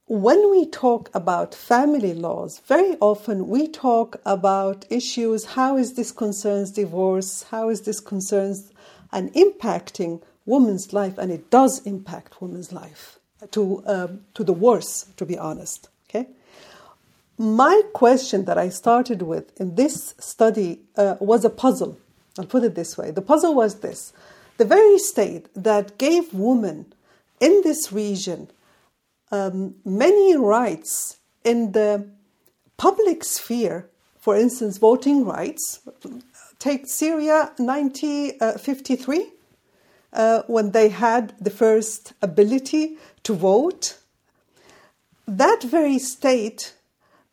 when 0.07 0.51
we 0.53 0.67
talk 0.67 1.11
about 1.13 1.55
family 1.55 2.15
laws, 2.15 2.61
very 2.61 2.97
often 3.01 3.49
we 3.49 3.67
talk 3.67 4.21
about 4.25 4.87
issues 4.89 5.45
how 5.45 5.77
is 5.77 5.95
this 5.95 6.13
concerns 6.13 6.71
divorce, 6.71 7.43
how 7.51 7.69
is 7.69 7.83
this 7.83 7.99
concerns 7.99 8.73
and 9.13 9.33
impacting 9.35 10.23
women's 10.45 10.93
life, 10.93 11.19
and 11.19 11.33
it 11.33 11.51
does 11.51 11.85
impact 11.85 12.41
women's 12.41 12.73
life 12.73 13.19
to, 13.51 13.83
um, 13.87 14.21
to 14.35 14.45
the 14.45 14.53
worse, 14.53 15.07
to 15.17 15.27
be 15.27 15.37
honest. 15.37 15.89
Okay? 16.09 16.29
My 17.37 17.83
question 17.93 18.45
that 18.45 18.57
I 18.57 18.69
started 18.69 19.23
with 19.23 19.61
in 19.61 19.75
this 19.75 20.15
study 20.19 20.83
uh, 20.97 21.17
was 21.19 21.45
a 21.45 21.51
puzzle 21.51 21.99
I'll 22.39 22.47
put 22.47 22.65
it 22.65 22.75
this 22.75 22.97
way 22.99 23.11
the 23.11 23.23
puzzle 23.23 23.55
was 23.55 23.77
this 23.81 24.13
the 24.57 24.65
very 24.65 24.99
state 24.99 25.49
that 25.55 25.99
gave 25.99 26.33
women 26.33 26.93
in 27.41 27.61
this 27.63 27.93
region 27.93 28.49
um, 29.31 29.75
many 29.85 30.37
rights 30.37 31.19
in 31.45 31.73
the 31.73 32.09
public 32.77 33.25
sphere, 33.25 33.89
for 34.19 34.37
instance, 34.37 34.79
voting 34.79 35.25
rights. 35.25 35.81
Take 36.59 36.87
Syria 36.87 37.53
1953, 37.57 39.19
uh, 39.19 40.17
uh, 40.17 40.43
when 40.47 40.71
they 40.71 40.89
had 40.89 41.35
the 41.41 41.51
first 41.51 42.13
ability 42.23 42.97
to 43.25 43.35
vote. 43.35 43.99
That 45.27 45.63
very 45.63 45.99
state 45.99 46.75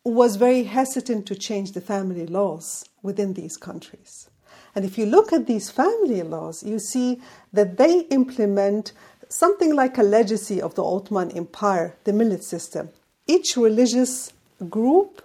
was 0.04 0.36
very 0.36 0.64
hesitant 0.64 1.26
to 1.26 1.34
change 1.34 1.72
the 1.72 1.80
family 1.80 2.26
laws 2.26 2.84
within 3.02 3.32
these 3.34 3.56
countries. 3.56 4.28
And 4.74 4.84
if 4.84 4.98
you 4.98 5.06
look 5.06 5.32
at 5.32 5.46
these 5.46 5.70
family 5.70 6.22
laws, 6.22 6.62
you 6.62 6.78
see 6.78 7.20
that 7.52 7.76
they 7.76 8.00
implement 8.10 8.92
something 9.28 9.74
like 9.74 9.98
a 9.98 10.02
legacy 10.02 10.60
of 10.60 10.74
the 10.74 10.84
Ottoman 10.84 11.30
Empire, 11.32 11.96
the 12.04 12.12
millet 12.12 12.44
system. 12.44 12.90
Each 13.26 13.56
religious 13.56 14.32
group 14.68 15.22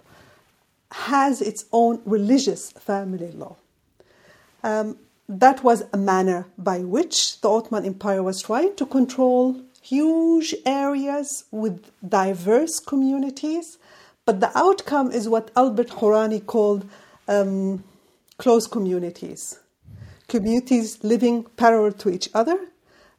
has 0.92 1.40
its 1.40 1.64
own 1.72 2.00
religious 2.04 2.72
family 2.72 3.32
law. 3.32 3.56
Um, 4.62 4.96
that 5.28 5.62
was 5.62 5.84
a 5.92 5.96
manner 5.96 6.46
by 6.58 6.80
which 6.80 7.40
the 7.40 7.48
Ottoman 7.48 7.84
Empire 7.84 8.22
was 8.22 8.42
trying 8.42 8.74
to 8.76 8.86
control 8.86 9.60
huge 9.80 10.54
areas 10.66 11.44
with 11.50 11.90
diverse 12.06 12.80
communities. 12.80 13.78
But 14.24 14.40
the 14.40 14.56
outcome 14.58 15.12
is 15.12 15.28
what 15.28 15.50
Albert 15.56 15.88
Hourani 15.88 16.44
called 16.44 16.88
um, 17.28 17.84
close 18.40 18.66
communities, 18.66 19.60
communities 20.26 21.04
living 21.04 21.44
parallel 21.58 21.92
to 21.92 22.08
each 22.08 22.30
other, 22.32 22.58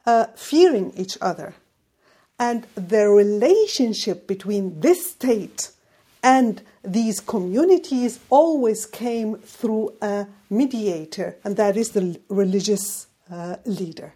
uh, 0.07 0.25
fearing 0.35 0.91
each 0.97 1.15
other. 1.21 1.53
And 2.39 2.65
the 2.73 3.07
relationship 3.07 4.25
between 4.25 4.79
this 4.79 5.11
state 5.11 5.69
and 6.23 6.63
these 6.83 7.19
communities 7.19 8.19
always 8.31 8.87
came 8.87 9.37
through 9.37 9.93
a 10.01 10.25
mediator, 10.49 11.37
and 11.43 11.55
that 11.55 11.77
is 11.77 11.91
the 11.91 12.19
religious 12.27 13.05
uh, 13.31 13.57
leader. 13.65 14.15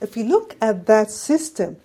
If 0.00 0.16
you 0.16 0.24
look 0.24 0.56
at 0.60 0.86
that 0.86 1.12
system 1.12 1.76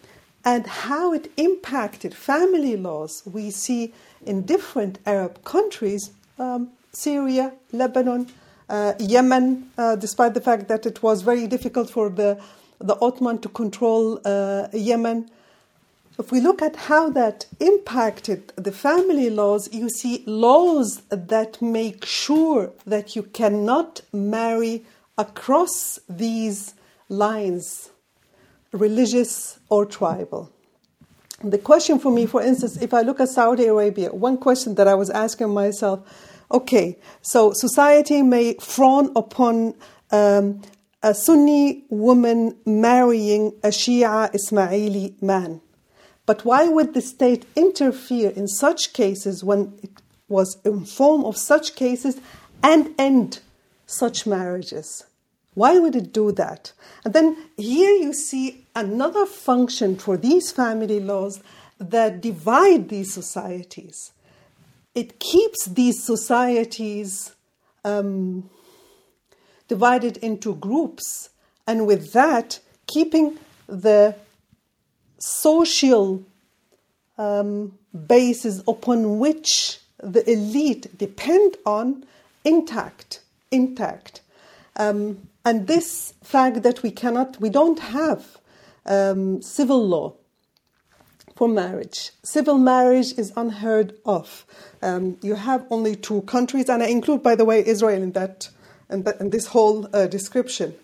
and 0.43 0.65
how 0.65 1.13
it 1.13 1.31
impacted 1.37 2.15
family 2.15 2.75
laws, 2.77 3.21
we 3.31 3.51
see 3.51 3.93
in 4.25 4.41
different 4.41 4.97
Arab 5.05 5.43
countries 5.43 6.13
um, 6.39 6.71
Syria, 6.91 7.53
Lebanon, 7.71 8.27
uh, 8.69 8.93
Yemen, 8.99 9.71
uh, 9.77 9.95
despite 9.95 10.33
the 10.33 10.41
fact 10.41 10.67
that 10.67 10.85
it 10.85 11.01
was 11.01 11.21
very 11.21 11.47
difficult 11.47 11.89
for 11.89 12.09
the, 12.09 12.39
the 12.79 12.97
Ottoman 13.01 13.39
to 13.39 13.49
control 13.49 14.19
uh, 14.25 14.67
Yemen. 14.73 15.29
If 16.17 16.31
we 16.31 16.41
look 16.41 16.61
at 16.61 16.75
how 16.75 17.09
that 17.11 17.45
impacted 17.59 18.51
the 18.57 18.73
family 18.73 19.29
laws, 19.29 19.73
you 19.73 19.89
see 19.89 20.23
laws 20.25 21.01
that 21.09 21.61
make 21.61 22.05
sure 22.05 22.71
that 22.85 23.15
you 23.15 23.23
cannot 23.23 24.01
marry 24.11 24.83
across 25.17 25.99
these 26.09 26.73
lines, 27.07 27.89
religious 28.71 29.59
or 29.69 29.85
tribal. 29.85 30.51
The 31.41 31.57
question 31.57 31.99
for 31.99 32.11
me, 32.11 32.25
for 32.25 32.41
instance, 32.41 32.81
if 32.81 32.93
I 32.93 33.01
look 33.01 33.21
at 33.21 33.29
Saudi 33.29 33.65
Arabia, 33.65 34.13
one 34.13 34.37
question 34.37 34.75
that 34.75 34.89
I 34.89 34.95
was 34.95 35.09
asking 35.09 35.49
myself 35.53 36.05
okay, 36.51 36.97
so 37.21 37.53
society 37.53 38.21
may 38.21 38.55
frown 38.55 39.11
upon 39.15 39.75
um, 40.11 40.61
a 41.01 41.13
Sunni 41.13 41.85
woman 41.89 42.57
marrying 42.65 43.53
a 43.63 43.69
Shia 43.69 44.31
Ismaili 44.33 45.21
man. 45.21 45.61
But 46.25 46.45
why 46.45 46.67
would 46.67 46.93
the 46.93 47.01
state 47.01 47.45
interfere 47.55 48.29
in 48.29 48.47
such 48.47 48.93
cases 48.93 49.43
when 49.43 49.73
it 49.81 49.91
was 50.27 50.57
informed 50.63 51.25
of 51.25 51.37
such 51.37 51.75
cases 51.75 52.19
and 52.61 52.93
end 52.99 53.39
such 53.87 54.27
marriages? 54.27 55.05
Why 55.55 55.79
would 55.79 55.95
it 55.95 56.13
do 56.13 56.31
that? 56.33 56.73
And 57.03 57.13
then 57.13 57.35
here 57.57 57.95
you 57.95 58.13
see 58.13 58.65
another 58.75 59.25
function 59.25 59.95
for 59.95 60.17
these 60.17 60.51
family 60.51 60.99
laws 60.99 61.41
that 61.79 62.21
divide 62.21 62.89
these 62.89 63.13
societies. 63.13 64.11
It 64.95 65.19
keeps 65.19 65.65
these 65.65 66.03
societies 66.03 67.35
um, 67.83 68.49
divided 69.67 70.17
into 70.17 70.55
groups, 70.55 71.29
and 71.67 71.85
with 71.85 72.13
that, 72.13 72.59
keeping 72.87 73.37
the 73.67 74.15
social 75.19 76.23
um, 77.17 77.77
upon 78.67 79.19
which 79.19 79.79
the 80.01 80.29
elite 80.29 80.97
depend 80.97 81.57
on 81.65 82.05
intact, 82.43 83.21
intact. 83.51 84.21
Um, 84.75 85.27
and 85.45 85.67
this 85.67 86.13
fact 86.23 86.63
that 86.63 86.83
we 86.83 86.91
cannot, 86.91 87.39
we 87.39 87.49
don't 87.49 87.79
have 87.79 88.37
um, 88.85 89.41
civil 89.41 89.85
law 89.85 90.13
for 91.39 91.47
marriage. 91.47 92.11
Civil 92.21 92.57
marriage 92.57 93.13
is 93.17 93.31
unheard 93.37 93.95
of. 94.05 94.45
Um, 94.81 95.17
you 95.21 95.35
have 95.35 95.65
only 95.69 95.95
two 95.95 96.21
countries, 96.23 96.67
and 96.67 96.83
I 96.83 96.87
include, 96.87 97.23
by 97.23 97.35
the 97.35 97.45
way, 97.45 97.65
Israel 97.65 98.03
in 98.03 98.11
that, 98.11 98.49
in, 98.89 99.07
in 99.21 99.29
this 99.29 99.47
whole 99.47 99.87
uh, 99.93 100.07
description. 100.07 100.75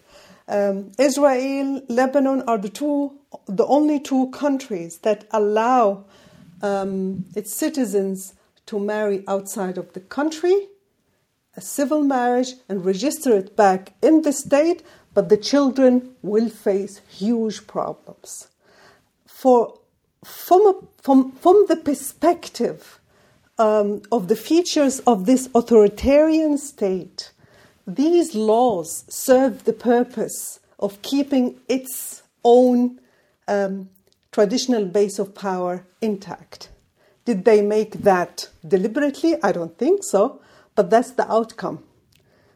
Um, 0.48 0.94
Israel, 0.98 1.82
Lebanon 1.90 2.42
are 2.44 2.58
the 2.58 2.70
two, 2.70 3.20
the 3.48 3.66
only 3.66 4.00
two 4.00 4.30
countries 4.32 5.00
that 5.00 5.28
allow 5.32 6.06
um, 6.62 7.26
its 7.36 7.54
citizens 7.54 8.34
to 8.68 8.80
marry 8.80 9.26
outside 9.28 9.78
of 9.78 9.92
the 9.92 10.00
country, 10.00 10.70
a 11.58 11.60
civil 11.60 12.02
marriage, 12.02 12.54
and 12.70 12.86
register 12.86 13.36
it 13.36 13.58
back 13.58 13.92
in 14.02 14.22
the 14.22 14.32
state, 14.32 14.84
but 15.14 15.28
the 15.28 15.36
children 15.36 16.16
will 16.22 16.48
face 16.48 17.02
huge 17.10 17.68
problems. 17.68 18.48
For, 19.28 19.80
from, 20.26 20.62
a, 20.68 20.74
from, 21.02 21.32
from 21.34 21.66
the 21.70 21.76
perspective 21.76 23.00
um, 23.58 24.02
of 24.12 24.28
the 24.28 24.36
features 24.36 25.00
of 25.02 25.26
this 25.26 25.48
authoritarian 25.54 26.58
state, 26.58 27.32
these 27.86 28.34
laws 28.34 29.06
serve 29.08 29.66
the 29.66 29.74
purpose 29.74 30.60
of 30.80 31.02
keeping 31.04 31.60
its 31.70 32.24
own 32.44 33.00
um, 33.48 33.90
traditional 34.32 34.86
base 34.86 35.20
of 35.20 35.36
power 35.36 35.86
intact. 36.02 36.70
Did 37.24 37.46
they 37.46 37.62
make 37.62 37.92
that 38.04 38.50
deliberately? 38.68 39.36
I 39.42 39.52
don't 39.52 39.78
think 39.78 40.04
so, 40.04 40.42
but 40.76 40.90
that's 40.90 41.12
the 41.12 41.32
outcome. 41.32 41.84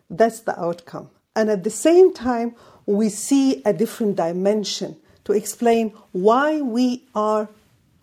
That's 0.10 0.42
the 0.42 0.60
outcome. 0.60 1.10
And 1.36 1.50
at 1.50 1.64
the 1.64 1.70
same 1.70 2.14
time, 2.14 2.56
we 2.86 3.10
see 3.10 3.62
a 3.64 3.74
different 3.74 4.16
dimension 4.16 4.98
to 5.26 5.34
explain 5.34 5.94
why 6.12 6.60
we 6.60 7.06
are 7.14 7.48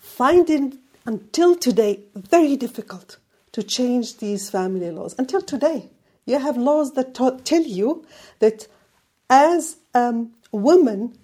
finding 0.07 0.79
until 1.05 1.55
today 1.57 2.01
very 2.15 2.57
difficult 2.57 3.19
to 3.53 3.63
change 3.63 4.19
these 4.19 4.49
family 4.49 4.91
laws. 4.91 5.15
Until 5.19 5.43
today, 5.43 5.91
you 6.25 6.39
have 6.39 6.57
laws 6.57 6.93
that 6.93 7.15
tell 7.15 7.63
you 7.63 8.07
that 8.39 8.67
as 9.29 9.77
um, 9.95 10.33
woman, 10.53 11.19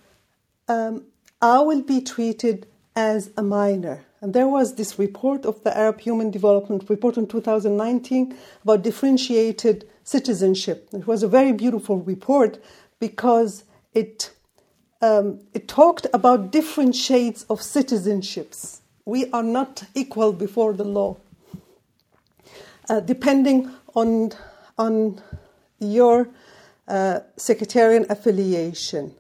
um, 0.68 1.04
I 1.40 1.60
will 1.60 1.82
be 1.82 2.00
treated 2.00 2.66
as 2.94 3.30
a 3.36 3.42
minor. 3.42 4.04
And 4.20 4.34
there 4.34 4.48
was 4.48 4.74
this 4.74 4.98
report 4.98 5.44
of 5.46 5.62
the 5.64 5.76
Arab 5.76 6.00
Human 6.00 6.30
Development 6.30 6.84
Report 6.88 7.16
in 7.16 7.26
2019 7.26 8.36
about 8.62 8.82
differentiated 8.82 9.88
citizenship. 10.04 10.88
It 10.92 11.06
was 11.06 11.22
a 11.22 11.28
very 11.28 11.52
beautiful 11.52 11.98
report 11.98 12.62
because 13.00 13.64
it, 13.94 14.30
um, 15.02 15.40
it 15.52 15.68
talked 15.68 16.06
about 16.14 16.52
different 16.52 16.94
shades 16.94 17.44
of 17.50 17.60
citizenships. 17.60 18.78
We 19.04 19.30
are 19.32 19.42
not 19.42 19.84
equal 19.94 20.32
before 20.32 20.72
the 20.72 20.84
law. 20.84 21.16
Uh, 22.88 23.00
depending 23.00 23.70
on 23.94 24.32
on 24.78 25.20
your 25.78 26.28
uh, 26.88 27.20
sectarian 27.36 28.06
affiliation, 28.08 29.14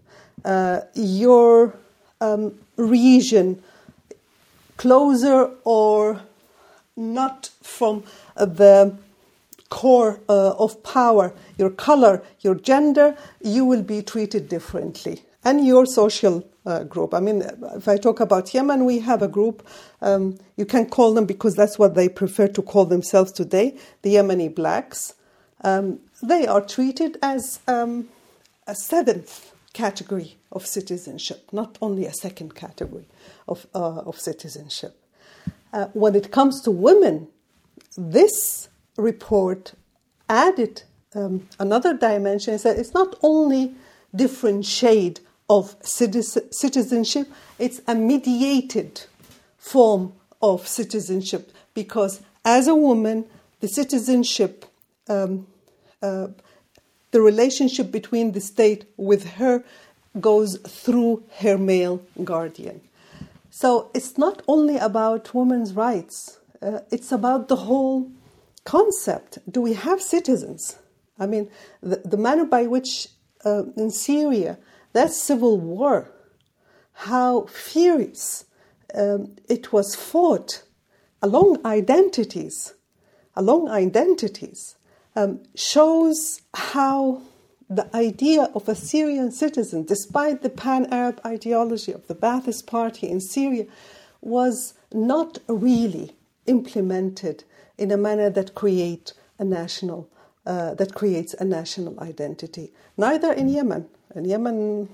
uh, 0.44 0.80
your 0.94 1.74
um, 2.20 2.54
region, 2.76 3.62
closer 4.76 5.50
or 5.64 6.20
not 6.96 7.50
from 7.62 8.04
the 8.36 8.96
core 9.68 10.20
uh, 10.28 10.50
of 10.52 10.82
power, 10.82 11.32
your 11.56 11.70
color, 11.70 12.22
your 12.40 12.54
gender, 12.54 13.16
you 13.40 13.64
will 13.64 13.82
be 13.82 14.02
treated 14.02 14.48
differently. 14.48 15.22
And 15.44 15.66
your 15.66 15.86
social 15.86 16.48
uh, 16.64 16.84
group. 16.84 17.14
I 17.14 17.20
mean, 17.20 17.42
if 17.74 17.88
I 17.88 17.96
talk 17.96 18.20
about 18.20 18.54
Yemen, 18.54 18.84
we 18.84 19.00
have 19.00 19.22
a 19.22 19.28
group. 19.28 19.66
Um, 20.00 20.38
you 20.56 20.64
can 20.64 20.86
call 20.86 21.14
them 21.14 21.26
because 21.26 21.56
that's 21.56 21.78
what 21.78 21.94
they 21.96 22.08
prefer 22.08 22.46
to 22.48 22.62
call 22.62 22.84
themselves 22.84 23.32
today 23.32 23.76
the 24.02 24.14
Yemeni 24.14 24.54
blacks 24.54 25.14
um, 25.62 26.00
they 26.22 26.46
are 26.46 26.60
treated 26.60 27.18
as 27.22 27.60
um, 27.66 28.08
a 28.66 28.74
seventh 28.74 29.52
category 29.72 30.36
of 30.50 30.66
citizenship, 30.66 31.48
not 31.52 31.78
only 31.80 32.04
a 32.04 32.12
second 32.12 32.54
category 32.54 33.06
of, 33.48 33.66
uh, 33.74 34.00
of 34.00 34.18
citizenship. 34.18 34.96
Uh, 35.72 35.86
when 35.94 36.14
it 36.14 36.30
comes 36.30 36.60
to 36.62 36.70
women, 36.70 37.28
this 37.96 38.68
report 38.96 39.72
added 40.28 40.82
um, 41.14 41.48
another 41.58 41.94
dimension 41.94 42.54
is 42.54 42.62
that 42.62 42.78
it's 42.78 42.94
not 42.94 43.16
only 43.22 43.74
different 44.14 44.64
shade 44.64 45.20
of 45.52 45.76
citizenship, 45.82 47.26
it's 47.58 47.80
a 47.86 47.94
mediated 47.94 49.02
form 49.58 50.14
of 50.40 50.66
citizenship 50.66 51.52
because 51.74 52.22
as 52.44 52.66
a 52.66 52.74
woman, 52.74 53.26
the 53.60 53.68
citizenship 53.68 54.64
um, 55.08 55.46
uh, 56.02 56.28
the 57.12 57.20
relationship 57.20 57.92
between 57.92 58.32
the 58.32 58.40
state 58.40 58.86
with 58.96 59.24
her 59.34 59.62
goes 60.20 60.58
through 60.66 61.22
her 61.40 61.58
male 61.58 62.02
guardian. 62.24 62.80
So 63.50 63.90
it's 63.94 64.16
not 64.16 64.42
only 64.48 64.78
about 64.78 65.34
women's 65.34 65.74
rights, 65.74 66.38
uh, 66.62 66.80
it's 66.90 67.12
about 67.12 67.48
the 67.48 67.56
whole 67.56 68.10
concept. 68.64 69.38
Do 69.50 69.60
we 69.60 69.74
have 69.74 70.00
citizens? 70.00 70.78
I 71.18 71.26
mean, 71.26 71.50
the, 71.82 71.96
the 71.96 72.16
manner 72.16 72.46
by 72.46 72.66
which 72.66 73.08
uh, 73.44 73.64
in 73.76 73.90
Syria, 73.90 74.56
that 74.92 75.12
civil 75.12 75.58
war, 75.58 76.10
how 76.92 77.46
furious 77.46 78.44
um, 78.94 79.36
it 79.48 79.72
was 79.72 79.94
fought 79.94 80.62
along 81.22 81.64
identities, 81.64 82.74
along 83.34 83.68
identities 83.68 84.76
um, 85.16 85.40
shows 85.54 86.42
how 86.54 87.22
the 87.68 87.94
idea 87.96 88.50
of 88.54 88.68
a 88.68 88.74
Syrian 88.74 89.30
citizen, 89.30 89.84
despite 89.84 90.42
the 90.42 90.50
pan 90.50 90.86
Arab 90.92 91.20
ideology 91.24 91.92
of 91.92 92.06
the 92.06 92.14
Ba'athist 92.14 92.66
Party 92.66 93.08
in 93.08 93.20
Syria, 93.20 93.66
was 94.20 94.74
not 94.92 95.38
really 95.48 96.12
implemented 96.46 97.44
in 97.78 97.90
a 97.90 97.96
manner 97.96 98.28
that 98.30 98.54
create 98.54 99.14
a 99.38 99.44
national 99.44 100.08
uh, 100.44 100.74
that 100.74 100.92
creates 100.92 101.34
a 101.34 101.44
national 101.44 101.98
identity. 102.00 102.72
Neither 102.96 103.32
in 103.32 103.48
Yemen. 103.48 103.88
In 104.14 104.24
Yemen, 104.24 104.88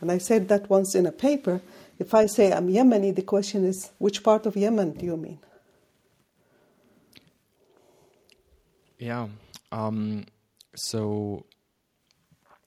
and 0.00 0.12
I 0.12 0.18
said 0.18 0.48
that 0.48 0.68
once 0.68 0.94
in 0.94 1.06
a 1.06 1.12
paper. 1.12 1.60
If 1.98 2.14
I 2.14 2.26
say 2.26 2.52
I'm 2.52 2.68
Yemeni, 2.68 3.14
the 3.14 3.22
question 3.22 3.64
is, 3.64 3.90
which 3.98 4.22
part 4.22 4.46
of 4.46 4.56
Yemen 4.56 4.92
do 4.92 5.06
you 5.06 5.16
mean? 5.16 5.38
Yeah. 8.98 9.28
Um, 9.72 10.26
so 10.76 11.44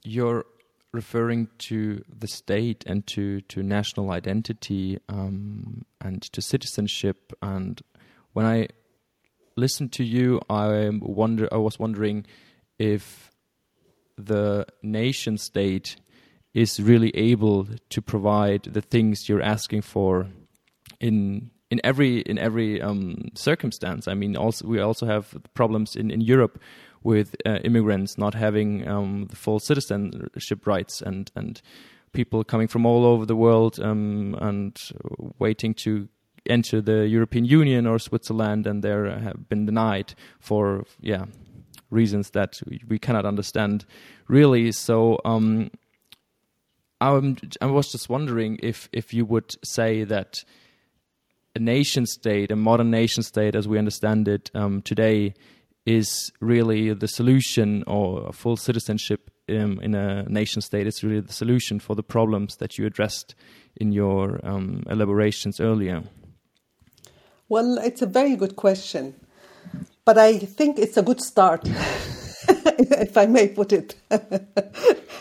you're 0.03 0.45
referring 0.93 1.47
to 1.57 2.03
the 2.09 2.27
state 2.27 2.83
and 2.85 3.07
to, 3.07 3.41
to 3.41 3.63
national 3.63 4.11
identity 4.11 4.99
um, 5.07 5.85
and 6.01 6.21
to 6.21 6.41
citizenship. 6.41 7.31
And 7.41 7.81
when 8.33 8.45
I 8.45 8.67
listened 9.55 9.93
to 9.93 10.03
you, 10.03 10.41
I 10.49 10.89
wonder 11.01 11.47
I 11.51 11.57
was 11.57 11.79
wondering 11.79 12.25
if 12.77 13.30
the 14.25 14.65
nation 14.81 15.37
state 15.37 15.95
is 16.53 16.81
really 16.81 17.15
able 17.15 17.67
to 17.89 18.01
provide 18.01 18.63
the 18.63 18.81
things 18.81 19.29
you're 19.29 19.41
asking 19.41 19.81
for 19.81 20.27
in 20.99 21.51
in 21.69 21.79
every 21.83 22.19
in 22.21 22.37
every 22.37 22.81
um, 22.81 23.29
circumstance. 23.33 24.07
I 24.07 24.13
mean, 24.13 24.35
also 24.35 24.67
we 24.67 24.79
also 24.79 25.05
have 25.05 25.35
problems 25.53 25.95
in 25.95 26.11
in 26.11 26.21
Europe 26.21 26.59
with 27.03 27.35
uh, 27.45 27.59
immigrants 27.63 28.17
not 28.17 28.33
having 28.33 28.87
um, 28.87 29.27
the 29.29 29.35
full 29.35 29.59
citizenship 29.59 30.67
rights 30.67 31.01
and 31.01 31.31
and 31.35 31.61
people 32.11 32.43
coming 32.43 32.67
from 32.67 32.85
all 32.85 33.05
over 33.05 33.25
the 33.25 33.35
world 33.35 33.79
um, 33.79 34.35
and 34.41 34.77
waiting 35.39 35.73
to 35.73 36.09
enter 36.45 36.81
the 36.81 37.07
European 37.07 37.45
Union 37.45 37.87
or 37.87 37.99
Switzerland 37.99 38.67
and 38.67 38.83
they 38.83 38.89
have 38.89 39.47
been 39.47 39.65
denied 39.65 40.13
for 40.39 40.83
yeah 40.99 41.25
reasons 41.91 42.31
that 42.31 42.59
we 42.87 42.97
cannot 42.97 43.25
understand 43.25 43.85
really. 44.27 44.71
So 44.71 45.19
um, 45.23 45.69
I'm, 46.99 47.37
I 47.61 47.67
was 47.67 47.91
just 47.91 48.09
wondering 48.09 48.59
if 48.63 48.89
if 48.91 49.13
you 49.13 49.25
would 49.25 49.53
say 49.63 50.03
that 50.05 50.43
a 51.55 51.59
nation 51.59 52.05
state, 52.05 52.51
a 52.51 52.55
modern 52.55 52.89
nation 52.89 53.23
state 53.23 53.55
as 53.55 53.67
we 53.67 53.77
understand 53.77 54.27
it 54.27 54.49
um, 54.55 54.81
today, 54.81 55.33
is 55.85 56.31
really 56.39 56.93
the 56.93 57.07
solution, 57.07 57.83
or 57.87 58.31
full 58.31 58.55
citizenship 58.55 59.31
um, 59.49 59.79
in 59.81 59.95
a 59.95 60.23
nation 60.29 60.61
state 60.61 60.87
is 60.87 61.03
really 61.03 61.19
the 61.19 61.33
solution 61.33 61.79
for 61.79 61.95
the 61.95 62.03
problems 62.03 62.57
that 62.57 62.77
you 62.77 62.85
addressed 62.85 63.35
in 63.75 63.91
your 63.91 64.39
um, 64.43 64.83
elaborations 64.89 65.59
earlier. 65.59 66.03
Well, 67.49 67.77
it's 67.79 68.01
a 68.01 68.05
very 68.05 68.35
good 68.35 68.55
question, 68.55 69.15
but 70.05 70.17
I 70.17 70.37
think 70.37 70.79
it's 70.79 70.97
a 70.97 71.01
good 71.01 71.21
start, 71.21 71.61
if 72.47 73.17
I 73.17 73.25
may 73.25 73.47
put 73.47 73.71
it. 73.71 73.95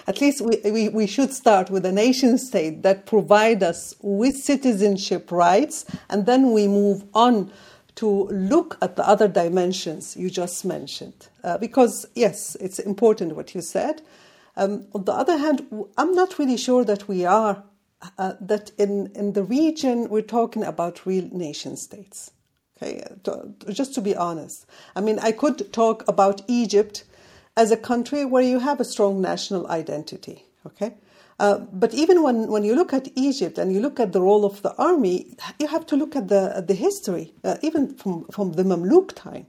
At 0.06 0.20
least 0.20 0.40
we, 0.40 0.58
we, 0.70 0.88
we 0.88 1.06
should 1.06 1.32
start 1.32 1.70
with 1.70 1.84
a 1.86 1.92
nation 1.92 2.38
state 2.38 2.82
that 2.82 3.06
provide 3.06 3.62
us 3.62 3.94
with 4.00 4.36
citizenship 4.36 5.30
rights, 5.30 5.84
and 6.08 6.26
then 6.26 6.52
we 6.52 6.66
move 6.66 7.04
on 7.14 7.52
to 7.96 8.26
look 8.28 8.78
at 8.80 8.96
the 8.96 9.06
other 9.06 9.28
dimensions 9.28 10.16
you 10.16 10.30
just 10.30 10.64
mentioned. 10.64 11.28
Uh, 11.44 11.58
because, 11.58 12.06
yes, 12.14 12.56
it's 12.60 12.78
important 12.78 13.36
what 13.36 13.54
you 13.54 13.60
said. 13.60 14.02
Um, 14.56 14.86
on 14.94 15.04
the 15.04 15.12
other 15.12 15.36
hand, 15.36 15.66
I'm 15.96 16.14
not 16.14 16.38
really 16.38 16.56
sure 16.56 16.84
that 16.84 17.08
we 17.08 17.24
are, 17.24 17.62
uh, 18.18 18.34
that 18.40 18.72
in, 18.78 19.12
in 19.14 19.34
the 19.34 19.42
region 19.42 20.08
we're 20.08 20.22
talking 20.22 20.64
about 20.64 21.06
real 21.06 21.28
nation 21.30 21.76
states. 21.76 22.30
Okay, 22.82 23.02
to, 23.24 23.54
just 23.70 23.94
to 23.94 24.00
be 24.00 24.16
honest. 24.16 24.66
I 24.96 25.00
mean, 25.00 25.18
I 25.18 25.32
could 25.32 25.72
talk 25.72 26.06
about 26.08 26.42
Egypt 26.48 27.04
as 27.56 27.70
a 27.70 27.76
country 27.76 28.24
where 28.24 28.42
you 28.42 28.58
have 28.58 28.80
a 28.80 28.84
strong 28.84 29.20
national 29.20 29.68
identity. 29.68 30.46
Okay. 30.66 30.94
Uh, 31.38 31.58
but 31.72 31.94
even 31.94 32.22
when, 32.22 32.48
when 32.48 32.64
you 32.64 32.74
look 32.74 32.92
at 32.92 33.08
Egypt 33.14 33.56
and 33.56 33.72
you 33.72 33.80
look 33.80 33.98
at 33.98 34.12
the 34.12 34.20
role 34.20 34.44
of 34.44 34.60
the 34.60 34.74
army, 34.76 35.34
you 35.58 35.66
have 35.66 35.86
to 35.86 35.96
look 35.96 36.14
at 36.14 36.28
the, 36.28 36.62
the 36.66 36.74
history, 36.74 37.32
uh, 37.44 37.56
even 37.62 37.94
from, 37.94 38.26
from 38.26 38.52
the 38.52 38.62
Mamluk 38.62 39.14
time, 39.14 39.46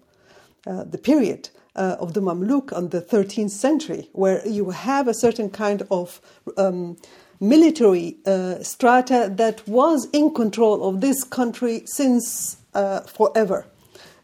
uh, 0.66 0.86
the 0.86 0.98
period 0.98 1.50
uh, 1.76 1.98
of 2.00 2.14
the 2.14 2.22
Mamluk 2.22 2.72
on 2.72 2.90
the 2.90 3.02
13th 3.02 3.50
century, 3.52 4.10
where 4.14 4.46
you 4.48 4.70
have 4.70 5.10
a 5.10 5.14
certain 5.14 5.50
kind 5.50 5.84
of 5.92 6.22
um, 6.58 6.96
military 7.42 8.16
uh, 8.26 8.64
strata 8.64 9.30
that 9.36 9.68
was 9.68 10.08
in 10.14 10.34
control 10.34 10.88
of 10.88 11.02
this 11.02 11.26
country 11.26 11.84
since 11.86 12.61
forever, 13.08 13.66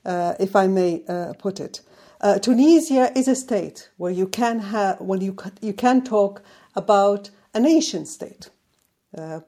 if 0.06 0.56
I 0.56 0.68
may 0.68 1.04
put 1.40 1.60
it. 1.60 1.82
Uh, 2.20 2.40
Tunisia 2.40 3.12
is 3.16 3.28
a 3.28 3.36
state 3.36 3.90
where 3.98 4.12
you 4.12 4.28
can 4.28 4.60
have, 4.60 5.00
when 5.00 5.22
you 5.22 5.36
you 5.62 5.74
can 5.74 6.04
talk 6.04 6.42
about 6.76 7.30
a 7.54 7.60
nation 7.60 8.06
state. 8.06 8.50
Uh, 9.16 9.42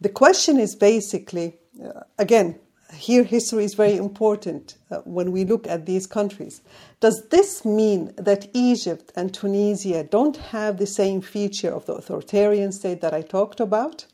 the 0.00 0.08
question 0.08 0.60
is 0.60 0.76
basically, 0.76 1.54
uh, 1.84 2.02
again, 2.18 2.58
here 2.92 3.24
history 3.24 3.64
is 3.64 3.74
very 3.74 3.96
important 3.96 4.76
uh, 4.90 4.98
when 4.98 5.32
we 5.32 5.44
look 5.44 5.66
at 5.66 5.86
these 5.86 6.06
countries. 6.06 6.60
Does 7.00 7.26
this 7.30 7.64
mean 7.64 8.12
that 8.16 8.48
Egypt 8.52 9.10
and 9.16 9.34
Tunisia 9.34 10.04
don't 10.04 10.36
have 10.36 10.78
the 10.78 10.86
same 10.86 11.20
feature 11.20 11.72
of 11.72 11.86
the 11.86 11.94
authoritarian 11.94 12.70
state 12.70 13.00
that 13.00 13.12
I 13.12 13.22
talked 13.22 13.58
about? 13.58 14.06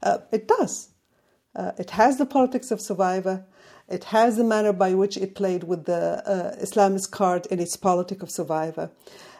Uh, 0.00 0.18
it 0.30 0.46
does. 0.46 0.90
Uh, 1.56 1.72
it 1.78 1.90
has 1.90 2.18
the 2.18 2.26
politics 2.26 2.70
of 2.70 2.80
survivor. 2.80 3.44
It 3.88 4.04
has 4.04 4.36
the 4.36 4.44
manner 4.44 4.72
by 4.72 4.94
which 4.94 5.16
it 5.16 5.34
played 5.34 5.64
with 5.64 5.84
the 5.84 6.22
uh, 6.26 6.56
Islamist 6.62 7.10
card 7.10 7.46
in 7.46 7.60
its 7.60 7.76
politic 7.76 8.22
of 8.22 8.30
survivor. 8.30 8.90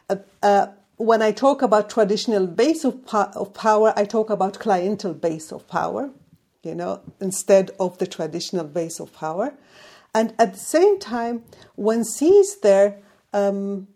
Uh, 0.08 0.16
uh, 0.42 0.66
when 0.96 1.22
I 1.22 1.32
talk 1.32 1.62
about 1.62 1.90
traditional 1.90 2.46
base 2.46 2.84
of, 2.84 3.04
po- 3.04 3.32
of 3.34 3.52
power, 3.54 3.92
I 3.96 4.04
talk 4.04 4.30
about 4.30 4.58
clientel 4.60 5.20
base 5.20 5.50
of 5.50 5.66
power, 5.66 6.10
you 6.62 6.74
know, 6.74 7.00
instead 7.20 7.72
of 7.80 7.98
the 7.98 8.06
traditional 8.06 8.66
base 8.66 9.00
of 9.00 9.12
power. 9.12 9.54
And 10.14 10.34
at 10.38 10.52
the 10.52 10.60
same 10.60 11.00
time, 11.00 11.42
one 11.74 12.04
sees 12.04 12.60
there 12.60 12.98
um, 13.32 13.88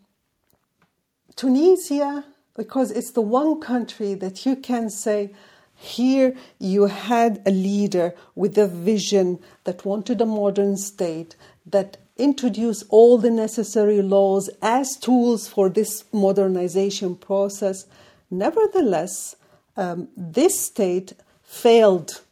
Tunisia, 1.37 2.25
because 2.57 2.91
it's 2.91 3.13
the 3.13 3.23
one 3.23 3.61
country 3.61 4.15
that 4.15 4.45
you 4.45 4.57
can 4.57 4.91
say, 4.91 5.33
here 5.81 6.35
you 6.59 6.87
had 6.87 7.41
a 7.47 7.53
leader 7.53 8.13
with 8.35 8.59
a 8.59 8.67
vision 8.67 9.39
that 9.63 9.85
wanted 9.85 10.21
a 10.21 10.27
modern 10.27 10.77
state 10.77 11.37
that 11.65 11.99
introduced 12.17 12.83
all 12.89 13.17
the 13.17 13.31
necessary 13.31 14.03
laws 14.03 14.51
as 14.61 14.97
tools 14.97 15.47
for 15.47 15.69
this 15.69 16.03
modernization 16.13 17.15
process. 17.15 17.87
Nevertheless, 18.29 19.37
um, 19.77 20.09
this 20.17 20.61
state 20.61 21.13
failed 21.45 22.23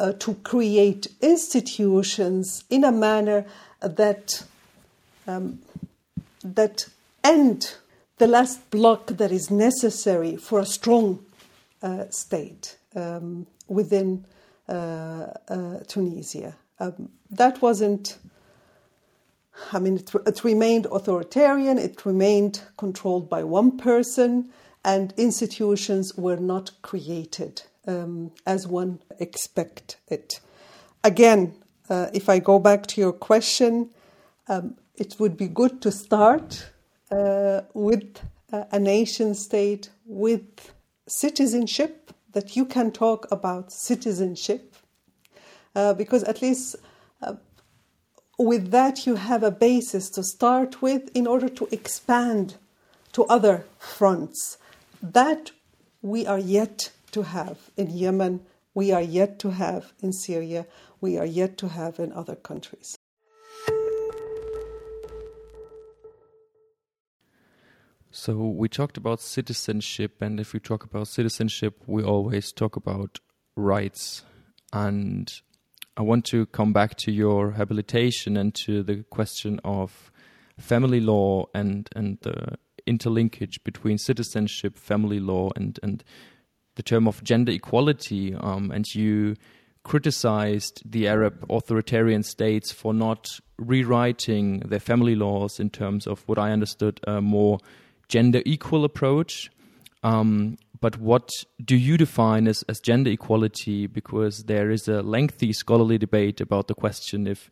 uh, 0.00 0.12
to 0.14 0.34
create 0.34 1.06
institutions 1.20 2.64
in 2.68 2.82
a 2.82 2.90
manner 2.90 3.46
that 3.80 4.42
um, 5.28 5.60
that 6.42 6.88
end 7.22 7.74
the 8.16 8.26
last 8.26 8.68
block 8.70 9.06
that 9.06 9.30
is 9.30 9.52
necessary 9.52 10.36
for 10.36 10.58
a 10.58 10.66
strong 10.66 11.24
uh, 11.80 12.04
state 12.10 12.77
um, 12.98 13.46
within 13.68 14.24
uh, 14.68 15.26
uh, 15.48 15.78
Tunisia. 15.86 16.56
Um, 16.80 17.10
that 17.30 17.60
wasn't, 17.62 18.18
I 19.72 19.78
mean, 19.78 19.96
it, 19.96 20.10
it, 20.26 20.44
remained 20.44 20.86
authoritarian, 20.86 21.78
it 21.78 22.04
remained 22.04 22.62
controlled 22.76 23.28
by 23.28 23.44
one 23.44 23.76
person, 23.78 24.50
and 24.84 25.12
institutions 25.16 26.16
were 26.16 26.36
not 26.36 26.70
created 26.82 27.62
um, 27.86 28.30
as 28.46 28.66
one 28.66 29.00
expect 29.18 29.96
it. 30.08 30.40
Again, 31.02 31.54
uh, 31.88 32.06
if 32.12 32.28
I 32.28 32.38
go 32.38 32.58
back 32.58 32.86
to 32.88 33.00
your 33.00 33.12
question, 33.12 33.90
um, 34.48 34.76
it 34.96 35.16
would 35.18 35.36
be 35.36 35.48
good 35.48 35.80
to 35.82 35.90
start 35.90 36.70
uh, 37.10 37.62
with 37.74 38.20
a 38.50 38.78
nation 38.78 39.34
state 39.34 39.90
with 40.06 40.72
citizenship 41.06 42.12
that 42.32 42.56
you 42.56 42.64
can 42.64 42.90
talk 42.90 43.26
about 43.30 43.72
citizenship 43.72 44.74
uh, 45.74 45.94
because 45.94 46.24
at 46.24 46.42
least 46.42 46.76
uh, 47.22 47.34
with 48.38 48.70
that 48.70 49.06
you 49.06 49.16
have 49.16 49.42
a 49.42 49.50
basis 49.50 50.10
to 50.10 50.22
start 50.22 50.82
with 50.82 51.10
in 51.14 51.26
order 51.26 51.48
to 51.48 51.68
expand 51.72 52.56
to 53.12 53.24
other 53.24 53.64
fronts 53.78 54.58
that 55.02 55.50
we 56.02 56.26
are 56.26 56.38
yet 56.38 56.90
to 57.12 57.22
have 57.22 57.70
in 57.76 57.90
Yemen, 57.90 58.40
we 58.74 58.92
are 58.92 59.02
yet 59.02 59.38
to 59.40 59.50
have 59.50 59.92
in 60.00 60.12
Syria, 60.12 60.66
we 61.00 61.18
are 61.18 61.26
yet 61.26 61.56
to 61.58 61.68
have 61.68 61.98
in 61.98 62.12
other 62.12 62.36
countries. 62.36 62.97
So 68.18 68.34
we 68.34 68.68
talked 68.68 68.96
about 68.96 69.20
citizenship, 69.20 70.20
and 70.20 70.40
if 70.40 70.52
we 70.52 70.58
talk 70.58 70.82
about 70.82 71.06
citizenship, 71.06 71.84
we 71.86 72.02
always 72.02 72.50
talk 72.50 72.74
about 72.74 73.20
rights. 73.54 74.24
And 74.72 75.32
I 75.96 76.02
want 76.02 76.24
to 76.26 76.46
come 76.46 76.72
back 76.72 76.96
to 76.96 77.12
your 77.12 77.52
habilitation 77.52 78.36
and 78.36 78.52
to 78.66 78.82
the 78.82 79.04
question 79.04 79.60
of 79.62 80.10
family 80.58 80.98
law 80.98 81.46
and 81.54 81.88
and 81.94 82.18
the 82.22 82.58
interlinkage 82.88 83.62
between 83.62 83.98
citizenship, 83.98 84.76
family 84.76 85.20
law, 85.20 85.50
and 85.54 85.78
and 85.84 86.02
the 86.74 86.82
term 86.82 87.06
of 87.06 87.22
gender 87.22 87.52
equality. 87.52 88.34
Um, 88.34 88.72
and 88.72 88.84
you 88.96 89.36
criticized 89.84 90.82
the 90.84 91.06
Arab 91.06 91.46
authoritarian 91.48 92.24
states 92.24 92.72
for 92.72 92.92
not 92.92 93.28
rewriting 93.58 94.58
their 94.58 94.80
family 94.80 95.14
laws 95.14 95.60
in 95.60 95.70
terms 95.70 96.08
of 96.08 96.24
what 96.26 96.36
I 96.36 96.50
understood 96.50 96.98
a 97.06 97.22
more 97.22 97.60
gender 98.08 98.42
equal 98.44 98.84
approach. 98.84 99.50
Um, 100.02 100.56
but 100.80 100.98
what 100.98 101.30
do 101.64 101.76
you 101.76 101.96
define 101.96 102.46
as, 102.46 102.62
as 102.68 102.80
gender 102.80 103.10
equality? 103.10 103.86
Because 103.86 104.44
there 104.44 104.70
is 104.70 104.88
a 104.88 105.02
lengthy 105.02 105.52
scholarly 105.52 105.98
debate 105.98 106.40
about 106.40 106.68
the 106.68 106.74
question 106.74 107.26
if 107.26 107.50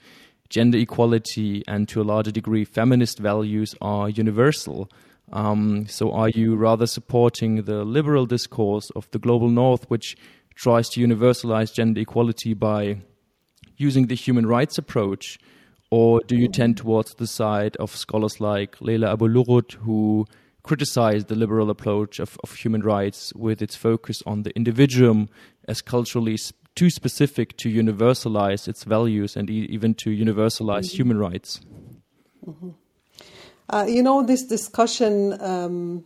gender 0.48 0.78
equality 0.78 1.64
and 1.66 1.88
to 1.88 2.00
a 2.00 2.04
larger 2.04 2.30
degree 2.30 2.64
feminist 2.64 3.18
values 3.18 3.74
are 3.80 4.08
universal. 4.08 4.88
Um, 5.32 5.86
so, 5.88 6.12
are 6.12 6.28
you 6.28 6.54
rather 6.54 6.86
supporting 6.86 7.62
the 7.62 7.84
liberal 7.84 8.26
discourse 8.26 8.90
of 8.90 9.10
the 9.10 9.18
global 9.18 9.48
north, 9.48 9.90
which 9.90 10.16
tries 10.54 10.88
to 10.90 11.00
universalize 11.00 11.74
gender 11.74 12.00
equality 12.00 12.54
by 12.54 12.98
using 13.76 14.06
the 14.06 14.14
human 14.14 14.46
rights 14.46 14.78
approach? 14.78 15.38
Or 15.90 16.20
do 16.26 16.36
you 16.36 16.48
tend 16.48 16.76
towards 16.76 17.14
the 17.14 17.26
side 17.26 17.76
of 17.76 17.94
scholars 17.94 18.40
like 18.40 18.80
Leila 18.80 19.12
Abu 19.12 19.28
who 19.80 20.26
criticize 20.66 21.26
the 21.26 21.34
liberal 21.34 21.70
approach 21.70 22.18
of, 22.18 22.38
of 22.42 22.52
human 22.54 22.82
rights 22.82 23.32
with 23.34 23.62
its 23.62 23.76
focus 23.76 24.22
on 24.26 24.42
the 24.42 24.50
individuum 24.50 25.28
as 25.68 25.80
culturally 25.80 26.36
too 26.74 26.90
specific 26.90 27.56
to 27.56 27.70
universalize 27.70 28.68
its 28.68 28.84
values 28.84 29.36
and 29.36 29.48
e- 29.48 29.66
even 29.70 29.94
to 29.94 30.10
universalize 30.10 30.86
mm-hmm. 30.86 30.96
human 30.96 31.18
rights. 31.18 31.60
Mm-hmm. 32.46 32.70
Uh, 33.68 33.86
you 33.88 34.02
know, 34.02 34.22
this 34.22 34.44
discussion 34.44 35.40
um, 35.40 36.04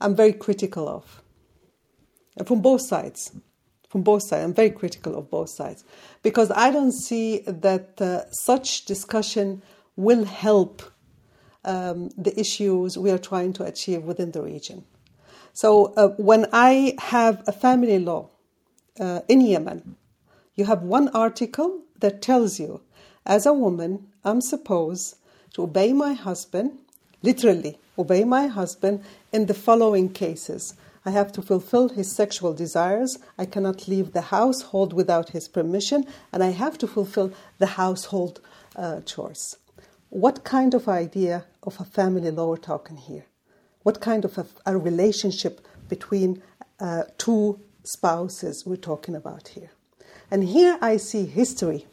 I'm 0.00 0.16
very 0.16 0.32
critical 0.32 0.88
of 0.88 1.22
from 2.46 2.62
both 2.62 2.80
sides. 2.80 3.32
From 3.88 4.02
both 4.02 4.22
sides, 4.22 4.44
I'm 4.44 4.54
very 4.54 4.70
critical 4.70 5.18
of 5.18 5.28
both 5.30 5.50
sides 5.50 5.84
because 6.22 6.50
I 6.52 6.70
don't 6.70 6.92
see 6.92 7.40
that 7.40 8.00
uh, 8.00 8.30
such 8.30 8.84
discussion 8.84 9.62
will 9.96 10.24
help 10.24 10.82
um, 11.64 12.10
the 12.16 12.38
issues 12.38 12.96
we 12.96 13.10
are 13.10 13.18
trying 13.18 13.52
to 13.54 13.64
achieve 13.64 14.02
within 14.02 14.32
the 14.32 14.42
region. 14.42 14.84
So, 15.52 15.92
uh, 15.94 16.08
when 16.16 16.46
I 16.52 16.94
have 16.98 17.42
a 17.46 17.52
family 17.52 17.98
law 17.98 18.30
uh, 18.98 19.20
in 19.28 19.40
Yemen, 19.40 19.96
you 20.54 20.64
have 20.64 20.82
one 20.82 21.08
article 21.08 21.82
that 21.98 22.22
tells 22.22 22.60
you, 22.60 22.80
as 23.26 23.46
a 23.46 23.52
woman, 23.52 24.08
I'm 24.24 24.40
supposed 24.40 25.16
to 25.54 25.62
obey 25.62 25.92
my 25.92 26.12
husband, 26.12 26.78
literally, 27.22 27.78
obey 27.98 28.24
my 28.24 28.46
husband 28.46 29.02
in 29.32 29.46
the 29.46 29.54
following 29.54 30.08
cases. 30.08 30.74
I 31.04 31.10
have 31.10 31.32
to 31.32 31.42
fulfill 31.42 31.88
his 31.88 32.10
sexual 32.10 32.52
desires. 32.52 33.18
I 33.38 33.46
cannot 33.46 33.88
leave 33.88 34.12
the 34.12 34.20
household 34.20 34.92
without 34.92 35.30
his 35.30 35.48
permission, 35.48 36.06
and 36.32 36.42
I 36.44 36.50
have 36.50 36.76
to 36.78 36.86
fulfill 36.86 37.32
the 37.58 37.66
household 37.66 38.40
uh, 38.76 39.00
chores. 39.00 39.56
What 40.10 40.42
kind 40.42 40.74
of 40.74 40.88
idea 40.88 41.44
of 41.62 41.80
a 41.80 41.84
family 41.84 42.32
law 42.32 42.48
we're 42.48 42.56
talking 42.56 42.96
here? 42.96 43.26
What 43.84 44.00
kind 44.00 44.24
of 44.24 44.36
a, 44.38 44.46
a 44.66 44.76
relationship 44.76 45.64
between 45.88 46.42
uh, 46.80 47.04
two 47.16 47.60
spouses 47.84 48.66
we're 48.66 48.74
talking 48.74 49.14
about 49.14 49.48
here? 49.48 49.70
And 50.28 50.42
here 50.42 50.78
I 50.82 50.96
see 50.96 51.26
history. 51.26 51.86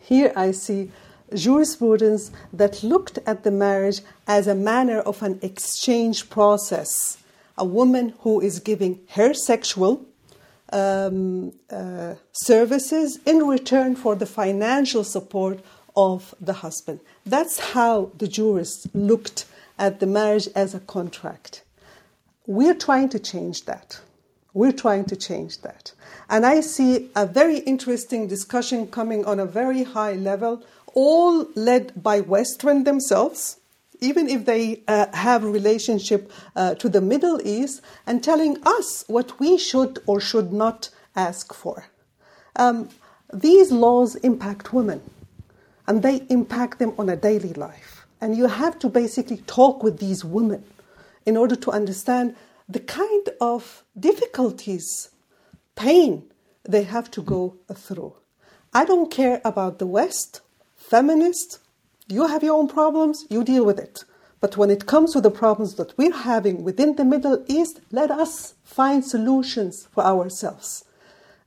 Here 0.00 0.32
I 0.34 0.50
see 0.50 0.90
jurisprudence 1.32 2.32
that 2.52 2.82
looked 2.82 3.18
at 3.26 3.44
the 3.44 3.52
marriage 3.52 4.00
as 4.26 4.48
a 4.48 4.54
manner 4.56 4.98
of 4.98 5.22
an 5.22 5.38
exchange 5.40 6.28
process. 6.28 7.18
A 7.56 7.64
woman 7.64 8.14
who 8.20 8.40
is 8.40 8.58
giving 8.58 8.98
her 9.10 9.34
sexual 9.34 10.04
um, 10.72 11.52
uh, 11.70 12.14
services 12.32 13.20
in 13.24 13.46
return 13.46 13.94
for 13.94 14.16
the 14.16 14.26
financial 14.26 15.04
support 15.04 15.60
of 15.98 16.32
the 16.40 16.52
husband. 16.52 17.00
That's 17.26 17.58
how 17.58 18.12
the 18.16 18.28
jurists 18.28 18.86
looked 18.94 19.46
at 19.80 19.98
the 19.98 20.06
marriage 20.06 20.48
as 20.54 20.72
a 20.72 20.80
contract. 20.80 21.64
We're 22.46 22.80
trying 22.86 23.08
to 23.10 23.18
change 23.18 23.64
that. 23.64 24.00
We're 24.54 24.78
trying 24.84 25.06
to 25.06 25.16
change 25.16 25.60
that. 25.62 25.92
And 26.30 26.46
I 26.46 26.60
see 26.60 27.10
a 27.16 27.26
very 27.26 27.58
interesting 27.58 28.28
discussion 28.28 28.86
coming 28.86 29.24
on 29.24 29.40
a 29.40 29.44
very 29.44 29.82
high 29.82 30.12
level, 30.12 30.62
all 30.94 31.46
led 31.56 32.00
by 32.00 32.20
Western 32.20 32.84
themselves, 32.84 33.58
even 34.00 34.28
if 34.28 34.44
they 34.44 34.82
uh, 34.86 35.06
have 35.12 35.42
a 35.42 35.50
relationship 35.50 36.30
uh, 36.54 36.76
to 36.76 36.88
the 36.88 37.00
Middle 37.00 37.40
East, 37.44 37.82
and 38.06 38.22
telling 38.22 38.56
us 38.64 39.04
what 39.08 39.40
we 39.40 39.58
should 39.58 39.98
or 40.06 40.20
should 40.20 40.52
not 40.52 40.90
ask 41.16 41.52
for. 41.52 41.86
Um, 42.54 42.88
these 43.32 43.72
laws 43.72 44.14
impact 44.16 44.72
women 44.72 45.02
and 45.88 46.02
they 46.02 46.22
impact 46.28 46.78
them 46.78 46.92
on 46.98 47.08
a 47.08 47.16
daily 47.16 47.54
life. 47.54 48.06
And 48.20 48.36
you 48.36 48.46
have 48.46 48.78
to 48.80 48.88
basically 48.90 49.38
talk 49.38 49.82
with 49.82 49.98
these 49.98 50.24
women 50.24 50.62
in 51.24 51.36
order 51.36 51.56
to 51.56 51.70
understand 51.70 52.36
the 52.68 52.80
kind 52.80 53.28
of 53.40 53.84
difficulties, 53.98 55.08
pain 55.74 56.30
they 56.68 56.82
have 56.82 57.10
to 57.12 57.22
go 57.22 57.56
through. 57.74 58.14
I 58.74 58.84
don't 58.84 59.10
care 59.10 59.40
about 59.44 59.78
the 59.78 59.86
West, 59.86 60.42
feminist, 60.76 61.58
you 62.06 62.26
have 62.26 62.42
your 62.42 62.58
own 62.58 62.68
problems, 62.68 63.24
you 63.30 63.42
deal 63.42 63.64
with 63.64 63.78
it. 63.78 64.04
But 64.40 64.58
when 64.58 64.70
it 64.70 64.86
comes 64.86 65.14
to 65.14 65.22
the 65.22 65.30
problems 65.30 65.76
that 65.76 65.96
we're 65.96 66.12
having 66.12 66.64
within 66.64 66.96
the 66.96 67.04
Middle 67.04 67.42
East, 67.48 67.80
let 67.90 68.10
us 68.10 68.54
find 68.62 69.04
solutions 69.04 69.88
for 69.90 70.04
ourselves. 70.04 70.84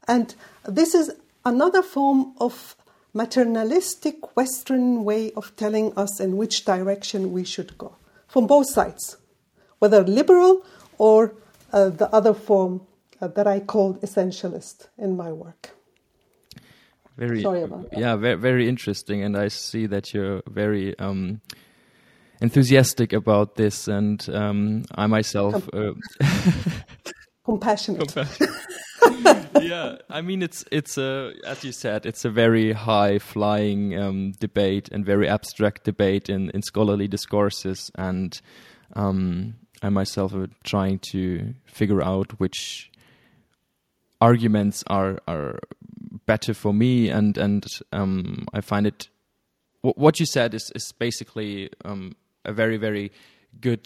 And 0.08 0.34
this 0.66 0.96
is 0.96 1.12
another 1.46 1.84
form 1.84 2.34
of 2.40 2.76
maternalistic 3.14 4.36
Western 4.36 5.04
way 5.04 5.32
of 5.34 5.56
telling 5.56 5.94
us 5.98 6.20
in 6.20 6.38
which 6.38 6.66
direction 6.66 7.32
we 7.32 7.44
should 7.44 7.78
go 7.78 7.96
from 8.28 8.48
both 8.48 8.70
sides, 8.70 9.18
whether 9.80 10.04
liberal 10.04 10.66
or 10.98 11.34
uh, 11.74 11.90
the 11.90 12.10
other 12.16 12.34
form 12.34 12.82
uh, 13.22 13.28
that 13.28 13.48
I 13.48 13.60
called 13.60 14.02
essentialist 14.02 14.88
in 14.98 15.18
my 15.18 15.32
work. 15.32 15.72
Very, 17.18 17.42
Sorry 17.42 17.62
about 17.64 17.92
that. 17.92 18.00
Yeah, 18.00 18.16
very, 18.16 18.36
very 18.36 18.70
interesting, 18.70 19.22
and 19.22 19.38
I 19.38 19.50
see 19.50 19.86
that 19.88 20.14
you're 20.14 20.42
very 20.48 20.98
um, 20.98 21.42
enthusiastic 22.42 23.14
about 23.14 23.56
this, 23.56 23.88
and 23.88 24.28
um, 24.30 24.86
I 24.96 25.08
myself. 25.08 25.70
Com- 25.70 25.98
uh, 26.22 26.26
compassionate. 27.46 28.00
compassionate. 28.00 28.50
yeah, 29.62 29.98
I 30.10 30.22
mean 30.22 30.42
it's 30.42 30.64
it's 30.72 30.98
a 30.98 31.34
as 31.46 31.64
you 31.64 31.72
said 31.72 32.06
it's 32.06 32.26
a 32.26 32.30
very 32.30 32.72
high 32.72 33.20
flying 33.20 33.98
um, 33.98 34.32
debate 34.40 34.90
and 34.92 35.06
very 35.06 35.28
abstract 35.28 35.84
debate 35.84 36.30
in 36.30 36.50
in 36.52 36.62
scholarly 36.62 37.08
discourses, 37.08 37.92
and 37.96 38.40
um, 38.94 39.56
I 39.82 39.90
myself 39.90 40.34
am 40.34 40.52
trying 40.64 41.00
to 41.12 41.54
figure 41.66 42.02
out 42.02 42.40
which 42.40 42.92
arguments 44.22 44.84
are 44.88 45.20
are 45.28 45.60
better 46.26 46.54
for 46.54 46.74
me, 46.74 47.10
and 47.10 47.38
and 47.38 47.66
um, 47.92 48.46
I 48.54 48.62
find 48.62 48.88
it 48.88 49.10
what 49.82 50.20
you 50.20 50.26
said 50.26 50.54
is 50.54 50.72
is 50.76 50.94
basically 50.98 51.70
um, 51.84 52.16
a 52.46 52.54
very 52.54 52.78
very 52.78 53.12
good 53.60 53.86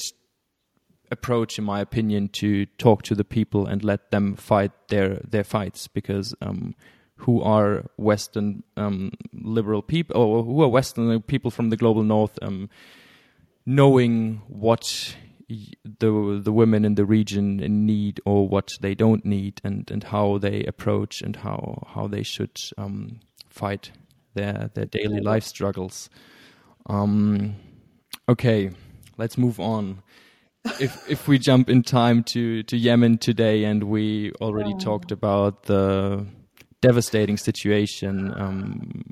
approach, 1.11 1.57
in 1.57 1.63
my 1.63 1.79
opinion, 1.79 2.29
to 2.29 2.65
talk 2.77 3.03
to 3.03 3.15
the 3.15 3.23
people 3.23 3.65
and 3.65 3.83
let 3.83 4.11
them 4.11 4.35
fight 4.35 4.71
their 4.89 5.21
their 5.27 5.43
fights 5.43 5.87
because 5.87 6.35
um, 6.41 6.75
who 7.17 7.41
are 7.41 7.85
Western 7.97 8.63
um, 8.77 9.11
liberal 9.33 9.81
people 9.81 10.21
or 10.21 10.43
who 10.43 10.61
are 10.61 10.67
Western 10.67 11.21
people 11.23 11.51
from 11.51 11.69
the 11.69 11.77
global 11.77 12.03
North, 12.03 12.37
um, 12.41 12.69
knowing 13.65 14.41
what 14.47 15.15
the 15.49 16.41
the 16.43 16.51
women 16.51 16.83
in 16.83 16.95
the 16.95 17.05
region 17.05 17.57
need 17.85 18.19
or 18.25 18.47
what 18.47 18.71
they 18.81 18.95
don't 18.95 19.23
need 19.25 19.61
and 19.63 19.89
and 19.91 20.05
how 20.05 20.37
they 20.37 20.63
approach 20.63 21.21
and 21.21 21.37
how 21.37 21.83
how 21.93 22.07
they 22.07 22.23
should 22.23 22.59
um, 22.77 23.19
fight 23.49 23.91
their 24.33 24.71
their 24.73 24.85
daily 24.85 25.19
life 25.19 25.43
struggles. 25.43 26.09
Um, 26.87 27.55
okay, 28.27 28.71
let's 29.17 29.37
move 29.37 29.59
on 29.59 30.03
if 30.79 31.09
if 31.09 31.27
we 31.27 31.39
jump 31.39 31.69
in 31.69 31.83
time 31.83 32.23
to 32.23 32.63
to 32.63 32.77
Yemen 32.77 33.17
today, 33.17 33.63
and 33.63 33.83
we 33.83 34.31
already 34.41 34.73
oh. 34.73 34.79
talked 34.79 35.11
about 35.11 35.63
the 35.63 36.25
devastating 36.81 37.37
situation 37.37 38.33
um, 38.35 39.03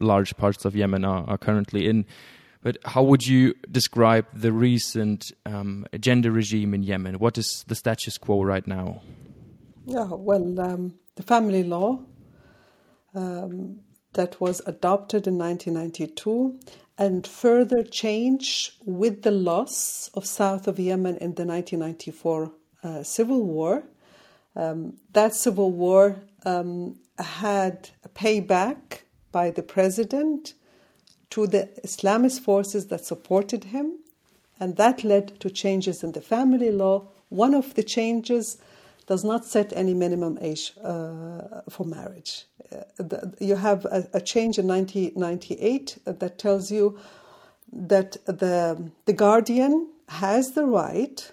large 0.00 0.36
parts 0.36 0.64
of 0.64 0.76
Yemen 0.76 1.04
are, 1.04 1.24
are 1.28 1.38
currently 1.38 1.86
in. 1.86 2.04
But 2.62 2.78
how 2.84 3.02
would 3.04 3.26
you 3.26 3.54
describe 3.70 4.26
the 4.34 4.52
recent 4.52 5.30
um, 5.46 5.86
gender 6.00 6.32
regime 6.32 6.74
in 6.74 6.82
Yemen? 6.82 7.18
What 7.18 7.38
is 7.38 7.64
the 7.68 7.74
status 7.74 8.18
quo 8.18 8.42
right 8.42 8.66
now? 8.66 9.02
Yeah, 9.86 10.08
well, 10.10 10.60
um, 10.60 10.98
the 11.14 11.22
family 11.22 11.62
law 11.62 12.00
um, 13.14 13.80
that 14.14 14.40
was 14.40 14.60
adopted 14.66 15.26
in 15.26 15.38
1992 15.38 16.58
and 16.98 17.26
further 17.26 17.84
change 17.84 18.72
with 18.84 19.22
the 19.22 19.30
loss 19.30 20.10
of 20.14 20.26
south 20.26 20.66
of 20.66 20.80
Yemen 20.80 21.16
in 21.18 21.34
the 21.34 21.44
1994 21.44 22.52
uh, 22.82 23.02
civil 23.04 23.44
war. 23.44 23.84
Um, 24.56 24.96
that 25.12 25.34
civil 25.34 25.70
war 25.70 26.16
um, 26.44 26.98
had 27.18 27.90
a 28.04 28.08
payback 28.08 29.02
by 29.30 29.50
the 29.50 29.62
president 29.62 30.54
to 31.30 31.46
the 31.46 31.68
Islamist 31.84 32.40
forces 32.40 32.88
that 32.88 33.04
supported 33.04 33.64
him, 33.64 33.98
and 34.58 34.76
that 34.76 35.04
led 35.04 35.38
to 35.40 35.50
changes 35.50 36.02
in 36.02 36.12
the 36.12 36.20
family 36.20 36.72
law. 36.72 37.06
One 37.28 37.54
of 37.54 37.74
the 37.74 37.82
changes 37.84 38.58
does 39.08 39.24
not 39.24 39.44
set 39.44 39.72
any 39.74 39.94
minimum 39.94 40.38
age 40.40 40.74
uh, 40.84 41.62
for 41.70 41.84
marriage. 41.86 42.44
Uh, 42.70 42.82
the, 42.98 43.34
you 43.40 43.56
have 43.56 43.86
a, 43.86 44.06
a, 44.12 44.20
change 44.20 44.58
in 44.58 44.68
1998 44.68 45.98
that 46.04 46.38
tells 46.38 46.70
you 46.70 46.98
that 47.72 48.18
the, 48.26 48.90
the 49.06 49.12
guardian 49.14 49.88
has 50.08 50.50
the 50.50 50.66
right, 50.66 51.32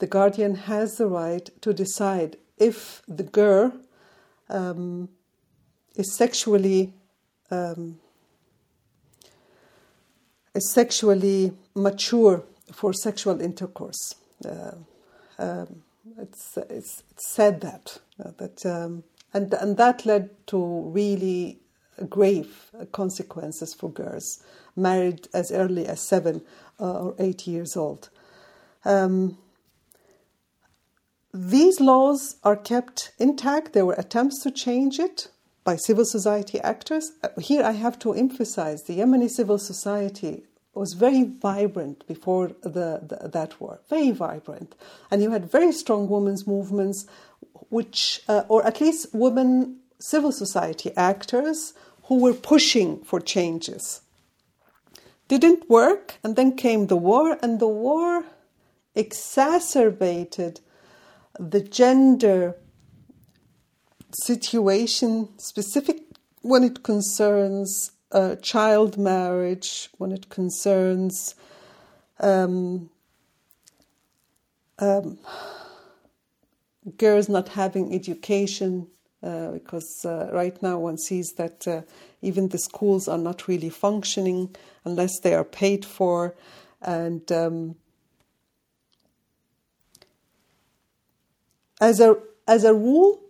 the 0.00 0.06
guardian 0.06 0.54
has 0.54 0.98
the 0.98 1.06
right 1.06 1.48
to 1.62 1.72
decide 1.72 2.36
if 2.58 3.02
the 3.08 3.22
girl 3.22 3.72
um, 4.50 5.08
is 5.96 6.14
sexually 6.14 6.92
um, 7.50 7.98
is 10.54 10.70
sexually 10.70 11.52
mature 11.74 12.44
for 12.70 12.92
sexual 12.92 13.40
intercourse. 13.40 14.14
Uh, 14.44 14.72
um, 15.38 15.82
it's, 16.18 16.56
it's, 16.56 17.02
it's, 17.10 17.32
said 17.34 17.60
that 17.60 17.98
that 18.18 18.66
um, 18.66 19.04
and 19.32 19.52
and 19.54 19.76
that 19.76 20.04
led 20.04 20.30
to 20.48 20.90
really 20.90 21.60
grave 22.08 22.70
consequences 22.92 23.74
for 23.74 23.90
girls 23.90 24.42
married 24.74 25.28
as 25.34 25.52
early 25.52 25.86
as 25.86 26.00
seven 26.00 26.42
uh, 26.80 27.04
or 27.04 27.14
eight 27.18 27.46
years 27.46 27.76
old. 27.76 28.08
Um, 28.84 29.38
these 31.32 31.80
laws 31.80 32.36
are 32.42 32.56
kept 32.56 33.12
intact. 33.18 33.72
There 33.72 33.86
were 33.86 33.94
attempts 33.94 34.42
to 34.42 34.50
change 34.50 34.98
it 34.98 35.28
by 35.64 35.76
civil 35.76 36.04
society 36.04 36.60
actors. 36.60 37.12
Uh, 37.22 37.28
here 37.40 37.62
I 37.62 37.72
have 37.72 37.98
to 38.00 38.12
emphasize 38.12 38.82
the 38.82 38.98
Yemeni 38.98 39.30
civil 39.30 39.58
society 39.58 40.42
was 40.74 40.94
very 40.94 41.24
vibrant 41.24 42.06
before 42.06 42.48
the, 42.62 43.00
the, 43.02 43.28
that 43.28 43.60
war, 43.60 43.80
very 43.90 44.10
vibrant. 44.10 44.74
And 45.10 45.22
you 45.22 45.30
had 45.30 45.50
very 45.50 45.72
strong 45.72 46.08
women's 46.08 46.46
movements, 46.46 47.06
which, 47.68 48.22
uh, 48.28 48.44
or 48.48 48.64
at 48.66 48.80
least 48.80 49.08
women 49.12 49.80
civil 49.98 50.32
society 50.32 50.90
actors 50.96 51.74
who 52.04 52.18
were 52.18 52.34
pushing 52.34 53.02
for 53.04 53.20
changes. 53.20 54.00
Didn't 55.28 55.68
work, 55.68 56.18
and 56.24 56.36
then 56.36 56.56
came 56.56 56.86
the 56.86 56.96
war, 56.96 57.38
and 57.42 57.60
the 57.60 57.68
war 57.68 58.24
exacerbated 58.94 60.60
the 61.38 61.60
gender 61.60 62.56
situation 64.12 65.28
specific 65.38 66.02
when 66.42 66.64
it 66.64 66.82
concerns 66.82 67.92
uh, 68.12 68.36
child 68.36 68.98
marriage, 68.98 69.88
when 69.98 70.12
it 70.12 70.28
concerns 70.28 71.34
um, 72.20 72.90
um, 74.78 75.18
girls 76.98 77.28
not 77.28 77.48
having 77.48 77.94
education, 77.94 78.86
uh, 79.22 79.52
because 79.52 80.04
uh, 80.04 80.28
right 80.32 80.60
now 80.62 80.78
one 80.78 80.98
sees 80.98 81.32
that 81.36 81.66
uh, 81.66 81.82
even 82.20 82.48
the 82.48 82.58
schools 82.58 83.08
are 83.08 83.18
not 83.18 83.48
really 83.48 83.70
functioning 83.70 84.54
unless 84.84 85.20
they 85.20 85.34
are 85.34 85.44
paid 85.44 85.84
for, 85.84 86.34
and 86.80 87.30
um, 87.32 87.76
as 91.80 92.00
a 92.00 92.16
as 92.46 92.64
a 92.64 92.74
rule, 92.74 93.20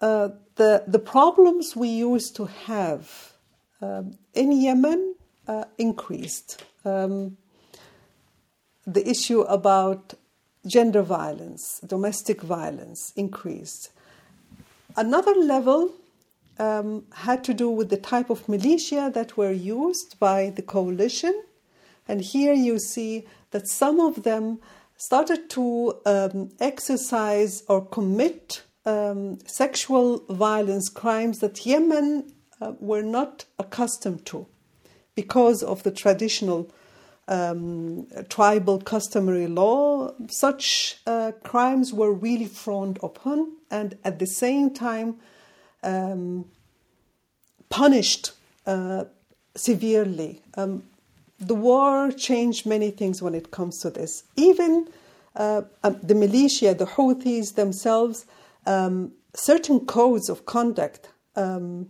uh, 0.00 0.28
the 0.56 0.84
the 0.86 0.98
problems 0.98 1.74
we 1.74 1.88
used 1.88 2.36
to 2.36 2.44
have 2.44 3.29
um, 3.82 4.18
in 4.34 4.52
Yemen 4.52 5.14
uh, 5.48 5.64
increased. 5.78 6.62
Um, 6.84 7.36
the 8.86 9.08
issue 9.08 9.42
about 9.42 10.14
gender 10.66 11.02
violence, 11.02 11.80
domestic 11.86 12.42
violence 12.42 13.12
increased. 13.16 13.90
Another 14.96 15.34
level 15.34 15.92
um, 16.58 17.04
had 17.14 17.42
to 17.44 17.54
do 17.54 17.70
with 17.70 17.88
the 17.88 17.96
type 17.96 18.30
of 18.30 18.48
militia 18.48 19.10
that 19.14 19.36
were 19.36 19.52
used 19.52 20.18
by 20.18 20.50
the 20.50 20.62
coalition. 20.62 21.42
And 22.06 22.20
here 22.20 22.52
you 22.52 22.78
see 22.78 23.26
that 23.50 23.68
some 23.68 24.00
of 24.00 24.24
them 24.24 24.60
started 24.96 25.48
to 25.50 25.96
um, 26.04 26.50
exercise 26.60 27.62
or 27.68 27.84
commit 27.86 28.62
um, 28.84 29.38
sexual 29.46 30.18
violence 30.28 30.88
crimes 30.88 31.38
that 31.38 31.64
Yemen 31.64 32.32
uh, 32.60 32.72
were 32.80 33.02
not 33.02 33.44
accustomed 33.58 34.24
to 34.26 34.46
because 35.14 35.62
of 35.62 35.82
the 35.82 35.90
traditional 35.90 36.70
um, 37.28 38.06
tribal 38.28 38.80
customary 38.80 39.46
law. 39.46 40.12
Such 40.28 40.98
uh, 41.06 41.32
crimes 41.44 41.92
were 41.92 42.12
really 42.12 42.46
frowned 42.46 42.98
upon 43.02 43.52
and 43.70 43.96
at 44.04 44.18
the 44.18 44.26
same 44.26 44.74
time 44.74 45.16
um, 45.82 46.46
punished 47.68 48.32
uh, 48.66 49.04
severely. 49.54 50.42
Um, 50.56 50.82
the 51.38 51.54
war 51.54 52.10
changed 52.12 52.66
many 52.66 52.90
things 52.90 53.22
when 53.22 53.34
it 53.34 53.50
comes 53.50 53.78
to 53.78 53.90
this. 53.90 54.24
Even 54.36 54.88
uh, 55.36 55.62
um, 55.82 55.98
the 56.02 56.14
militia, 56.14 56.74
the 56.74 56.86
Houthis 56.86 57.54
themselves, 57.54 58.26
um, 58.66 59.12
certain 59.34 59.86
codes 59.86 60.28
of 60.28 60.44
conduct 60.44 61.08
um, 61.36 61.88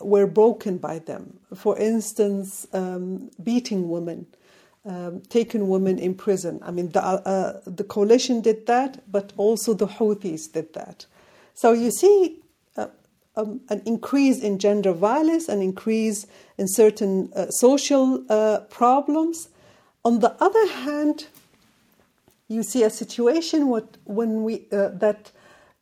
were 0.00 0.26
broken 0.26 0.78
by 0.78 0.98
them. 0.98 1.38
For 1.54 1.78
instance, 1.78 2.66
um, 2.72 3.30
beating 3.42 3.88
women, 3.88 4.26
um, 4.84 5.22
taking 5.28 5.68
women 5.68 5.98
in 5.98 6.14
prison. 6.14 6.60
I 6.62 6.70
mean, 6.70 6.90
the, 6.90 7.02
uh, 7.02 7.60
the 7.66 7.84
coalition 7.84 8.40
did 8.40 8.66
that, 8.66 9.02
but 9.10 9.32
also 9.36 9.74
the 9.74 9.86
Houthis 9.86 10.52
did 10.52 10.72
that. 10.74 11.06
So 11.54 11.72
you 11.72 11.90
see 11.90 12.40
uh, 12.76 12.88
um, 13.36 13.60
an 13.68 13.82
increase 13.84 14.40
in 14.40 14.58
gender 14.58 14.92
violence, 14.92 15.48
an 15.48 15.62
increase 15.62 16.26
in 16.56 16.68
certain 16.68 17.32
uh, 17.34 17.50
social 17.50 18.24
uh, 18.28 18.60
problems. 18.70 19.48
On 20.04 20.20
the 20.20 20.36
other 20.42 20.66
hand, 20.68 21.26
you 22.48 22.62
see 22.62 22.82
a 22.82 22.90
situation 22.90 23.68
what, 23.68 23.96
when 24.04 24.42
we, 24.42 24.66
uh, 24.72 24.88
that, 24.88 25.32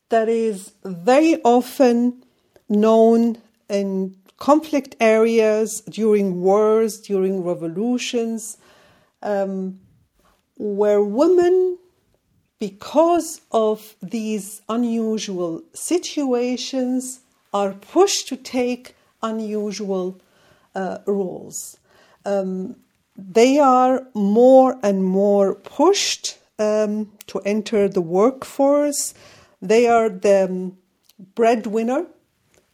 that 0.08 0.28
is 0.28 0.72
very 0.84 1.40
often 1.42 2.24
known 2.68 3.38
in 3.68 4.16
conflict 4.36 4.96
areas, 5.00 5.80
during 5.82 6.40
wars, 6.40 7.00
during 7.00 7.44
revolutions, 7.44 8.58
um, 9.22 9.80
where 10.58 11.02
women, 11.02 11.78
because 12.58 13.40
of 13.52 13.94
these 14.02 14.62
unusual 14.68 15.62
situations, 15.72 17.20
are 17.52 17.72
pushed 17.72 18.28
to 18.28 18.36
take 18.36 18.94
unusual 19.22 20.20
uh, 20.74 20.98
roles. 21.06 21.78
Um, 22.24 22.76
they 23.16 23.58
are 23.58 24.06
more 24.14 24.78
and 24.82 25.04
more 25.04 25.54
pushed 25.54 26.38
um, 26.58 27.12
to 27.28 27.40
enter 27.40 27.88
the 27.88 28.02
workforce. 28.02 29.14
They 29.62 29.86
are 29.86 30.10
the 30.10 30.72
breadwinner 31.34 32.06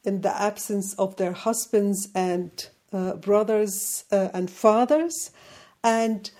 in 0.04 0.20
the 0.22 0.40
absence 0.40 0.94
of 0.94 1.16
their 1.16 1.32
husbands 1.32 2.08
and 2.14 2.68
uh, 2.92 3.14
brothers 3.14 4.04
uh, 4.12 4.28
and 4.34 4.50
fathers. 4.50 5.30
And 5.84 6.30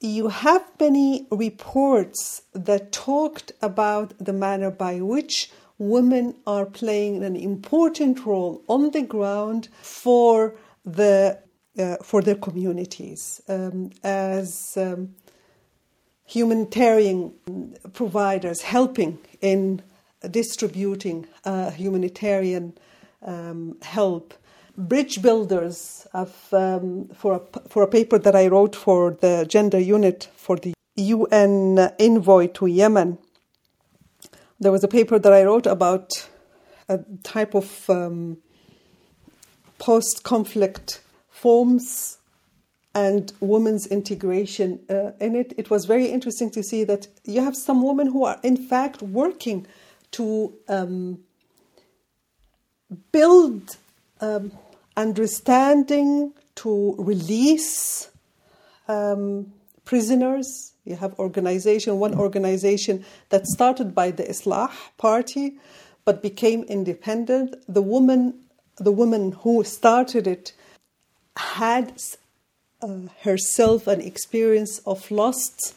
you 0.00 0.28
have 0.28 0.64
many 0.80 1.26
reports 1.30 2.42
that 2.52 2.92
talked 2.92 3.52
about 3.62 4.14
the 4.18 4.32
manner 4.32 4.70
by 4.70 5.00
which 5.00 5.50
women 5.78 6.34
are 6.46 6.66
playing 6.66 7.22
an 7.24 7.36
important 7.36 8.24
role 8.26 8.62
on 8.68 8.90
the 8.90 9.02
ground 9.02 9.68
for 9.80 10.54
the 10.84 11.38
uh, 11.78 11.96
for 12.02 12.20
their 12.20 12.34
communities 12.34 13.40
um, 13.48 13.90
as 14.02 14.74
um, 14.76 15.14
humanitarian 16.24 17.32
providers 17.94 18.62
helping 18.62 19.18
in 19.40 19.80
distributing 20.30 21.26
uh, 21.44 21.70
humanitarian 21.70 22.76
um, 23.24 23.76
help 23.82 24.34
bridge 24.76 25.20
builders 25.20 26.06
of, 26.14 26.34
um, 26.52 27.08
for, 27.14 27.34
a, 27.34 27.68
for 27.68 27.82
a 27.82 27.86
paper 27.86 28.18
that 28.18 28.34
I 28.34 28.46
wrote 28.48 28.74
for 28.74 29.16
the 29.20 29.46
gender 29.48 29.78
unit 29.78 30.28
for 30.36 30.56
the 30.56 30.74
UN 30.96 31.78
envoy 31.98 32.48
to 32.48 32.66
Yemen. 32.66 33.18
There 34.60 34.72
was 34.72 34.84
a 34.84 34.88
paper 34.88 35.18
that 35.18 35.32
I 35.32 35.44
wrote 35.44 35.66
about 35.66 36.10
a 36.88 37.00
type 37.22 37.54
of 37.54 37.88
um, 37.90 38.38
post 39.78 40.22
conflict 40.22 41.00
forms 41.30 42.18
and 42.94 43.32
women's 43.40 43.86
integration 43.86 44.78
uh, 44.88 45.12
in 45.18 45.34
it. 45.34 45.54
It 45.56 45.70
was 45.70 45.86
very 45.86 46.06
interesting 46.06 46.50
to 46.50 46.62
see 46.62 46.84
that 46.84 47.08
you 47.24 47.42
have 47.42 47.56
some 47.56 47.82
women 47.82 48.08
who 48.08 48.24
are, 48.24 48.38
in 48.42 48.56
fact, 48.56 49.02
working 49.02 49.66
to 50.12 50.52
um, 50.68 51.18
build 53.10 53.76
um, 54.20 54.52
understanding, 54.96 56.32
to 56.56 56.94
release 56.98 58.10
um, 58.88 59.52
prisoners. 59.84 60.72
You 60.84 60.96
have 60.96 61.18
organization, 61.18 61.98
one 61.98 62.14
organization 62.14 63.04
that 63.30 63.46
started 63.46 63.94
by 63.94 64.10
the 64.10 64.24
Islah 64.24 64.70
party, 64.98 65.56
but 66.04 66.22
became 66.22 66.64
independent. 66.64 67.54
The 67.68 67.82
woman, 67.82 68.34
the 68.76 68.92
woman 68.92 69.32
who 69.32 69.64
started 69.64 70.26
it, 70.26 70.52
had 71.36 72.02
uh, 72.82 72.88
herself 73.22 73.86
an 73.86 74.00
experience 74.00 74.80
of 74.80 75.10
lost, 75.10 75.76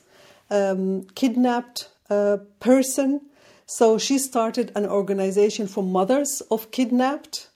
um, 0.50 1.04
kidnapped 1.16 1.90
uh, 2.10 2.38
person. 2.60 3.22
So 3.66 3.98
she 3.98 4.20
started 4.20 4.72
an 4.76 4.86
organization 4.86 5.68
for 5.68 5.84
mothers 5.84 6.42
of 6.52 6.72
kidnapped. 6.72 7.50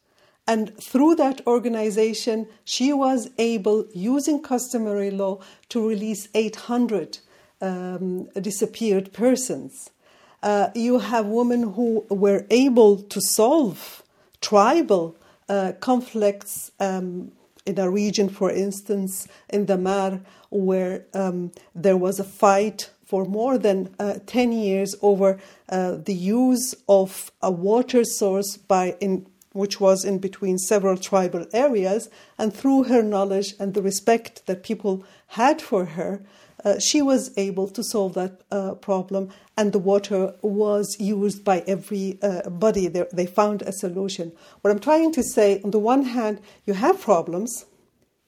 And 0.47 0.75
through 0.77 1.15
that 1.15 1.45
organization, 1.45 2.47
she 2.65 2.91
was 2.91 3.29
able, 3.37 3.85
using 3.93 4.41
customary 4.41 5.11
law, 5.11 5.39
to 5.69 5.87
release 5.87 6.27
800 6.33 7.19
um, 7.61 8.25
disappeared 8.29 9.13
persons. 9.13 9.91
Uh, 10.41 10.69
you 10.73 10.99
have 10.99 11.27
women 11.27 11.73
who 11.73 12.05
were 12.09 12.45
able 12.49 12.97
to 12.97 13.21
solve 13.21 14.01
tribal 14.41 15.15
uh, 15.47 15.73
conflicts 15.79 16.71
um, 16.79 17.31
in 17.65 17.77
a 17.77 17.89
region, 17.89 18.29
for 18.29 18.49
instance, 18.49 19.27
in 19.49 19.67
the 19.67 19.77
Mar, 19.77 20.21
where 20.49 21.05
um, 21.13 21.51
there 21.75 21.97
was 21.97 22.19
a 22.19 22.23
fight 22.23 22.89
for 23.09 23.25
more 23.25 23.57
than 23.57 23.89
uh, 23.97 24.19
10 24.27 24.51
years 24.51 24.95
over 25.01 25.39
uh, 25.69 25.95
the 25.95 26.13
use 26.13 26.75
of 26.87 27.31
a 27.41 27.49
water 27.49 28.03
source 28.03 28.55
by 28.55 28.95
in 29.01 29.25
which 29.51 29.79
was 29.81 30.05
in 30.05 30.19
between 30.19 30.59
several 30.59 30.95
tribal 30.95 31.43
areas 31.51 32.07
and 32.37 32.53
through 32.53 32.83
her 32.83 33.01
knowledge 33.01 33.55
and 33.59 33.73
the 33.73 33.81
respect 33.81 34.45
that 34.45 34.61
people 34.61 35.03
had 35.29 35.59
for 35.59 35.85
her 35.85 36.21
uh, 36.63 36.77
she 36.77 37.01
was 37.01 37.31
able 37.37 37.67
to 37.69 37.83
solve 37.83 38.13
that 38.15 38.41
uh, 38.51 38.73
problem, 38.75 39.29
and 39.57 39.71
the 39.71 39.79
water 39.79 40.33
was 40.41 40.97
used 40.99 41.43
by 41.45 41.63
everybody. 41.65 42.87
Uh, 42.93 43.05
they 43.13 43.25
found 43.25 43.61
a 43.61 43.71
solution. 43.71 44.33
What 44.61 44.71
I'm 44.71 44.79
trying 44.79 45.13
to 45.13 45.23
say, 45.23 45.61
on 45.63 45.71
the 45.71 45.79
one 45.79 46.03
hand, 46.03 46.41
you 46.65 46.73
have 46.73 46.99
problems 46.99 47.65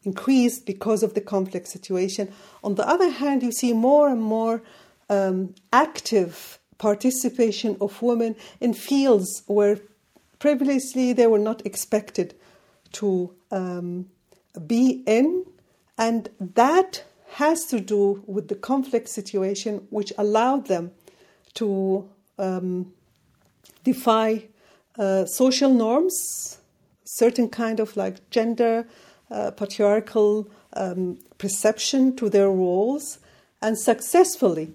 increased 0.03 0.65
because 0.65 1.03
of 1.03 1.13
the 1.13 1.21
conflict 1.21 1.67
situation. 1.67 2.31
On 2.63 2.75
the 2.75 2.87
other 2.87 3.09
hand, 3.09 3.43
you 3.43 3.51
see 3.51 3.73
more 3.73 4.09
and 4.09 4.21
more 4.21 4.61
um, 5.09 5.53
active 5.71 6.59
participation 6.77 7.77
of 7.79 8.01
women 8.01 8.35
in 8.59 8.73
fields 8.73 9.43
where 9.45 9.79
previously 10.39 11.13
they 11.13 11.27
were 11.27 11.39
not 11.39 11.63
expected 11.65 12.33
to 12.93 13.33
um, 13.51 14.07
be 14.65 15.03
in, 15.05 15.45
and 15.97 16.29
that 16.39 17.03
has 17.33 17.65
to 17.65 17.79
do 17.79 18.23
with 18.25 18.47
the 18.47 18.55
conflict 18.55 19.07
situation, 19.07 19.85
which 19.89 20.11
allowed 20.17 20.67
them 20.67 20.91
to 21.53 22.09
um, 22.37 22.91
defy 23.83 24.43
uh, 24.97 25.25
social 25.25 25.69
norms, 25.69 26.57
certain 27.05 27.47
kind 27.47 27.79
of 27.79 27.95
like 27.95 28.29
gender, 28.29 28.87
uh, 29.31 29.51
patriarchal 29.51 30.49
um, 30.73 31.17
perception 31.37 32.15
to 32.17 32.29
their 32.29 32.49
roles, 32.49 33.19
and 33.61 33.77
successfully 33.77 34.73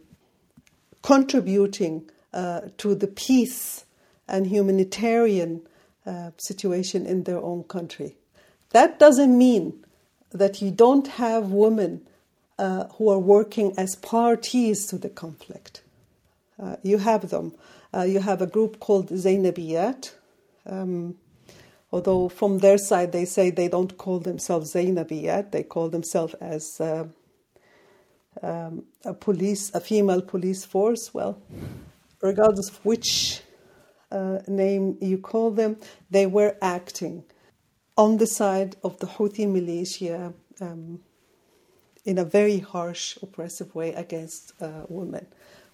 contributing 1.02 2.09
uh, 2.32 2.62
to 2.78 2.94
the 2.94 3.07
peace 3.07 3.84
and 4.28 4.46
humanitarian 4.48 5.62
uh, 6.04 6.30
situation 6.36 7.07
in 7.07 7.24
their 7.24 7.38
own 7.38 7.62
country. 7.64 8.16
That 8.70 8.98
doesn't 8.98 9.36
mean 9.36 9.84
that 10.30 10.61
you 10.61 10.70
don't 10.70 11.07
have 11.07 11.50
women 11.50 12.07
uh, 12.59 12.86
who 12.94 13.11
are 13.11 13.18
working 13.18 13.72
as 13.76 13.96
parties 13.96 14.86
to 14.86 14.98
the 14.98 15.09
conflict. 15.09 15.82
Uh, 16.61 16.76
you 16.82 16.98
have 16.98 17.30
them. 17.30 17.54
Uh, 17.94 18.02
you 18.02 18.20
have 18.20 18.42
a 18.42 18.46
group 18.46 18.80
called 18.80 19.11
Zainabiyat. 19.11 20.12
Um, 20.66 21.16
although 21.93 22.28
from 22.28 22.59
their 22.59 22.78
side 22.78 23.12
they 23.12 23.24
say 23.24 23.51
they 23.51 23.68
don't 23.68 23.97
call 23.97 24.18
themselves 24.18 24.74
Zainabiyat, 24.74 25.53
they 25.53 25.62
call 25.62 25.89
themselves 25.89 26.34
as 26.34 26.80
uh, 26.80 27.05
um, 28.43 28.84
a 29.05 29.14
police, 29.14 29.74
a 29.74 29.80
female 29.80 30.22
police 30.22 30.64
force. 30.64 31.12
Well, 31.14 31.41
regardless 32.20 32.68
of 32.70 32.84
which 32.84 33.43
uh, 34.11 34.39
name 34.47 34.99
you 35.01 35.18
call 35.18 35.51
them, 35.51 35.76
they 36.11 36.26
were 36.26 36.57
acting 36.61 37.24
on 37.97 38.18
the 38.18 38.26
side 38.26 38.76
of 38.82 38.99
the 38.99 39.07
Houthi 39.07 39.51
militia. 39.51 40.34
Um, 40.61 41.01
in 42.07 42.18
a 42.18 42.24
very 42.24 42.61
harsh, 42.61 43.18
oppressive 43.20 43.74
way 43.74 43.93
against 43.93 44.53
uh, 44.62 44.84
women. 44.89 45.26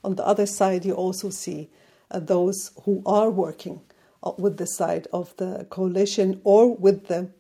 On 0.03 0.17
the 0.17 0.27
other 0.27 0.47
side, 0.47 0.85
you 0.85 0.95
also 0.95 1.29
see 1.29 1.69
uh, 2.11 2.19
those 2.19 2.73
who 2.85 3.03
are 3.05 3.31
working 3.31 3.83
with 4.39 4.57
the 4.57 4.67
side 4.67 5.09
of 5.13 5.37
the 5.37 5.67
coalition 5.71 6.41
or 6.45 6.75
with 6.77 7.09
the 7.09 7.31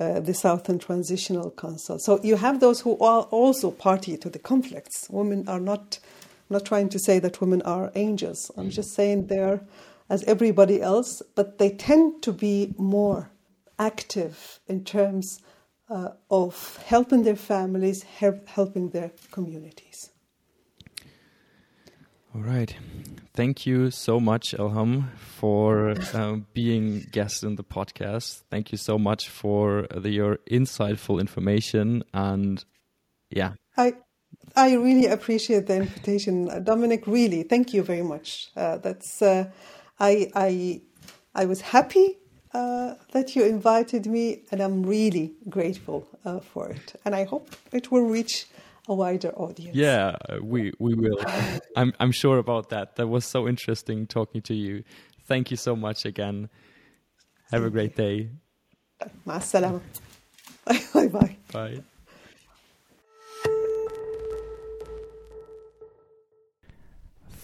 uh, 0.00 0.18
the 0.18 0.34
Southern 0.34 0.80
Transitional 0.80 1.52
Council. 1.52 2.00
So 2.00 2.20
you 2.24 2.34
have 2.34 2.58
those 2.58 2.80
who 2.80 2.98
are 2.98 3.22
also 3.30 3.70
party 3.70 4.16
to 4.16 4.28
the 4.28 4.40
conflicts. 4.40 5.06
Women 5.08 5.48
are 5.48 5.60
not. 5.60 5.98
I'm 6.50 6.54
not 6.54 6.66
trying 6.66 6.88
to 6.90 6.98
say 6.98 7.20
that 7.20 7.40
women 7.40 7.62
are 7.62 7.92
angels. 7.94 8.50
I'm 8.56 8.70
just 8.70 8.94
saying 8.94 9.28
they're 9.28 9.60
as 10.10 10.22
everybody 10.24 10.82
else, 10.82 11.22
but 11.34 11.58
they 11.58 11.70
tend 11.70 12.22
to 12.22 12.32
be 12.32 12.74
more 12.76 13.30
active 13.78 14.60
in 14.66 14.84
terms 14.84 15.40
uh, 15.88 16.10
of 16.30 16.82
helping 16.84 17.22
their 17.22 17.36
families, 17.36 18.02
help, 18.02 18.46
helping 18.48 18.90
their 18.90 19.10
communities. 19.30 20.10
All 22.34 22.42
right. 22.42 22.74
Thank 23.34 23.66
you 23.66 23.90
so 23.90 24.20
much, 24.20 24.54
Elham, 24.56 25.08
for 25.16 25.94
uh, 26.14 26.36
being 26.52 27.04
guest 27.10 27.42
in 27.42 27.56
the 27.56 27.64
podcast. 27.64 28.44
Thank 28.48 28.70
you 28.70 28.78
so 28.78 28.96
much 28.96 29.28
for 29.28 29.88
the, 29.92 30.08
your 30.10 30.38
insightful 30.48 31.20
information 31.20 32.04
and 32.12 32.64
yeah. 33.30 33.54
I 33.76 33.94
I 34.54 34.74
really 34.74 35.06
appreciate 35.06 35.66
the 35.66 35.76
invitation, 35.76 36.48
Dominik. 36.64 37.06
Really, 37.06 37.42
thank 37.42 37.74
you 37.74 37.82
very 37.82 38.02
much. 38.02 38.50
Uh, 38.56 38.78
that's 38.78 39.20
uh, 39.20 39.50
I 39.98 40.30
I 40.34 40.82
I 41.34 41.46
was 41.46 41.60
happy 41.60 42.18
uh, 42.52 42.94
that 43.12 43.34
you 43.34 43.44
invited 43.44 44.06
me, 44.06 44.42
and 44.50 44.60
I'm 44.60 44.84
really 44.84 45.34
grateful 45.48 46.06
uh, 46.24 46.38
for 46.38 46.68
it. 46.68 46.94
And 47.04 47.14
I 47.14 47.24
hope 47.24 47.48
it 47.72 47.90
will 47.90 48.06
reach 48.06 48.46
a 48.88 48.94
wider 48.94 49.30
audience. 49.30 49.76
Yeah, 49.76 50.16
we 50.42 50.72
we 50.78 50.94
will. 50.94 51.18
I'm 51.76 51.92
I'm 52.00 52.12
sure 52.12 52.38
about 52.38 52.70
that. 52.70 52.96
That 52.96 53.08
was 53.08 53.24
so 53.24 53.48
interesting 53.48 54.06
talking 54.06 54.42
to 54.42 54.54
you. 54.54 54.84
Thank 55.26 55.50
you 55.50 55.56
so 55.56 55.74
much 55.74 56.04
again. 56.04 56.48
Have 57.50 57.62
Thank 57.62 57.66
a 57.66 57.70
great 57.70 57.98
you. 57.98 58.04
day. 58.04 58.30
Ma 59.24 59.38
bye 60.94 61.08
bye. 61.08 61.36
Bye. 61.52 61.80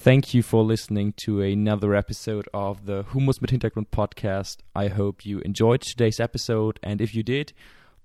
Thank 0.02 0.32
you 0.32 0.42
for 0.42 0.64
listening 0.64 1.12
to 1.24 1.42
another 1.42 1.94
episode 1.94 2.48
of 2.54 2.86
the 2.86 3.04
Hummus 3.12 3.42
mit 3.42 3.50
Hintergrund 3.50 3.90
podcast. 3.90 4.56
I 4.74 4.88
hope 4.88 5.26
you 5.26 5.40
enjoyed 5.40 5.82
today's 5.82 6.18
episode, 6.18 6.80
and 6.82 7.02
if 7.02 7.14
you 7.14 7.22
did, 7.22 7.52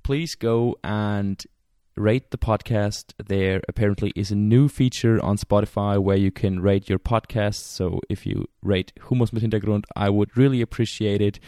please 0.03 0.35
go 0.35 0.75
and 0.83 1.41
rate 1.95 2.31
the 2.31 2.37
podcast. 2.37 3.13
There 3.25 3.61
apparently 3.67 4.11
is 4.15 4.31
a 4.31 4.35
new 4.35 4.67
feature 4.67 5.23
on 5.23 5.37
Spotify 5.37 5.97
where 5.97 6.17
you 6.17 6.31
can 6.31 6.59
rate 6.59 6.89
your 6.89 6.99
podcast. 6.99 7.55
So 7.55 8.01
if 8.09 8.25
you 8.25 8.47
rate 8.61 8.93
Hummus 8.99 9.31
mit 9.33 9.43
Hintergrund, 9.43 9.85
I 9.95 10.09
would 10.09 10.35
really 10.37 10.61
appreciate 10.61 11.21
it. 11.21 11.39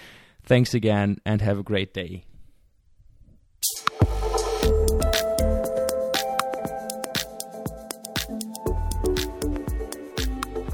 Thanks 0.44 0.74
again 0.74 1.18
and 1.26 1.42
have 1.42 1.60
a 1.60 1.64
great 1.64 1.94
day. 1.94 2.24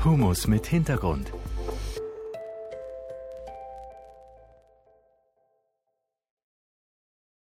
Hummus 0.04 0.48
mit 0.48 0.68
Hintergrund 0.68 1.32